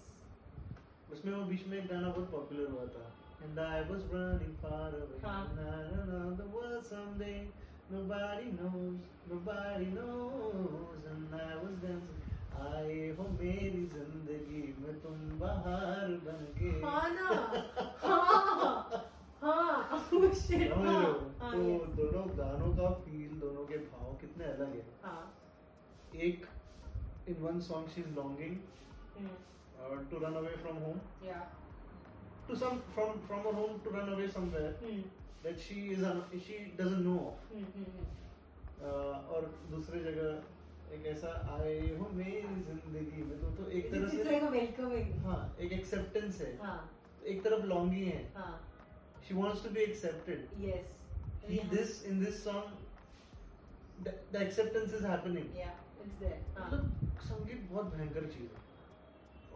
उसमें 1.13 1.33
वो 1.35 1.45
बीच 1.45 1.67
में 1.67 1.79
एक 1.79 1.87
गाना 1.87 2.09
बहुत 2.09 2.31
पॉपुलर 2.31 2.71
हुआ 2.71 2.87
था। 2.97 3.13
And 3.44 3.60
I 3.60 3.82
was 3.90 4.04
running 4.14 4.56
far 4.62 4.90
away 4.90 5.20
हाँ. 5.24 5.40
and 5.50 5.60
I 5.60 5.78
don't 5.90 6.10
know 6.10 6.36
the 6.36 6.50
world 6.58 6.86
someday 6.86 7.48
Nobody 7.90 8.52
knows, 8.58 9.00
nobody 9.30 9.86
knows 9.86 11.08
And 11.14 11.36
I 11.36 11.56
was 11.64 11.76
dancing 11.86 12.22
आए 12.62 12.96
हो 13.18 13.24
मेरी 13.40 13.82
जिंदगी 13.92 14.62
में 14.80 15.00
तुम 15.02 15.20
बाहर 15.40 16.10
बन 16.26 16.42
के 16.58 16.70
हाँ 16.86 17.10
ना 17.14 17.28
हाँ 18.02 19.02
हाँ 19.42 19.76
oh 19.94 20.32
shit, 20.32 20.42
समझ 20.42 20.52
रहे 20.52 20.70
हाँ, 20.70 21.04
हो 21.04 21.12
हाँ, 21.42 21.52
तो 21.52 21.60
yes, 21.60 21.96
दोनों 21.98 22.26
गानों 22.40 22.72
का 22.78 22.90
फील 23.06 23.40
दोनों 23.40 23.66
के 23.68 23.78
भाव 23.86 24.14
कितने 24.22 24.46
अलग 24.46 24.76
है 24.76 24.84
हाँ 25.04 25.24
एक 26.28 26.46
in 27.30 27.42
one 27.44 27.60
song 27.70 27.90
she 27.96 28.02
is 28.02 28.14
longing 28.18 28.58
hmm, 29.18 30.04
to 30.12 30.20
run 30.26 30.36
away 30.44 30.56
from 30.62 30.78
home 30.84 31.00
yeah, 31.30 31.48
To 32.49 32.57
some 32.57 32.79
from 32.95 33.19
from 33.27 33.43
her 33.49 33.53
home 33.61 33.79
to 33.87 33.93
run 33.97 34.13
away 34.17 34.27
somewhere 34.37 34.73
hmm, 34.83 35.03
that 35.47 35.65
she 35.67 35.79
is 35.95 36.05
un- 36.11 36.23
she 36.49 36.59
doesn't 36.81 37.05
know 37.09 37.19
of 37.31 37.51
hmm, 37.55 37.65
hmm, 37.77 37.91
hmm, 37.97 38.13
Uh, 38.87 39.19
और 39.35 39.45
दूसरी 39.71 40.01
जगह 40.05 40.95
एक 40.95 41.07
ऐसा 41.13 41.29
आए 41.53 41.77
हो 42.01 42.09
मेरी 42.15 42.41
ज़िंदगी 42.65 43.23
में 43.29 43.39
तो 43.43 43.51
तो 43.61 43.69
एक 43.79 43.91
तरह 43.93 44.03
It's 44.09 44.17
से 44.17 44.25
like 44.25 44.43
a 44.49 44.51
welcoming. 44.57 45.07
हाँ 45.27 45.39
एक 45.67 45.73
एक्सेप्टेंस 45.73 46.41
है 46.41 46.51
हाँ 46.63 46.75
एक 47.33 47.43
तरफ़ 47.45 47.65
लॉन्गिंग 47.71 48.07
है 48.09 48.19
हाँ 48.37 48.51
she 49.29 49.37
wants 49.39 49.63
to 49.67 49.73
be 49.79 49.87
accepted 49.87 50.53
yes 50.67 50.93
He, 51.47 51.57
Yeah. 51.57 51.71
this 51.73 51.95
in 52.11 52.21
this 52.25 52.43
song 52.45 52.69
the, 54.05 54.13
the 54.35 54.45
acceptance 54.45 54.93
is 55.01 55.09
happening 55.13 55.49
yeah 55.63 55.75
it's 56.05 56.21
there 56.25 56.39
हाँ 56.59 56.67
मतलब 56.69 57.19
संगीत 57.31 57.67
बहुत 57.73 57.93
भयंकर 57.97 58.27
चीज़ 58.37 58.53
है 58.53 58.65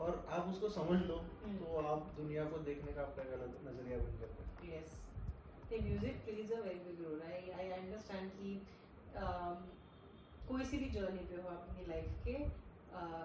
और 0.00 0.10
आप 0.36 0.48
उसको 0.52 0.68
समझ 0.74 0.98
लो 1.08 1.16
हम्म। 1.44 1.56
तो 1.58 1.80
आप 1.88 2.12
दुनिया 2.16 2.44
को 2.52 2.58
देखने 2.68 2.92
का 2.92 3.02
आपका 3.02 3.22
अलग 3.36 3.58
नज़रिया 3.66 3.98
बन 3.98 4.18
जाता 4.20 4.42
है। 4.42 4.48
Yes. 4.70 4.96
The 5.70 5.78
music 5.82 6.16
plays 6.26 6.50
a 6.54 6.62
very 6.62 6.80
big 6.86 7.02
role. 7.06 7.20
I 7.26 7.36
I 7.58 7.66
understand 7.76 8.32
कि 8.38 8.54
um, 9.24 9.68
कोई 10.48 10.64
सी 10.70 10.78
भी 10.78 10.88
जर्नी 10.96 11.24
पे 11.30 11.42
हो 11.42 11.48
अपनी 11.50 11.86
लाइफ 11.88 12.08
के 12.24 12.36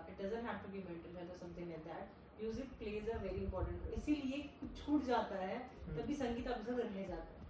it 0.09 0.19
doesn't 0.21 0.47
have 0.47 0.59
to 0.65 0.71
be 0.73 0.81
mental 0.89 1.15
health 1.19 1.31
or 1.35 1.39
something 1.43 1.73
like 1.73 1.85
that. 1.91 2.13
Music 2.39 2.71
plays 2.79 3.09
a 3.09 3.17
very 3.19 3.39
important 3.43 3.83
role 3.83 3.93
इसीलिए 3.97 4.37
कुछ 4.61 4.71
छूट 4.79 5.03
जाता 5.05 5.35
है 5.41 5.57
हम्म। 5.57 6.01
तभी 6.01 6.15
संगीत 6.21 6.47
आपके 6.47 6.71
साथ 6.71 6.79
रह 6.79 7.07
जाता 7.07 7.33
है। 7.33 7.43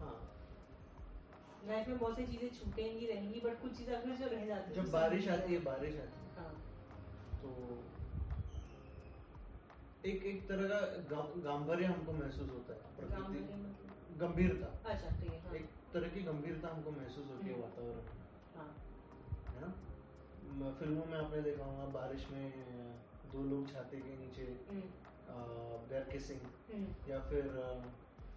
हाँ। 0.00 0.14
लाइफ 1.68 1.88
में 1.88 1.98
बहुत 1.98 2.16
सी 2.16 2.24
चीज़ें 2.26 2.48
छूटेंगी 2.58 3.06
रहेंगी 3.06 3.40
बट 3.40 3.60
कुछ 3.62 3.76
चीज़ें 3.78 3.94
अगर 3.96 4.14
जो 4.22 4.28
रह 4.34 4.46
जाती 4.46 4.70
है 4.70 4.76
जब 4.76 4.90
बारिश 4.92 5.28
आती 5.34 5.54
है। 5.54 5.58
बारिश 5.64 5.98
आती 6.04 6.22
है। 6.22 6.30
हाँ। 6.38 6.52
तो 7.42 7.48
एक 10.10 10.24
एक 10.32 10.46
तरह 10.48 10.68
का 10.68 10.80
गा- 11.12 11.44
हमको 11.84 12.12
महसूस 12.12 12.48
होता 12.50 12.74
है 12.74 12.96
प्रकृति 12.96 13.38
मतलब? 13.38 14.18
गंभीरता। 14.20 14.66
अच्छा 14.92 15.08
ठीक 15.20 15.30
है 15.32 15.40
हाँ। 15.46 15.54
एक 15.54 15.66
तरह 15.94 16.08
की 16.08 16.22
गंभीरता 16.22 16.68
हमको 16.74 16.90
महसूस 16.90 17.26
होती 17.30 17.46
है 17.46 17.52
हम्म। 17.52 17.62
वातावरण 17.62 18.04
हाँ। 18.56 18.68
है 19.54 19.60
ना? 19.60 19.72
फ़िल्मों 20.78 21.04
में 21.06 21.18
आपने 21.18 21.40
देखा 21.42 21.64
होगा 21.64 21.84
बारिश 21.98 22.26
में 22.30 22.52
दो 23.32 23.42
लोग 23.44 23.72
छाते 23.72 23.96
के 23.96 24.16
नीचे 24.16 24.46
हम्म, 24.70 24.82
देर 25.90 26.08
किसिंग 26.12 26.40
हम्म, 26.72 27.10
या 27.10 27.18
फिर 27.30 27.50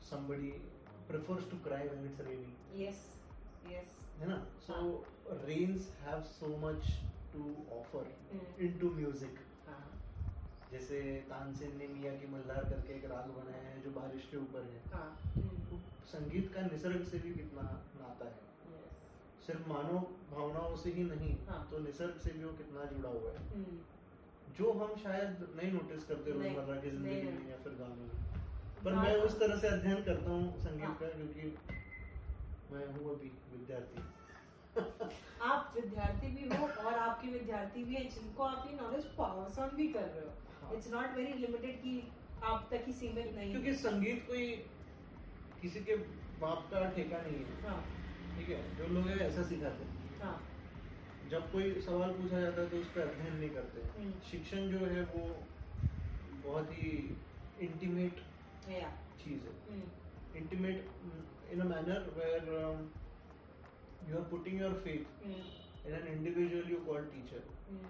somebody 0.10 0.50
prefers 1.10 1.46
to 1.52 1.58
cry 1.64 1.80
when 1.92 2.04
it's 2.10 2.20
raining 2.26 2.52
yes 2.82 3.00
yes 3.72 3.96
है 4.20 4.28
ना? 4.30 4.38
so 4.68 4.78
rains 5.48 5.88
have 6.06 6.26
so 6.34 6.50
much 6.66 6.90
to 7.34 7.42
offer 7.80 8.04
hmm, 8.32 8.52
into 8.68 8.92
music 9.00 9.42
जैसे 10.72 11.00
तानसेन 11.30 11.78
ने 11.78 11.88
मियाँ 11.88 12.16
की 12.18 12.28
मल्हार 12.28 12.66
करके 12.66 12.94
एक 12.94 13.06
राग 13.06 13.30
बनाया 13.30 13.70
है 13.70 13.82
जो 13.84 13.92
बारिश 13.92 14.28
के 14.32 14.38
ऊपर 14.38 14.62
है। 14.64 14.82
हाँ। 14.94 15.10
संगीत 16.06 16.54
का 16.54 16.62
निसर्ग 16.62 17.04
से 17.04 17.20
भी 17.20 17.34
कितना 17.34 17.62
नाता 18.02 18.26
है। 18.26 18.48
सिर्फ़ 19.48 19.70
मानव 19.70 19.98
भावनाओं 20.32 20.76
से 20.76 20.92
ही 20.92 21.04
नहीं 21.04 21.36
हाँ। 21.48 21.68
तो 21.72 21.80
निसर्ग 21.80 22.20
से 22.20 22.32
भी 22.32 22.44
वो 22.44 22.52
कितना 22.52 22.86
जुड़ा 22.86 23.10
हुआ 23.10 23.32
है। 23.32 23.44
हम्म, 23.54 23.78
जो 24.60 24.72
हम 24.72 24.96
शायद 24.96 25.48
नहीं 25.56 25.72
नोटिस 25.72 26.04
करते 26.04 26.32
रोज़मर्रा 26.32 26.76
की 26.82 26.90
ज़िंदगी 26.90 27.22
में 27.22 27.50
या 27.50 27.58
फिर 27.58 27.74
गानों 27.74 27.96
में। 27.96 28.84
पर 28.86 28.94
हाँ। 28.94 29.04
मैं 29.04 29.16
उस 29.16 29.40
तरह 29.40 29.58
से 29.58 29.68
अध्ययन 29.68 30.04
करता 30.04 30.32
हूँ 30.32 30.60
संगीत 30.60 30.86
हाँ। 30.86 30.96
का 30.96 31.08
क्योंकि 31.08 31.58
मैं 32.72 32.86
हूँ 32.88 33.16
अभी 33.16 33.32
विद्यार्थी। 33.52 34.08
आप 35.42 35.74
विद्यार्थी 35.76 36.28
भी 36.28 36.58
हो 36.58 36.68
और 36.68 36.94
आपके 36.94 37.28
विद्यार्थी 37.28 37.84
भी 37.84 37.96
हैं 37.96 38.10
जिनको 38.10 38.44
आप 38.44 38.68
ये 38.68 38.76
नॉलेज 38.78 39.06
पास 39.18 39.60
ऑन 39.60 39.76
भी 39.76 39.88
कर 39.88 40.06
रहे 40.06 40.26
हाँ। 40.26 40.49
इट्स 40.76 40.92
नॉट 40.94 41.16
वेरी 41.16 41.34
लिमिटेड 41.40 41.82
कि 41.84 41.94
आप 42.52 42.68
तक 42.72 42.84
ही 42.88 42.94
सीमित 42.94 43.34
नहीं 43.36 43.52
क्योंकि 43.52 43.74
संगीत 43.84 44.26
कोई 44.28 44.48
किसी 45.62 45.80
के 45.90 45.96
बाप 46.42 46.68
का 46.72 46.84
ठेका 46.96 47.22
नहीं 47.22 47.40
है। 47.46 47.62
हाँ। 47.64 47.80
ठीक 48.36 48.50
है? 48.50 48.60
जो 48.78 48.88
लोग 48.94 49.08
है 49.08 49.18
ऐसा 49.28 49.44
सिखाते 49.50 49.84
हैं। 49.84 50.20
हाँ। 50.22 50.38
जब 51.32 51.52
कोई 51.52 51.74
सवाल 51.88 52.12
पूछा 52.20 52.40
जाता 52.42 52.62
है 52.62 52.70
तो 52.70 52.78
उस 52.78 52.88
पर 52.96 53.02
अध्ययन 53.02 53.36
नहीं 53.36 53.50
करते। 53.56 53.82
हम्म। 53.98 54.12
शिक्षण 54.32 54.70
जो 54.72 54.86
है 54.86 55.04
वो 55.16 55.26
बहुत 56.46 56.72
ही 56.74 56.92
इंटीमेट 57.68 58.22
या 58.72 58.90
चीज़ 59.24 59.48
है। 59.48 59.56
हम्म, 59.70 59.98
intimate 60.40 60.90
in 61.54 61.62
a 61.62 61.66
manner 61.70 61.96
where 62.16 62.42
um, 62.58 62.82
you 64.10 64.18
are 64.18 64.26
putting 64.34 64.60
your 64.64 64.74
faith 64.84 65.08
hmm, 65.24 65.40
in 65.88 65.96
an 66.00 66.06
individual 66.12 66.70
you 66.74 66.82
call 66.90 67.08
teacher 67.14 67.42
हम्म, 67.70 67.90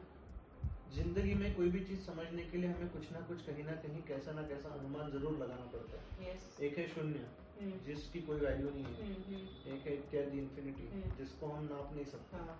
ज़िंदगी 0.95 1.33
में 1.33 1.55
कोई 1.55 1.69
भी 1.69 1.79
चीज़ 1.79 1.99
समझने 1.99 2.43
के 2.43 2.57
लिए 2.57 2.69
हमें 2.69 2.89
कुछ 2.89 3.11
ना 3.11 3.19
कुछ 3.19 3.41
कहीं 3.41 3.63
ना 3.63 3.71
कहीं 3.81 4.01
कैसा 4.03 4.31
ना 4.31 4.41
कैसा 4.41 4.69
अनुमान 4.69 5.11
ज़रूर 5.11 5.37
लगाना 5.37 5.65
पड़ता 5.73 5.97
है। 5.97 6.27
Yes, 6.27 6.47
एक 6.61 6.77
है 6.77 6.87
शून्य 6.87 7.25
हम्म, 7.59 7.79
जिसकी 7.85 8.21
कोई 8.21 8.39
वैल्यू 8.39 8.69
नहीं 8.69 8.83
है। 8.83 9.07
हम्म, 9.07 9.73
एक 9.73 9.87
है 9.87 9.93
इत्यादि 9.93 10.37
इन्फिनिटी। 10.37 11.01
जिसको 11.17 11.47
हम 11.47 11.63
नाप 11.63 11.93
नहीं 11.95 12.05
सकते। 12.05 12.37
हाँ, 12.37 12.59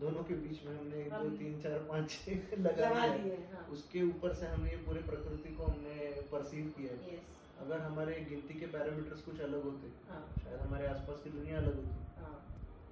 दोनों 0.00 0.22
के 0.24 0.34
बीच 0.34 0.64
में 0.64 0.78
हमने 0.78 1.00
एक 1.00 1.12
दो 1.12 1.30
तीन 1.36 1.60
चार 1.62 1.78
पाँच 1.88 2.18
लगा 2.58 3.06
दिए 3.16 3.36
हाँ। 3.52 3.66
उसके 3.72 4.02
ऊपर 4.02 4.34
से 4.34 4.46
हमने 4.46 4.70
ये 4.70 4.76
पूरे 4.76 5.00
प्रकृति 5.02 5.54
को 5.54 5.64
हमने 5.64 6.10
परसीव 6.32 6.72
किया 6.76 6.92
है। 6.92 7.16
Yes, 7.16 7.32
अगर 7.58 7.80
हमारे 7.80 8.14
गिनती 8.30 8.60
के 8.60 8.66
पैरामीटर्स 8.66 9.22
कुछ 9.22 9.40
अलग 9.40 9.64
होते 9.64 9.92
हाँ। 10.10 10.22
शायद 10.44 10.60
हमारे 10.60 10.86
आसपास 10.86 11.22
की 11.24 11.30
दुनिया 11.30 11.58
अलग 11.58 11.76
होती। 11.76 12.20
हाँ। 12.20 12.34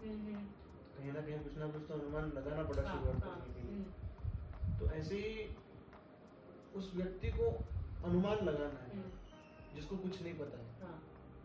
कहीं 0.01 1.13
ना 1.13 1.21
कहीं 1.21 1.39
कुछ 1.39 1.57
ना 1.59 1.67
कुछ 1.67 1.83
तो 1.89 1.95
अनुमान 1.95 2.33
लगाना 2.37 2.63
पड़ा 2.63 2.89
हाँ, 2.89 2.99
शुरुआत 2.99 3.25
हाँ, 3.25 3.41
करने 3.41 3.55
के 3.55 3.73
लिए। 3.73 4.03
तो 4.81 4.91
ऐसे 4.91 5.17
ही 5.17 5.57
उस 6.77 6.91
व्यक्ति 6.95 7.29
को 7.29 7.51
अनुमान 8.05 8.45
लगाना 8.45 8.81
है 8.81 8.91
हम्म, 8.91 9.11
जिसको 9.77 9.97
कुछ 9.97 10.23
नहीं 10.23 10.35
पता 10.35 10.59
है 10.59 10.73
हाँ। 10.83 11.03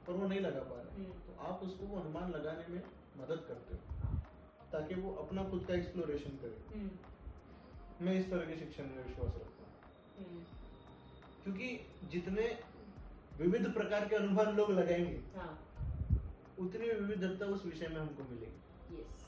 पर 0.08 0.14
वो 0.14 0.28
नहीं 0.28 0.40
लगा 0.40 0.60
पा 0.60 0.76
रहा 0.76 0.84
है। 0.84 0.96
हम्म, 0.96 1.20
तो 1.28 1.42
आप 1.42 1.64
उसको 1.64 1.86
वो 1.86 2.00
अनुमान 2.00 2.32
लगाने 2.32 2.68
में 2.74 2.82
मदद 3.18 3.46
करते 3.48 3.76
हो 3.76 3.98
हाँ, 4.04 4.24
ताकि 4.72 4.96
वो 4.96 5.14
अपना 5.16 5.44
खुद 5.44 5.66
का 5.68 5.74
एक्सप्लोरेशन 5.74 6.30
करे। 6.30 6.80
हम्म, 6.80 6.90
मैं 8.06 8.14
इस 8.20 8.30
तरह 8.32 8.46
के 8.46 8.58
शिक्षण 8.60 8.84
में 8.84 9.04
विश्वास 9.08 9.34
रखता 9.36 9.64
हूँ। 10.20 10.46
क्योंकि 11.44 11.68
जितने 12.12 12.60
विविध 13.40 13.74
प्रकार 13.74 14.08
के 14.08 14.16
अनुमान 14.16 14.56
लोग 14.56 14.72
लगाएँगे 14.72 15.20
हाँ। 15.36 15.52
उतनी 16.60 16.90
विविधता 16.90 17.46
उस 17.46 17.66
विषय 17.66 17.88
में 17.88 18.00
हमको 18.02 18.24
मिलेगी। 18.24 18.58
Yes, 18.96 19.19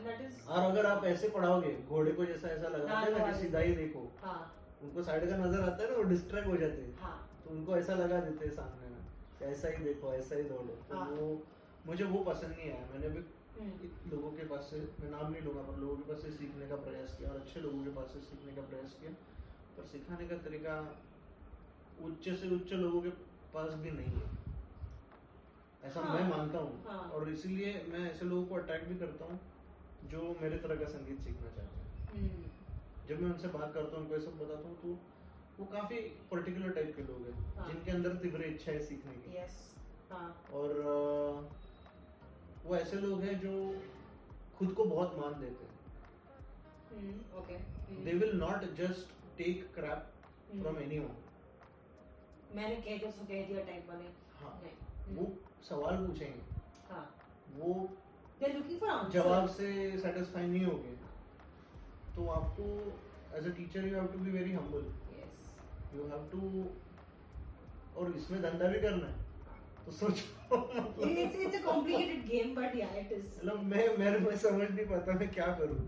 और 0.00 0.62
अगर 0.62 0.86
आप 0.86 1.04
ऐसे 1.04 1.28
पढ़ाओगे 1.28 1.72
घोड़े 1.88 2.12
को 2.12 2.24
जैसा 2.24 2.48
ऐसा 2.48 2.68
लगाते 2.68 3.10
हैं 3.10 3.18
ना 3.18 3.24
हाँ, 3.24 3.32
कि 3.32 3.40
सीधा 3.40 3.58
ही 3.58 3.74
देखो 3.74 4.10
हाँ। 4.22 4.40
उनको 4.82 5.02
साइड 5.02 5.28
का 5.30 5.36
नज़र 5.36 5.60
आता 5.60 5.82
है 5.82 5.90
ना 5.90 5.96
वो 5.96 6.02
डिस्ट्रैक्ट 6.02 6.48
हो 6.48 6.56
जाते 6.56 6.82
हैं। 6.82 6.96
हाँ। 7.00 7.16
तो 7.44 7.50
उनको 7.50 7.76
ऐसा 7.76 7.94
लगा 7.94 8.20
देते 8.20 8.46
हैं 8.46 8.54
सामने 8.54 8.88
में 8.88 9.50
ऐसा 9.52 9.68
ही 9.68 9.84
देखो 9.84 10.12
ऐसा 10.14 10.36
ही 10.36 10.42
दौड़ो। 10.42 10.76
तो 10.88 10.96
हाँ। 10.96 11.08
वो 11.10 11.42
मुझे 11.86 12.04
वो 12.04 12.22
पसंद 12.24 12.56
नहीं 12.58 12.70
आया। 12.70 12.86
मैंने 12.92 13.08
भी 13.08 13.24
हम्म, 13.58 13.88
लोगों 14.10 14.30
के 14.32 14.44
पास 14.44 14.68
से 14.70 14.76
मैं 15.02 15.10
नाम 15.10 15.32
नहीं 15.32 15.42
लूँगा 15.42 15.62
पर 15.62 15.78
लोगों 15.80 15.96
के 15.96 16.12
पास 16.12 16.22
से 16.22 16.30
सीखने 16.30 16.66
का 16.66 16.76
प्रयास 16.76 17.16
किया 17.18 17.30
और 17.30 17.36
अच्छे 17.36 17.60
लोगों 17.60 17.84
के 17.84 17.90
पास 17.90 18.12
से 18.12 18.20
सीखने 18.20 18.52
का 18.52 18.62
प्रयास 18.62 18.96
किया। 19.00 19.12
पर 19.76 19.86
सिखाने 19.86 20.26
का 20.28 20.36
तरीका 20.36 20.76
उच्च 22.04 22.28
से 22.40 22.54
उच्च 22.54 22.72
लोगों 22.72 23.00
के 23.02 23.10
पास 23.54 23.72
भी 23.74 23.90
नहीं 23.90 24.20
है। 24.20 24.28
ऐसा 25.84 26.00
हाँ, 26.00 26.14
मैं 26.14 26.28
मानता 26.30 26.58
हूँ। 26.58 26.84
हाँ। 26.88 27.10
और 27.14 27.28
इसीलिए 27.28 27.72
मैं 27.88 28.10
ऐसे 28.10 28.26
लोगों 28.26 28.44
को 28.46 28.54
अट्रैक्ट 28.54 28.88
भी 28.88 28.94
करता 28.94 29.24
हूँ। 29.24 29.40
जो 30.04 30.36
मेरे 30.42 30.58
तरह 30.58 30.76
का 30.76 30.84
संगीत 30.88 31.20
सीखना 31.20 31.50
चाहते 31.50 31.62
हैं। 31.62 32.12
हम्म, 32.12 32.44
जब 33.08 33.20
मैं 33.22 33.30
उनसे 33.30 33.48
बात 33.48 33.74
करता 33.74 33.96
हूँ 33.96 34.04
उनको 34.04 34.14
ये 34.14 34.20
सब 34.20 34.38
बताता 34.38 34.68
हूँ 34.68 34.76
तो 34.82 34.98
वो 35.58 35.64
काफ़ी 35.72 35.96
पर्टिकुलर 36.30 36.70
टाइप 36.70 36.96
के 36.96 37.02
लोग 37.02 37.26
हैं 37.26 37.54
हाँ। 37.56 37.68
जिनके 37.68 37.90
अंदर 37.90 38.16
तीव्र 38.16 38.42
इच्छा 38.44 38.72
है 38.72 38.80
सीखने 38.84 39.14
की। 39.14 39.30
Yes, 39.38 39.52
हाँ। 40.12 40.44
और 40.52 40.70
वो 42.64 42.76
ऐसे 42.76 42.96
लोग 42.96 43.20
हैं 43.20 43.40
जो 43.40 43.80
खुद 44.58 44.72
को 44.72 44.84
बहुत 44.84 45.18
मान 45.18 45.40
देते 45.40 45.64
हैं। 45.64 45.70
They 48.04 48.12
will 48.12 48.36
not 48.36 48.64
just 48.74 49.08
take 49.38 49.74
crap 49.74 50.12
from 50.60 50.78
anyone 50.78 51.16
मैंने 52.56 52.76
कह 52.76 52.98
दिया 52.98 53.10
सो 53.10 53.24
कह 53.24 53.46
दिया 53.48 53.64
टाइप 53.64 53.88
वाले। 53.88 54.04
हाँ। 54.40 54.60
वो 55.08 55.24
हम्म, 55.24 55.36
सवाल 55.68 56.06
पूछेंगे। 56.06 56.40
हाँ। 56.90 57.14
वो 57.56 57.88
जवाब 58.42 59.48
से 59.56 59.66
सेटिस्फाई 60.00 60.46
नहीं 60.46 60.64
होंगे 60.64 60.92
तो 62.16 62.26
आपको 62.32 62.64
as 63.38 63.46
a 63.46 63.50
teacher 63.56 63.86
you 63.88 63.94
have 63.94 64.06
to 64.12 64.18
be 64.18 64.30
very 64.30 64.52
humble 64.52 64.84
you 65.96 66.06
have 66.12 66.28
to 66.32 66.40
और 68.00 68.12
इसमें 68.16 68.38
धंधा 68.42 68.66
भी 68.68 68.80
करना 68.80 69.06
है 69.06 69.18
तो 69.84 69.92
सोचो। 69.92 70.24
It's 70.50 71.36
it's 71.44 71.56
a 71.56 71.62
complicated 71.64 72.20
game 72.30 72.50
but 72.56 72.74
yeah 72.80 72.92
it 73.00 73.10
is. 73.16 73.28
मतलब 73.38 73.62
मैं 73.72 73.84
मैं 73.98 74.10
मैं 74.26 74.36
समझ 74.38 74.68
नहीं 74.70 74.86
पाता 74.86 75.12
मैं 75.20 75.28
क्या 75.34 75.46
करूँ। 75.60 75.80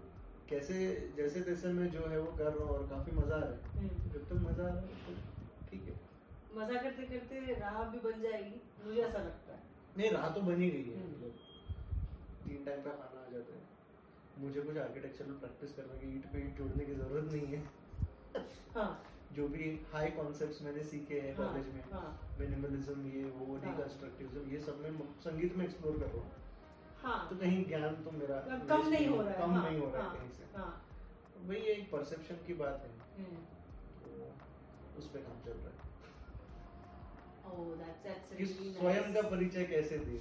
कैसे 0.51 0.75
जैसे 1.17 1.41
तैसे 1.49 1.73
मैं 1.79 1.89
जो 1.91 2.07
है 2.09 2.19
वो 2.21 2.31
कर 2.39 2.51
रहा 2.53 2.65
हूँ 2.65 2.75
और 2.77 2.87
काफ़ी 2.89 3.13
मज़ा 3.17 3.37
आ 3.37 3.39
रहा 3.39 3.51
है। 3.51 3.57
हम्म, 3.77 4.13
जब 4.15 4.23
तक 4.29 4.39
मज़ा 4.49 4.65
आ 4.65 4.67
रहा 4.69 4.77
है 4.77 4.83
तो 5.07 5.13
ठीक 5.71 5.83
है। 5.89 5.95
मज़ा 6.59 6.83
करते 6.83 7.03
करते 7.13 7.55
राह 7.61 7.79
भी 7.93 7.99
बन 8.09 8.23
जाएगी। 8.23 8.59
मुझे 8.87 9.01
ऐसा 9.03 9.19
लगता 9.19 9.51
है। 9.53 9.61
नहीं 9.97 10.11
राह 10.11 10.29
तो 10.35 10.41
बनी 10.51 10.69
गई 10.71 10.85
है। 10.91 10.97
हम्म। 10.97 11.13
मतलब 11.13 11.33
तीन 12.45 12.65
टाइम 12.65 12.83
का 12.83 12.91
खाना 12.91 13.21
आ 13.21 13.31
जाता 13.33 13.55
है। 13.55 13.61
मुझे 14.43 14.61
कुछ 14.61 14.77
आर्किटेक्चरल 14.79 15.33
प्रैक्टिस 15.41 15.73
करने 15.73 15.99
की 16.01 16.07
ईट 16.17 16.27
पे 16.33 16.39
ईट 16.39 16.59
जोड़ने 16.59 16.85
की 16.85 16.95
ज़रूरत 16.95 17.33
नहीं 17.33 17.47
है। 17.47 17.63
हाँ। 18.77 18.91
जो 19.33 19.49
भी 19.49 19.67
हाई 19.93 20.11
कॉन्सेप्ट्स 20.11 20.63
मैंने 20.63 20.83
सीखे 20.85 21.21
हैं 21.21 21.35
हाँ, 21.37 21.47
कॉलेज 21.47 21.67
में 21.75 21.83
हाँ। 21.93 22.09
मिनिमलिज्म 22.41 23.07
ये 23.11 23.25
वो 23.37 23.57
हाँ। 23.57 23.61
डिकंस्ट्रक्टिविज्म 23.65 24.51
ये 24.51 24.61
सब 24.61 24.81
मैं 24.81 24.93
संगीत 25.25 25.57
में 25.57 25.65
एक्सप्लोर 25.65 25.99
कर 25.99 26.07
रहा 26.07 26.23
हूँ। 26.23 26.31
हाँ। 27.03 27.29
तो 27.31 27.37
कहीं 27.37 27.65
ज्ञान 27.69 27.95
तो 28.05 28.11
मेरा 28.11 28.41
कम 28.73 28.89
नहीं 28.89 29.07
हो 29.07 29.23
रहा 29.23 29.31
है। 29.31 29.39
कम 29.39 29.51
हाँ, 29.51 29.71
नहीं 29.71 29.81
हो 29.81 29.91
रहा 29.91 30.03
हाँ, 30.03 30.11
है 30.13 30.19
कहीं 30.19 30.31
से। 30.31 30.59
हाँ। 30.59 30.73
वही 31.47 31.61
एक 31.73 31.91
परसेप्शन 31.93 32.45
की 32.47 32.55
बात 32.55 32.85
है। 32.85 32.91
हम्म, 33.17 33.37
तो 34.05 34.99
उस 34.99 35.09
पे 35.13 35.19
काम 35.19 35.41
चल 35.45 35.59
रहा 35.59 35.71
है। 35.71 35.91
Oh 37.45 37.65
that's 37.79 38.05
that's 38.05 38.37
कि 38.37 38.45
really 38.45 38.75
स्वयं 38.77 39.15
का 39.15 39.23
परिचय 39.31 39.65
कैसे 39.65 39.97
दे 39.99 40.21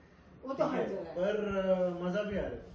वो 0.43 0.53
तो 0.53 0.65
हर 0.67 0.83
जगह 0.89 1.13
पर 1.15 1.33
मज़ा 2.03 2.21
भी 2.23 2.37
आ 2.37 2.41
रहा 2.41 2.49
है। 2.49 2.69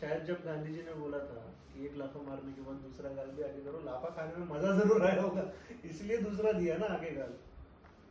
शायद 0.00 0.24
जब 0.26 0.44
गांधी 0.44 0.72
जी 0.72 0.82
ने 0.82 0.94
बोला 1.00 1.18
था 1.26 1.42
कि 1.68 1.84
एक 1.86 1.96
लाफा 1.98 2.20
मारने 2.22 2.52
के 2.52 2.62
बाद 2.62 2.76
दूसरा 2.84 3.10
गाल 3.14 3.30
भी 3.36 3.42
आगे 3.42 3.60
करो 3.64 3.82
लाफा 3.84 4.08
खाने 4.16 4.36
में 4.36 4.46
मज़ा 4.48 4.70
ज़रूर 4.78 5.04
आया 5.06 5.22
होगा। 5.22 5.44
इसलिए 5.84 6.18
दूसरा 6.22 6.52
दिया 6.52 6.76
ना 6.78 6.86
आगे 6.94 7.10
गाल। 7.16 7.32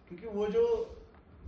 क्योंकि 0.10 0.28
वो 0.38 0.48
जो 0.56 0.64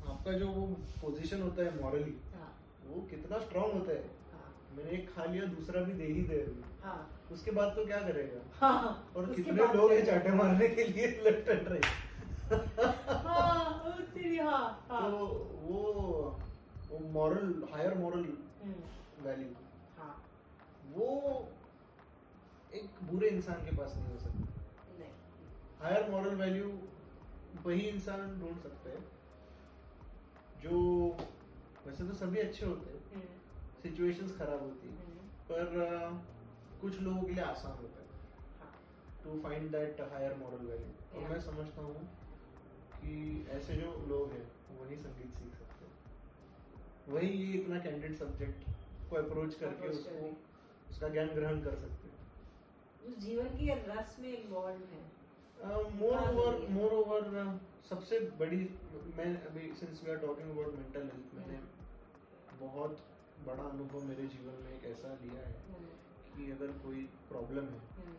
आपका 0.08 0.32
जो 0.40 0.48
वो 0.50 0.66
पोजीशन 1.02 1.42
होता 1.42 1.64
है 1.64 1.82
मॉरली 1.82 2.16
हाँ। 2.34 2.52
वो 2.88 3.02
कितना 3.10 3.40
स्ट्रांग 3.40 3.72
होता 3.74 3.92
है। 3.92 4.04
हाँ। 4.34 4.50
मैंने 4.78 4.92
एक 4.98 5.10
खा 5.16 5.26
लिया 5.26 5.46
दूसरा 5.54 5.82
भी 5.82 5.94
दे 5.94 6.08
ही 6.14 6.22
दे। 6.24 6.40
हाँ। 6.84 6.98
उसके 7.32 7.52
बाद 7.52 7.70
तो 7.76 7.86
क्या 7.86 8.00
करेगा? 8.00 8.42
हाँ। 8.60 9.14
और 9.16 9.34
कितने 9.34 9.74
लोग 9.74 9.92
हैं 9.92 10.06
चाटे 10.06 10.32
मारने 10.34 10.68
के 10.70 10.84
लिए 10.86 11.08
लेफ़्ट 11.24 11.50
एंड 11.50 11.68
राइट 11.68 11.86
हाँ 12.52 13.92
तेरी 14.16 14.38
हाँ 14.38 14.86
हाँ। 14.90 15.02
तो 15.12 15.18
वो 15.62 15.82
वो 16.90 17.00
moral 17.12 17.64
higher 17.74 17.94
moral 17.98 18.26
hmm, 18.64 19.24
value 19.24 19.48
हाँ। 19.98 20.12
वो 20.94 21.08
एक 22.74 23.00
बुरे 23.12 23.30
इंसान 23.30 23.66
के 23.66 23.76
पास 23.78 23.94
नहीं 23.98 24.12
हो 24.12 24.18
सकती। 24.20 25.00
नहीं। 25.00 25.10
हायर 25.82 26.10
मॉरल 26.12 26.36
वैल्यू 26.36 26.70
वही 27.66 27.82
इंसान 27.82 28.40
ढूंढ 28.40 28.60
सकते 28.64 28.90
हैं 28.90 29.04
जो 30.62 30.80
वैसे 31.88 32.08
तो 32.08 32.14
सभी 32.14 32.40
अच्छे 32.40 32.66
होते 32.66 32.90
हैं। 32.90 33.02
हम्म, 33.14 33.82
सिचुएशंस 33.82 34.38
खराब 34.38 34.62
होती 34.62 34.88
है। 34.88 34.94
हम्म, 34.96 35.28
पर 35.50 35.82
अ, 35.82 36.80
कुछ 36.82 37.00
लोगों 37.02 37.22
के 37.24 37.34
लिए 37.34 37.44
आसान 37.44 37.72
होता 37.72 38.00
है। 38.00 38.08
हाँ। 38.62 38.72
To 39.24 39.40
find 39.44 39.72
that 39.72 40.02
higher 40.14 40.36
moral 40.36 40.66
value 40.66 41.20
और 41.22 41.30
मैं 41.30 41.40
समझता 41.40 41.82
हूँ 41.82 42.08
कि 43.06 43.48
ऐसे 43.52 43.76
जो 43.76 43.92
लोग 44.08 44.32
हैं 44.32 44.46
वही 44.80 44.96
संगीत 44.96 45.36
सीख 45.36 45.56
सकते 45.56 45.86
हैं। 45.86 47.14
वही 47.14 47.28
ये 47.28 47.54
इतना 47.60 47.80
कैंडिड 47.80 48.16
सब्जेक्ट 48.16 48.70
को 49.10 49.16
अप्रोच 49.16 49.54
करके 49.56 49.88
उसको। 49.88 50.30
उसका 50.92 51.10
ज्ञान 51.10 51.28
ग्रहण 51.28 51.62
कर 51.62 51.76
सकते 51.76 52.08
हैं। 52.08 53.08
उस 53.08 53.18
जीवन 53.18 53.46
के 53.46 53.74
रस 53.92 54.16
में 54.20 54.32
इन्वॉल्व 54.38 54.84
है। 54.94 55.04
मोर 56.00 56.14
ओवर 56.14 56.68
मोर 56.70 56.94
ओवर 56.94 57.60
सबसे 57.90 58.20
बड़ी 58.40 58.58
मैं 59.18 59.26
अभी 59.46 59.72
since 59.74 60.02
we 60.06 60.12
are 60.12 60.18
talking 60.18 60.50
about 60.52 60.76
mental 60.76 61.02
health 61.02 61.36
मैंने 61.36 61.60
बहुत 62.60 63.04
बड़ा 63.46 63.64
अनुभव 63.64 64.04
मेरे 64.04 64.28
जीवन 64.28 64.64
में 64.64 64.72
एक 64.78 64.86
ऐसा 64.86 65.14
लिया 65.22 65.46
है 65.48 65.54
हम्म, 65.70 65.86
कि 66.36 66.52
अगर 66.52 66.68
कोई 66.84 67.04
प्रॉब्लम 67.30 67.66
है 67.66 67.80
हम्म, 67.98 68.14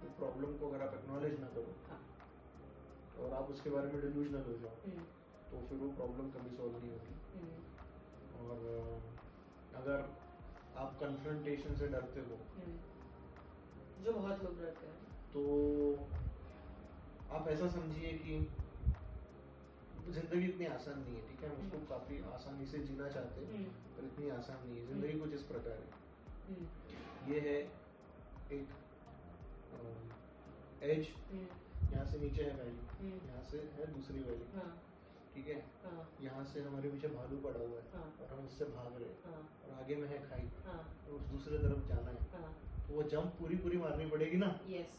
तो 0.00 0.08
प्रॉब्लम 0.18 0.56
को 0.58 0.68
अगर 0.70 0.82
आप 0.86 0.94
एक्नॉलेज 0.94 1.40
ना 1.40 1.46
करो 1.46 1.74
हाँ, 1.88 2.00
और 3.20 3.32
आप 3.34 3.50
उसके 3.50 3.70
बारे 3.70 3.92
में 3.92 4.00
डिल्यूजनल 4.00 4.44
हो 4.48 4.56
जाओ 4.62 4.76
हम्म, 4.84 5.04
तो 5.50 5.66
फिर 5.68 5.78
वो 5.78 5.88
प्रॉब्लम 5.92 6.30
कभी 6.30 6.56
सॉल्व 6.56 6.78
नहीं 6.78 6.90
होगी 6.90 7.14
हम्म, 7.34 7.56
और 8.42 8.56
अगर 9.82 9.98
आप 10.82 10.96
कन्फ्रंटेशन 11.00 11.74
से 11.76 11.88
डरते 11.88 12.20
हो 12.20 12.36
हम्म। 12.56 14.04
जो 14.04 14.12
बहुत 14.12 14.42
लोग 14.44 14.60
रहते 14.60 14.86
हैं। 14.86 14.96
तो 15.32 15.42
आप 17.36 17.48
ऐसा 17.48 17.68
समझिए 17.70 18.12
कि 18.18 18.36
ज़िंदगी 20.08 20.46
इतनी 20.48 20.66
आसान 20.66 21.00
नहीं 21.00 21.14
है 21.14 21.22
ठीक 21.28 21.42
है? 21.42 21.48
हम 21.50 21.64
उसको। 21.64 21.78
काफ़ी 21.88 22.20
आसानी 22.34 22.66
से 22.66 22.78
जीना 22.84 23.08
चाहते 23.08 23.44
हैं 23.46 23.64
पर 23.96 24.04
इतनी 24.04 24.30
आसान 24.30 24.68
नहीं 24.68 24.78
है। 24.78 24.86
ज़िंदगी 24.86 25.18
कुछ 25.20 25.32
इस 25.32 25.42
प्रकार 25.50 25.78
है। 25.78 25.88
ये 27.32 27.40
है 27.40 27.56
एक 28.52 28.68
एज 30.84 31.08
यहाँ 31.92 32.04
से 32.12 32.18
नीचे 32.18 32.42
है 32.42 32.54
वैली 32.58 32.86
हम्म, 33.00 33.18
यहाँ 33.28 33.42
से 33.50 33.58
है 33.78 33.86
दूसरी 33.94 34.20
वैली 34.28 34.46
हाँ, 34.54 34.70
ठीक 35.34 35.48
है? 35.48 35.58
हाँ, 35.84 36.08
यहाँ 36.22 36.44
से 36.52 36.62
हमारे 36.62 36.88
पीछे 36.90 37.08
भालू 37.08 37.36
पड़ा 37.46 37.60
हुआ 37.60 37.78
है 37.78 37.84
हाँ, 37.94 38.06
और 38.22 38.38
हम 38.38 38.44
उससे 38.46 38.64
भाग 38.76 39.00
रहे 39.00 39.08
हैं 39.08 39.34
और 39.34 39.78
आगे 39.80 39.96
में 39.96 40.08
है 40.08 40.18
खाई। 40.28 40.48
और 40.68 41.14
उस 41.14 41.22
दूसरे 41.32 41.58
तरफ़ 41.58 41.88
जाना 41.88 42.10
है। 42.10 42.46
तो 42.88 42.94
वो 42.94 43.02
जंप 43.12 43.34
पूरी 43.40 43.56
पूरी 43.64 43.78
मारनी 43.78 44.06
पड़ेगी 44.10 44.36
ना? 44.36 44.48
Yes, 44.70 44.96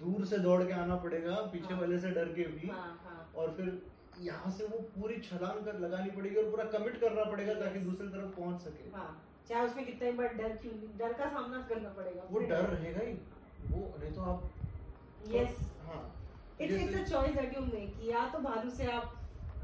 दूर 0.00 0.24
से 0.26 0.38
दौड़ 0.38 0.62
के 0.64 0.72
आना 0.72 0.96
पड़ेगा 1.04 1.34
पीछे। 1.52 1.74
वाले 1.74 1.98
से 1.98 2.10
डर 2.10 2.32
के 2.34 2.42
भी। 2.56 2.70
और 3.40 3.54
फिर 3.56 3.80
यहाँ 4.20 4.50
से 4.50 4.66
वो 4.66 4.78
पूरी 4.94 5.16
छलांग 5.20 5.64
कर 5.64 5.78
लगानी 5.80 6.10
पड़ेगी 6.10 6.36
और 6.36 6.50
पूरा 6.50 6.64
कमिट 6.78 7.00
करना 7.00 7.24
पड़ेगा 7.30 7.54
ताकि. 7.54 7.78
दूसरी 7.80 8.08
तरफ़ 8.08 8.36
पहुँच 8.36 8.60
सके। 8.60 8.90
हाँ, 8.96 9.10
चाहे 9.48 9.66
उसमें 9.66 9.84
कितना 9.86 10.10
बड़ा 10.12 10.28
डर 10.42 10.56
क्यों 10.62 10.72
डर 10.98 11.12
का 11.12 11.28
सामना 11.30 11.60
करना 11.68 11.88
पड़ेगा। 11.98 12.22
वो 12.30 12.40
डर 12.48 12.64
रहेगा 12.66 13.06
ही। 13.06 13.12
वो 13.70 13.80
नहीं 13.98 14.12
तो 14.14 14.22
आप 14.22 14.50
यस 15.34 15.58
हाँ। 15.86 16.02
It's 16.60 16.74
it's 16.74 16.94
a 16.94 17.04
choice 17.10 17.34
that 17.34 17.56
you 17.56 17.64
make 17.66 18.04
या 18.10 18.26
तो 18.32 18.38
भालू 18.48 18.70
से 18.78 18.90
आप 18.92 19.14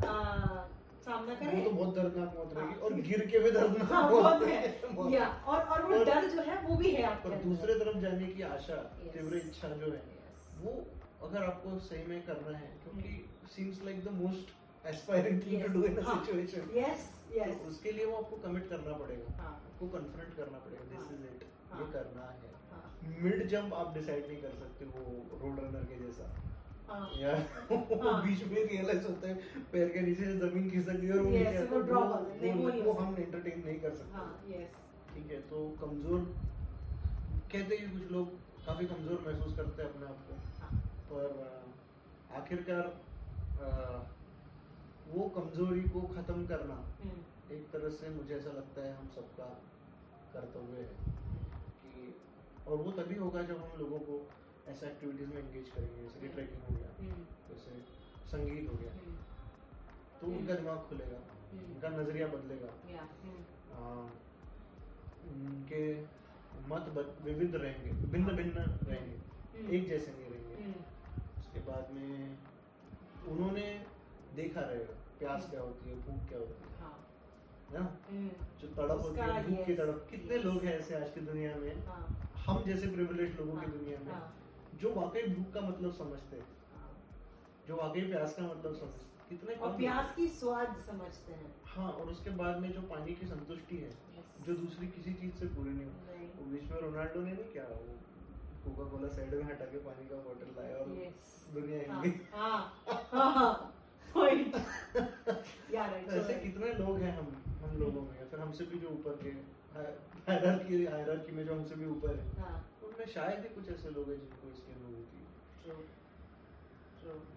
आ, 0.05 0.13
सामना 1.05 1.33
वो 1.33 1.39
करें। 1.41 1.65
तो 1.65 1.71
बहुत 1.71 1.95
दर्दनाक 1.95 2.35
मौत 2.37 2.55
रहेगी 2.57 2.73
हाँ। 2.73 2.81
और 2.89 2.95
गिर 3.09 3.27
के 3.31 3.39
भी 3.39 3.51
दर्दनाक 3.51 3.93
हाँ, 3.93 4.03
मौत 4.11 4.23
बहुत 4.23 4.43
है। 4.49 5.13
या 5.15 5.27
और 5.47 5.59
और 5.75 5.83
वो 5.93 6.05
डर 6.05 6.29
जो 6.35 6.43
है 6.43 6.57
वो 6.67 6.77
भी 6.77 6.91
है 6.91 7.03
आपके 7.11 7.29
पर 7.29 7.43
दूसरे 7.45 7.75
तरफ़ 7.81 7.99
जाने 8.05 8.27
की 8.37 8.43
आशा 8.51 8.77
तीव्र 9.15 9.37
इच्छा 9.37 9.69
जो 9.83 9.91
है 9.93 10.03
वो 10.63 10.73
अगर 11.29 11.43
आपको 11.45 11.79
सही 11.89 12.07
में 12.07 12.23
करना 12.27 12.57
है 12.59 12.71
क्योंकि 12.85 13.13
seems 13.57 13.83
like 13.85 14.05
the 14.05 14.15
most 14.23 14.87
aspiring 14.87 15.43
thing 15.47 15.63
to 15.63 15.69
do 15.73 15.85
in 15.85 15.97
a 15.97 16.07
हाँ. 16.09 16.17
सिचुएशन 16.25 16.71
यस 16.79 17.05
यस 17.37 17.63
उसके 17.69 17.93
लिए 17.93 18.05
वो 18.07 18.17
आपको 18.17 18.37
कमिट 18.49 18.69
करना 18.71 18.97
पड़ेगा। 18.99 19.37
हाँ। 19.43 19.53
आपको 19.53 19.89
कन्फ्रंट 19.99 20.37
करना 20.37 20.59
पड़ेगा 20.65 20.85
दिस 20.91 21.07
हाँ. 21.07 21.15
इज़ 21.15 21.23
इट 21.31 21.45
हाँ. 21.73 21.81
ये 21.81 21.93
करना 21.93 22.27
है। 22.33 22.53
हाँ। 22.73 22.83
मिड 23.23 23.47
जंप 23.55 23.75
आप 23.75 23.95
डिसाइड 23.95 24.27
नहीं 24.27 24.41
कर 24.43 24.59
सकते 24.59 24.85
वो 24.87 25.05
रोड 25.45 25.59
रनर 25.61 25.87
के 25.93 26.01
जैसा। 26.05 26.27
हाँ 26.27 26.35
वो 26.35 26.43
हाँ. 26.43 26.54
बीच 28.25 28.41
में 28.45 28.57
रियलाइज़ 28.65 29.07
होता 29.07 29.29
है 29.29 29.35
पैर 29.73 29.89
के 29.89 30.01
नीचे 30.01 30.25
ज़मीन 30.39 30.71
खिसक 30.71 30.97
गई 31.03 31.11
और 31.11 31.21
वो 31.21 31.31
Yes, 31.31 31.39
नीचे 31.39 31.59
आता 31.59 31.75
वो 31.75 31.81
है, 31.81 32.49
है, 32.71 32.83
हो 32.85 32.93
हम 32.93 33.15
एंटरटेन 33.19 33.63
नहीं 33.67 33.79
कर 33.81 33.95
सकते। 33.95 34.13
हाँ 34.15 34.27
ठीक 35.15 35.31
है 35.31 35.41
तो 35.51 35.61
कमज़ोर 35.81 36.21
कहते 37.53 37.77
हैं 37.77 37.93
कुछ 37.93 38.11
लोग 38.13 38.27
काफ़ी 38.67 38.87
कमज़ोर 38.87 39.25
महसूस 39.27 39.57
करते 39.57 39.83
हैं 39.83 39.89
अपने 39.91 40.07
आप 40.07 40.19
को। 40.29 40.35
हाँ। 40.61 40.71
पर 41.11 41.27
आखिरकार 42.43 42.85
वो 45.09 45.29
कमज़ोरी 45.31 45.83
को 45.89 46.01
खत्म 46.15 46.47
करना 46.47 46.75
हम्म, 47.01 47.19
एक 47.55 47.67
तरह 47.73 47.89
से 47.97 48.11
मुझे 48.11 48.35
ऐसा 48.37 48.53
लगता 48.53 48.87
है 48.87 48.93
हम 48.97 49.09
सबका 49.17 49.49
कर्तव्य 50.35 50.81
है। 50.81 50.89
कि 51.83 52.15
और 52.71 52.77
वो 52.77 52.91
तभी 52.93 53.17
होगा 53.17 53.43
जब 53.43 53.59
हम 53.65 53.79
लोगों 53.81 53.99
को 54.09 54.15
ऐसे 54.73 54.87
एक्टिविटीज़ 54.87 55.31
में 55.31 55.39
एंगेज 55.39 55.69
करेंगे 55.69 56.03
जैसे 56.03 56.21
कि 56.21 56.29
ट्रैकिंग 56.29 56.63
हो 56.69 56.75
गया 56.77 56.91
हम्म, 57.01 57.25
जैसे 57.49 57.81
संगीत 58.33 58.69
हो 58.71 58.77
गया 58.77 58.93
हम्म, 58.93 59.17
तो 60.21 60.27
उनका 60.39 60.55
दिमाग 60.55 60.79
खुलेगा 60.89 61.19
हम्म, 61.53 61.65
उनका 61.75 61.89
नज़रिया 61.97 62.27
बदलेगा। 62.27 62.73
उनके 65.27 65.83
मत 66.69 66.89
विविध 67.25 67.55
रहेंगे 67.57 67.91
भिन्न 68.13 68.37
भिन्न 68.37 68.65
रहेंगे 68.89 69.77
एक 69.77 69.89
जैसे 69.89 70.13
नहीं 70.13 70.31
रहेंगे। 70.31 70.73
उसके 71.39 71.61
बाद 71.69 71.91
में 71.91 72.39
उन्होंने 73.33 73.67
देखा 74.37 74.61
रहेगा 74.61 74.95
प्यास 75.19 75.49
क्या 75.51 75.61
होती 75.61 75.91
है 75.91 75.97
भूख 75.97 76.29
क्या 76.29 76.39
होती 76.39 76.65
है 76.65 76.79
हाँ, 76.81 76.95
ना? 77.73 77.83
जो 78.61 78.69
तड़प 78.69 79.03
होती 79.03 79.21
है 79.21 79.43
भूख 79.49 79.67
की 79.67 79.75
तड़प 79.75 80.07
कितने 80.11 80.39
लोग 80.39 80.65
हैं 80.65 80.79
ऐसे 80.79 80.95
आज 80.97 81.11
की 81.15 81.21
दुनिया 81.21 81.55
में? 81.57 81.85
हाँ, 81.87 82.01
हम 82.47 82.63
जैसे 82.65 82.87
प्रिविलेज 82.87 83.39
लोगों 83.39 83.53
की 83.53 83.67
हाँ, 83.67 83.71
दुनिया 83.71 83.99
में। 83.99 84.13
हाँ, 84.13 84.25
जो 84.81 84.93
वाकई 84.95 85.23
भूख 85.29 85.53
का 85.55 85.61
मतलब 85.61 85.93
समझते 85.93 86.37
हैं 86.37 86.47
हाँ। 86.75 86.91
जो 87.69 87.77
वाकई 87.77 88.01
प्यास 88.01 88.35
का 88.35 88.43
मतलब 88.43 88.75
समझते 88.75 89.05
हैं 89.05 89.29
कितने 89.29 89.55
और 89.55 89.77
प्यास 89.77 90.15
की 90.17 90.29
स्वाद 90.29 90.77
समझते 90.87 91.33
हैं 91.33 91.41
हैं। 91.41 91.55
हाँ 91.65 91.91
और 91.93 92.11
उसके 92.11 92.31
बाद 92.31 92.59
में 92.61 92.73
जो 92.73 92.81
पानी 92.89 93.15
की 93.15 93.27
संतुष्टि 93.27 93.77
है 93.77 93.91
Yes. 94.15 94.47
जो 94.47 94.55
दूसरी 94.55 94.87
किसी 94.87 95.13
चीज़ 95.13 95.35
से 95.35 95.47
पूरी 95.47 95.71
नहीं 95.71 95.85
होती 95.85 96.19
नहीं, 96.19 96.29
वो 96.29 96.45
बीच 96.51 96.71
में 96.71 96.81
रोनाल्डो 96.81 97.21
ने 97.21 97.33
नहीं 97.33 97.53
क्या 97.53 97.65
वो 97.65 97.95
कोका 98.65 98.85
कोला 98.91 99.09
साइड 99.09 99.35
में 99.35 99.45
हटा 99.45 99.65
के 99.65 99.79
पानी 99.79 100.07
का 100.09 100.17
बोतल 100.17 100.53
लाया 100.59 100.77
और 100.77 100.93
yes. 100.99 101.33
दुनिया 101.55 101.79
हिल 101.79 102.21
हाँ, 102.35 102.59
हाँ, 102.89 103.03
हाँ, 103.13 103.33
हाँ, 103.33 103.75
so 104.15 104.27
ऐसे 106.15 106.35
कितने 106.35 106.73
लोग 106.73 106.99
हैं 106.99 107.17
हम 107.19 107.33
हम 107.65 107.77
लोगों 107.79 108.03
में 108.03 108.19
या 108.19 108.27
फिर 108.31 108.41
हमसे 108.41 108.65
भी 108.65 108.79
जो 108.79 108.89
ऊपर 108.89 109.19
के 109.23 109.31
हायरार्की 110.29 110.85
हायरार्की 110.87 111.33
में 111.33 111.45
जो 111.47 111.55
हमसे 111.55 111.75
भी 111.75 111.87
ऊपर 111.87 112.17
है 112.17 112.53
उनमें 112.95 113.07
शायद 113.13 113.41
ही 113.43 113.49
कुछ 113.55 113.69
ऐसे 113.71 113.91
लोग 113.91 114.11
हैं 114.11 114.17
जिनको 114.19 114.51
इसकी 114.51 114.73
अनुभूति 114.73 115.21
है, 115.21 115.31
true. 115.63 115.81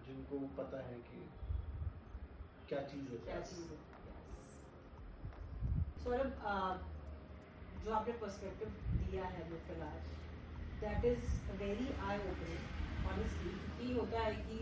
जिनको 0.06 0.38
पता 0.58 0.82
है 0.88 0.98
कि 1.06 1.22
क्या 2.68 2.82
चीज़ 2.92 3.10
है 3.12 3.18
क्या 3.24 3.40
चीज़ 3.50 3.72
है? 3.72 3.78
सौरभ 6.04 6.30
जो 7.84 7.92
आपने 7.94 8.12
पर्सपेक्टिव 8.22 8.68
दिया 9.02 9.24
है 9.24 9.42
हमें 9.42 9.66
फ़िलहाल 9.66 9.98
that 10.82 11.04
is 11.04 11.26
very 11.62 11.88
eye 12.08 12.18
opening 12.30 13.06
honestly 13.12 13.50
क्योंकि 13.58 13.92
होता 13.94 14.20
है 14.20 14.34
कि 14.46 14.58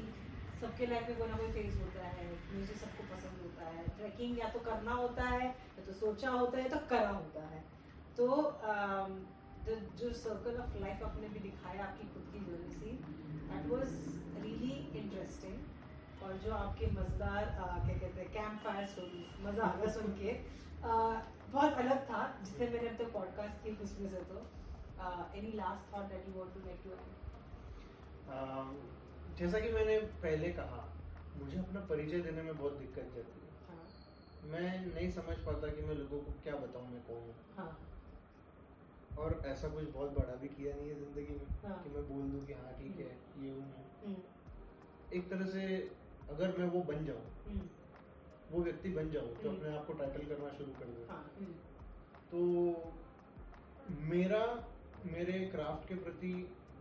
सबके 0.61 0.87
लाइफ 0.87 1.09
में 1.09 1.19
कोई 1.19 1.29
ना 1.29 1.37
कोई 1.37 1.53
फ़ेज़ 1.53 1.79
होता 1.81 2.07
है 2.09 2.29
म्यूज़िक 2.53 2.77
सबको 2.77 3.03
पसंद 3.15 3.41
होता 3.43 3.69
है 3.71 3.89
ट्रैकिंग 3.99 4.39
या 4.39 4.49
तो 4.51 4.61
करना 4.71 4.95
होता 5.05 5.29
है 5.29 5.47
या 5.49 5.85
तो 5.87 5.93
सोचा 6.01 6.31
होता 6.31 6.59
है 6.59 6.65
या 6.65 6.77
तो 6.77 6.87
करा 6.91 7.11
होता 7.11 7.47
है 7.49 7.65
तो 8.19 8.27
the, 9.67 9.77
जो 10.01 10.13
सर्कल 10.15 10.57
ऑफ़ 10.63 10.77
लाइफ 10.81 11.03
आपने 11.05 11.29
भी 11.29 11.41
दिखाया 11.41 11.85
आपकी 11.85 12.05
खुद 12.15 12.25
की 12.33 12.41
journey 12.47 12.71
see 12.75 12.91
that 13.49 13.65
was 13.71 13.89
really 14.43 14.75
interesting 15.01 15.57
और 16.25 16.37
जो 16.45 16.53
आपके 16.55 16.87
मज़ेदार 16.93 17.45
क्या 17.57 17.97
कहते 17.99 18.21
हैं 18.21 18.29
कैंप 18.33 18.61
फायर 18.65 18.87
स्टोरीज 18.93 19.27
मज़ा 19.47 19.65
आ 19.65 19.75
गया 19.77 19.93
सुन 19.95 20.13
के। 20.21 20.31
बहुत 21.53 21.73
अलग 21.81 21.99
था 22.09 22.21
जितने 22.45 22.69
मैंने 22.69 22.89
अब 22.89 22.97
तक 22.97 23.13
पॉडकास्ट 23.13 23.63
की 23.65 23.71
उसमें 23.85 24.09
से 24.11 24.23
तो। 24.31 24.39
Any 25.39 25.53
last 25.57 25.93
thought 25.93 26.05
that 26.11 26.29
you 26.29 26.33
want 26.35 26.55
to 26.55 26.61
make 26.67 26.79
to 26.85 26.91
जैसा 29.39 29.59
कि 29.61 29.73
मैंने 29.73 29.99
पहले 30.23 30.49
कहा 30.59 30.83
मुझे 31.39 31.59
अपना 31.59 31.81
परिचय 31.89 32.21
देने 32.23 32.43
में 32.43 32.57
बहुत 32.57 32.79
दिक्कत 32.79 33.11
जाती 33.15 33.41
है। 33.41 33.51
हाँ। 33.69 33.83
मैं 34.53 34.71
नहीं 34.87 35.11
समझ 35.13 35.37
पाता 35.47 35.69
कि 35.75 35.83
मैं 35.89 35.97
लोगों 35.97 36.21
को 36.21 36.33
क्या 36.45 36.55
बताऊँ 36.63 36.89
मैं 36.93 37.03
कौन 37.09 37.21
हूँ। 37.25 37.35
हाँ। 37.57 37.69
और 39.17 39.41
ऐसा 39.47 39.69
कुछ 39.69 39.85
बहुत 39.91 40.11
बड़ा 40.19 40.35
भी 40.41 40.49
किया 40.49 40.75
नहीं 40.77 40.89
है 40.89 40.95
ज़िंदगी 40.95 41.35
में 41.35 41.47
हाँ। 41.65 41.83
कि 41.85 41.91
मैं 41.91 42.03
बोल 42.09 42.31
दूँ 42.31 42.45
कि 42.47 42.53
हाँ 42.53 42.73
ठीक 42.79 42.99
है 43.01 43.11
ये 43.45 43.51
हूँ। 43.51 43.61
मैं 43.61 43.85
हम्म, 44.05 44.17
एक 45.11 45.31
तरह 45.31 45.47
से 45.47 45.63
अगर 46.31 46.59
मैं 46.59 46.67
वो 46.69 46.83
बन 46.91 47.05
जाऊँ 47.07 47.25
हम्म, 47.47 47.69
वो 48.51 48.63
व्यक्ति 48.65 48.91
बन 48.91 49.11
जाऊँ 49.11 49.29
हम्म। 49.35 49.55
अपने 49.57 49.77
आप 49.77 49.87
को 49.87 49.93
टाइटल 49.93 50.27
करना 50.27 50.51
शुरू 50.59 50.73
कर 50.81 50.93
दे। 50.97 51.07
हाँ 51.11 51.23
हम्म, 51.39 51.53
तो 52.31 52.39
मेरा 54.11 54.43
मेरे 55.07 55.39
क्राफ्ट 55.47 55.89
के 55.89 55.95
प्रति 56.05 56.33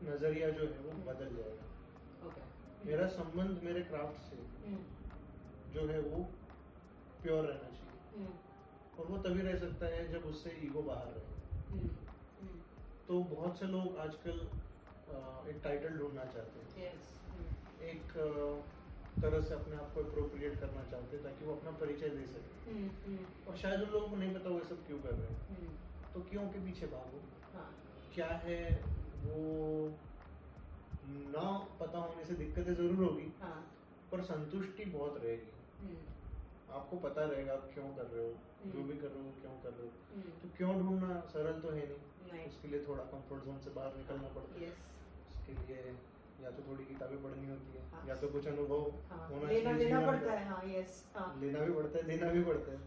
नज़रिया 0.03 0.49
जो 0.49 0.67
है 0.67 0.79
वो 0.79 0.91
बदल 1.11 1.35
जाएगा। 1.35 1.63
मेरा 2.85 3.07
संबंध 3.07 3.63
मेरे 3.63 3.81
क्राफ्ट 3.83 4.21
से 4.29 4.35
हम्म, 4.35 4.79
जो 5.73 5.87
है 5.87 5.99
वो 5.99 6.23
प्योर 7.23 7.45
रहना 7.45 7.69
चाहिए। 7.69 7.99
हम्म, 8.15 8.33
और 8.99 9.07
वो 9.07 9.17
तभी 9.23 9.41
रह 9.41 9.57
सकता 9.59 9.85
है 9.85 10.07
जब 10.11 10.25
उससे 10.25 10.57
ईगो 10.63 10.81
बाहर 10.81 11.07
रहे। 11.07 11.33
हम्म, 11.71 11.79
हम्म, 11.79 12.04
तो 13.07 13.19
बहुत 13.35 13.59
से 13.59 13.65
लोग 13.67 13.97
आजकल 14.05 14.39
एक 15.49 15.61
टाइटल 15.63 15.97
ढूंढना 15.97 16.25
चाहते 16.25 16.59
हैं। 16.59 16.67
Yes, 16.83 17.11
एक 17.89 18.13
तरह 19.21 19.41
से 19.41 19.53
अपने 19.53 19.75
आप 19.75 19.93
को 19.93 20.03
अप्रोप्रिएट 20.03 20.59
करना 20.59 20.83
चाहते 20.91 21.17
हैं 21.17 21.23
ताकि 21.23 21.45
वो 21.45 21.53
अपना 21.53 21.71
परिचय 21.81 22.09
दे 22.09 22.25
सके। 22.27 22.71
हम्म, 22.71 23.25
और 23.47 23.57
शायद 23.57 23.81
उन 23.81 23.89
लोगों 23.89 24.09
को 24.09 24.15
नहीं 24.15 24.33
पता 24.35 24.49
वो 24.49 24.57
ये 24.57 24.65
सब 24.65 24.85
क्यों 24.87 24.99
कर 24.99 25.13
रहे 25.13 25.27
हैं। 25.27 25.37
हम्म, 25.49 25.69
तो 26.13 26.29
क्यों 26.29 26.47
के 26.49 26.65
पीछे 26.65 26.87
भागो? 26.87 27.21
हाँ, 27.53 27.69
क्या 28.15 28.27
है 28.45 28.61
वो 29.25 29.37
ना 31.31 31.47
पता 31.79 31.99
होने 31.99 32.25
से 32.25 32.33
दिक्कतें 32.35 32.73
ज़रूर 32.73 33.03
होगी 33.03 33.31
हाँ, 33.41 33.61
पर 34.11 34.21
संतुष्टि 34.23 34.85
बहुत 34.91 35.23
रहेगी। 35.23 36.14
आपको 36.75 36.97
पता 37.05 37.23
रहेगा 37.23 37.53
आप 37.53 37.69
क्यों 37.73 37.89
कर 37.95 38.07
रहे 38.13 38.25
हो 38.25 38.31
जो 38.65 38.79
हम्म। 38.79 38.91
भी 38.91 38.97
कर 38.97 39.07
रहे 39.07 39.23
हो 39.23 39.31
क्यों 39.41 39.53
कर 39.63 39.73
रहे 39.77 39.87
हो। 39.87 39.91
हम्म, 40.15 40.31
तो 40.41 40.49
क्यों 40.57 40.71
ढूंढना 40.81 41.19
सरल 41.33 41.59
तो 41.61 41.69
है 41.69 41.85
नहीं। 42.33 42.45
उसके 42.47 42.67
लिए 42.67 42.81
थोड़ा 42.87 43.03
कंफर्ट 43.13 43.43
जोन 43.43 43.59
से 43.59 43.69
बाहर 43.69 43.95
निकलना 43.97 44.27
पड़ता 44.35 44.59
है। 44.61 44.69
उसके 45.31 45.53
लिए 45.61 45.95
या 46.43 46.51
तो 46.51 46.63
थोड़ी 46.67 46.85
किताबें 46.85 47.17
पढ़नी 47.23 47.49
होती 47.49 47.77
है 47.77 47.83
हाँ। 47.91 48.07
या 48.07 48.15
तो 48.15 48.27
कुछ 48.27 48.47
अनुभव 48.47 48.81
हाँ, 49.11 49.27
होना 49.29 49.51
लेना 49.51 49.99
पड़ता 50.07 50.31
है 50.31 50.43
लेना 51.41 51.59
भी 51.65 51.73
पड़ता 51.73 51.97
है 51.97 52.03
देना 52.03 52.31
भी 52.31 52.43
पड़ता 52.43 52.71
है। 52.71 52.79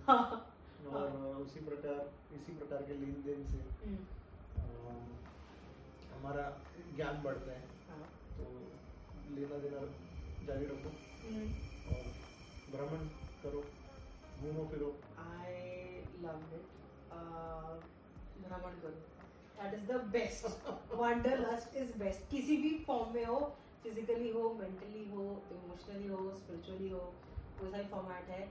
और 0.89 1.43
उसी 1.43 1.61
प्रकार 1.61 2.11
इसी 2.35 2.53
प्रकार 2.53 2.83
के 2.83 2.95
लेन 2.95 3.23
देन 3.27 3.45
से 3.47 3.87
हम्म, 3.87 3.99
हमारा 6.13 6.45
ज्ञान 6.97 7.23
बढ़ता 7.23 7.53
है। 7.53 7.63
तो 8.37 8.45
लेना 9.35 9.59
देना 9.59 9.81
जारी 10.47 10.67
रखो। 10.67 10.91
और 11.95 12.05
भ्रमण 12.73 13.05
करो। 13.43 13.65
घूमो 14.43 14.69
फिरो 14.73 14.91
I 15.19 15.53
loved 16.25 16.53
it. 16.59 16.67
Uh, 17.19 17.77
भ्रमण 18.43 18.77
करो 18.83 18.99
that 19.57 19.75
is 19.75 19.87
the 19.87 20.01
best 20.13 20.95
wanderlust 20.95 21.77
is 21.77 21.97
best 21.99 22.31
किसी 22.31 22.57
भी 22.57 22.71
फॉर्म 22.87 23.15
में 23.15 23.25
हो 23.25 23.39
फिजिकली 23.83 24.31
हो 24.33 24.43
मेंटली 24.61 25.05
हो 25.11 25.25
इमोशनली 25.53 26.09
हो 26.09 26.19
स्पिरिचुअली 26.37 26.89
हो 26.89 27.01
कोई 27.61 27.71
सा 27.71 27.83
फॉर्मेट 27.91 28.31
है 28.31 28.43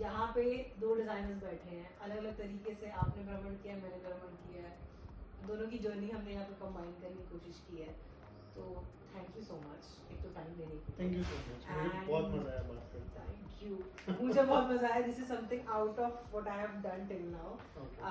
यहाँ 0.00 0.26
पे 0.34 0.42
दो 0.80 0.94
डिजाइनर्स 0.94 1.42
बैठे 1.42 1.76
हैं। 1.76 1.90
अलग 1.98 2.16
अलग 2.16 2.36
तरीके 2.38 2.74
से 2.74 2.90
आपने 3.02 3.22
भ्रमण 3.24 3.54
किया 3.62 3.74
है 3.74 3.82
मैंने 3.82 3.98
भ्रमण 4.06 4.34
किया 4.46 4.62
है। 4.68 4.74
दोनों 5.46 5.66
की 5.70 5.78
जर्नी 5.78 6.10
हमने 6.10 6.32
यहाँ 6.32 6.46
पे 6.46 6.54
कंबाइन 6.62 6.92
करने 7.02 7.16
की 7.16 7.28
कोशिश 7.30 7.62
की 7.68 7.82
है। 7.82 7.92
तो 8.56 8.62
थैंक 9.16 9.36
यू 9.36 9.42
सो 9.44 9.60
मच 9.64 9.82
एक 10.12 10.22
तो 10.22 10.28
टाइम 10.38 10.54
देने 10.60 10.76
के 10.76 10.98
थैंक 10.98 11.12
यू 11.16 11.22
सो 11.24 11.36
मच 11.50 11.60
मुझे 11.76 12.00
बहुत 12.06 12.26
मज़ा 12.34 12.50
आया 12.52 12.62
बात 12.62 12.84
करके. 12.92 13.08
थैंक 13.18 13.62
यू 13.62 14.24
मुझे 14.26 14.42
बहुत 14.42 14.70
मज़ा 14.70 14.88
आया. 14.88 15.00
This 15.06 15.18
is 15.20 15.28
something 15.28 15.68
out 15.76 15.98
of 16.00 16.16
what 16.32 16.48
I 16.48 16.58
have 16.58 16.80
done 16.88 17.06
till 17.08 17.24
now 17.30 17.54
Okay. 17.84 18.02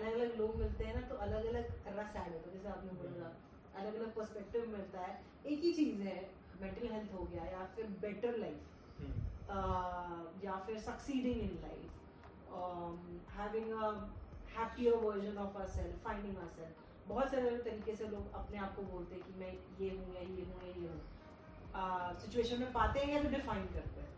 अलग 0.00 0.12
अलग 0.12 0.36
लोग 0.38 0.56
मिलते 0.56 0.84
हैं 0.84 0.94
ना 0.94 1.00
तो 1.08 1.14
अलग 1.24 1.46
अलग 1.46 1.64
रस 1.98 2.16
ऐड 2.16 2.32
होता 2.32 2.50
है. 2.50 2.52
जैसे 2.52 2.68
आपने 2.68 2.92
बोला 3.00 3.30
अलग 3.80 3.94
अलग 3.94 4.14
पर्सपेक्टिव 4.14 4.68
मिलता 4.72 5.00
है. 5.00 5.12
एक 5.46 5.60
ही 5.64 5.72
चीज़ 5.74 6.00
है 6.02 6.18
मेंटल 6.60 6.86
हेल्थ 6.92 7.12
हो 7.14 7.24
गया 7.32 7.44
या 7.50 7.64
फिर 7.74 7.86
बेटर 8.00 8.36
लाइफ 8.38 8.60
हम्म, 9.00 9.14
या 10.44 10.56
फिर 10.66 10.78
succeeding 10.86 11.40
in 11.42 11.58
life 11.62 11.86
having 13.36 13.72
a 13.72 13.90
happier 14.56 14.94
version 15.04 15.36
of 15.38 15.56
our 15.56 15.68
self 15.76 16.04
finding 16.04 16.36
our 16.36 16.48
self 16.56 16.74
बहुत 17.08 17.30
सारे 17.30 17.48
अलग 17.48 17.64
तरीके 17.64 17.94
से 17.96 18.08
लोग 18.08 18.32
अपने 18.34 18.58
आप 18.58 18.74
को 18.76 18.82
बोलते 18.92 19.14
हैं 19.14 19.24
कि 19.24 19.38
मैं 19.40 19.52
ये 19.80 19.90
हूँ 19.90 20.14
या 20.14 20.20
ये 20.20 20.44
हूँ 20.44 20.62
या 20.62 20.74
ये 20.76 20.88
हूँ। 20.88 22.18
सिचुएशन 22.20 22.60
में 22.60 22.72
पाते 22.72 23.00
हैं 23.00 23.14
या 23.14 23.22
तो 23.22 23.30
डिफाइन 23.30 23.66
करते 23.74 24.00
हैं? 24.00 24.08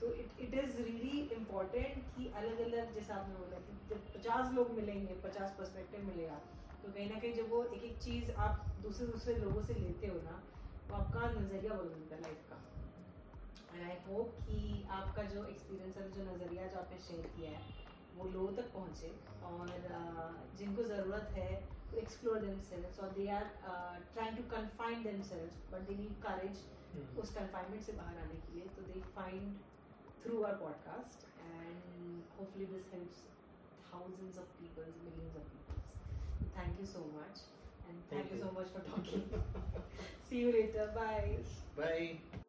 तो 0.00 0.12
it 0.14 0.40
it 0.40 0.54
is 0.54 0.76
really 0.78 1.18
important 1.34 2.02
कि 2.16 2.26
अलग 2.36 2.60
अलग 2.60 2.94
जैसे 2.94 3.12
आपने 3.12 3.34
बोला 3.34 3.58
कि 3.60 3.78
जब 3.88 4.12
पचास 4.14 4.52
लोग 4.54 4.70
मिलेंगे, 4.76 5.14
पचास 5.24 5.54
पर्सपेक्टिव 5.58 6.04
मिलेगा 6.06 6.40
तो 6.82 6.90
कहीं 6.90 7.08
ना 7.10 7.18
कहीं 7.20 7.32
जब 7.34 7.50
वो 7.50 7.62
एक 7.66 7.84
एक 7.84 7.98
चीज़ 8.02 8.30
आप 8.46 8.64
दूसरे 8.82 9.06
दूसरे 9.06 9.34
लोगों 9.36 9.62
से 9.62 9.74
लेते 9.74 10.06
हो 10.06 10.20
ना 10.22 10.42
तो 10.88 10.94
आपका 10.94 11.28
नज़रिया 11.30 11.74
बदल 11.74 12.00
जाता 12.00 12.14
है 12.16 12.20
लाइफ 12.22 12.50
का। 12.50 12.58
एंड 13.74 13.82
आई 13.82 13.96
होप 14.08 14.34
कि 14.40 14.58
आपका 14.92 15.22
जो 15.24 15.44
एक्सपीरियंस 15.44 15.96
है, 15.96 16.10
जो 16.12 16.24
नज़रिया 16.24 16.66
जो 16.66 16.78
आपने 16.78 16.98
शेयर 17.00 17.30
किया 17.36 17.50
है, 17.50 17.62
वो 18.16 18.28
लोगों 18.30 18.52
तक 18.56 18.72
पहुँचे 18.74 19.08
और 19.44 19.70
जिनको 20.58 20.82
ज़रूरत 20.84 21.32
है 21.36 21.52
explore 22.01 22.39
themselves 22.39 22.99
or 23.03 23.07
they 23.17 23.27
are 23.37 23.47
uh, 23.71 23.95
trying 24.15 24.35
to 24.39 24.43
confine 24.55 25.03
themselves 25.03 25.55
but 25.71 25.87
they 25.87 25.95
need 26.03 26.15
courage 26.27 26.59
हम्म, 26.93 27.19
उस 27.21 27.33
confinement 27.37 27.83
से 27.85 27.93
बाहर 27.97 28.17
आने 28.25 28.37
के 28.45 28.53
लिए 28.55 28.67
तो 28.77 28.85
they 28.91 29.01
find 29.17 29.59
through 30.23 30.39
our 30.47 30.57
podcast 30.61 31.25
and 31.49 32.23
hopefully 32.37 32.67
this 32.73 32.87
helps 32.95 33.21
thousands 33.91 34.41
of 34.43 34.49
people 34.61 34.89
millions 35.05 35.35
of 35.41 35.45
people 35.53 35.77
so 36.41 36.49
thank 36.57 36.81
you 36.83 36.87
so 36.95 37.05
much 37.19 37.45
and 37.87 37.95
thank, 38.09 38.09
Thank 38.09 38.31
you 38.33 38.37
you. 38.37 38.43
so 38.45 38.51
much 38.59 38.69
for 38.75 38.81
talking 38.91 39.23
see 40.29 40.43
you 40.45 40.51
later 40.59 40.91
bye 41.01 41.37
Bye. 41.81 42.42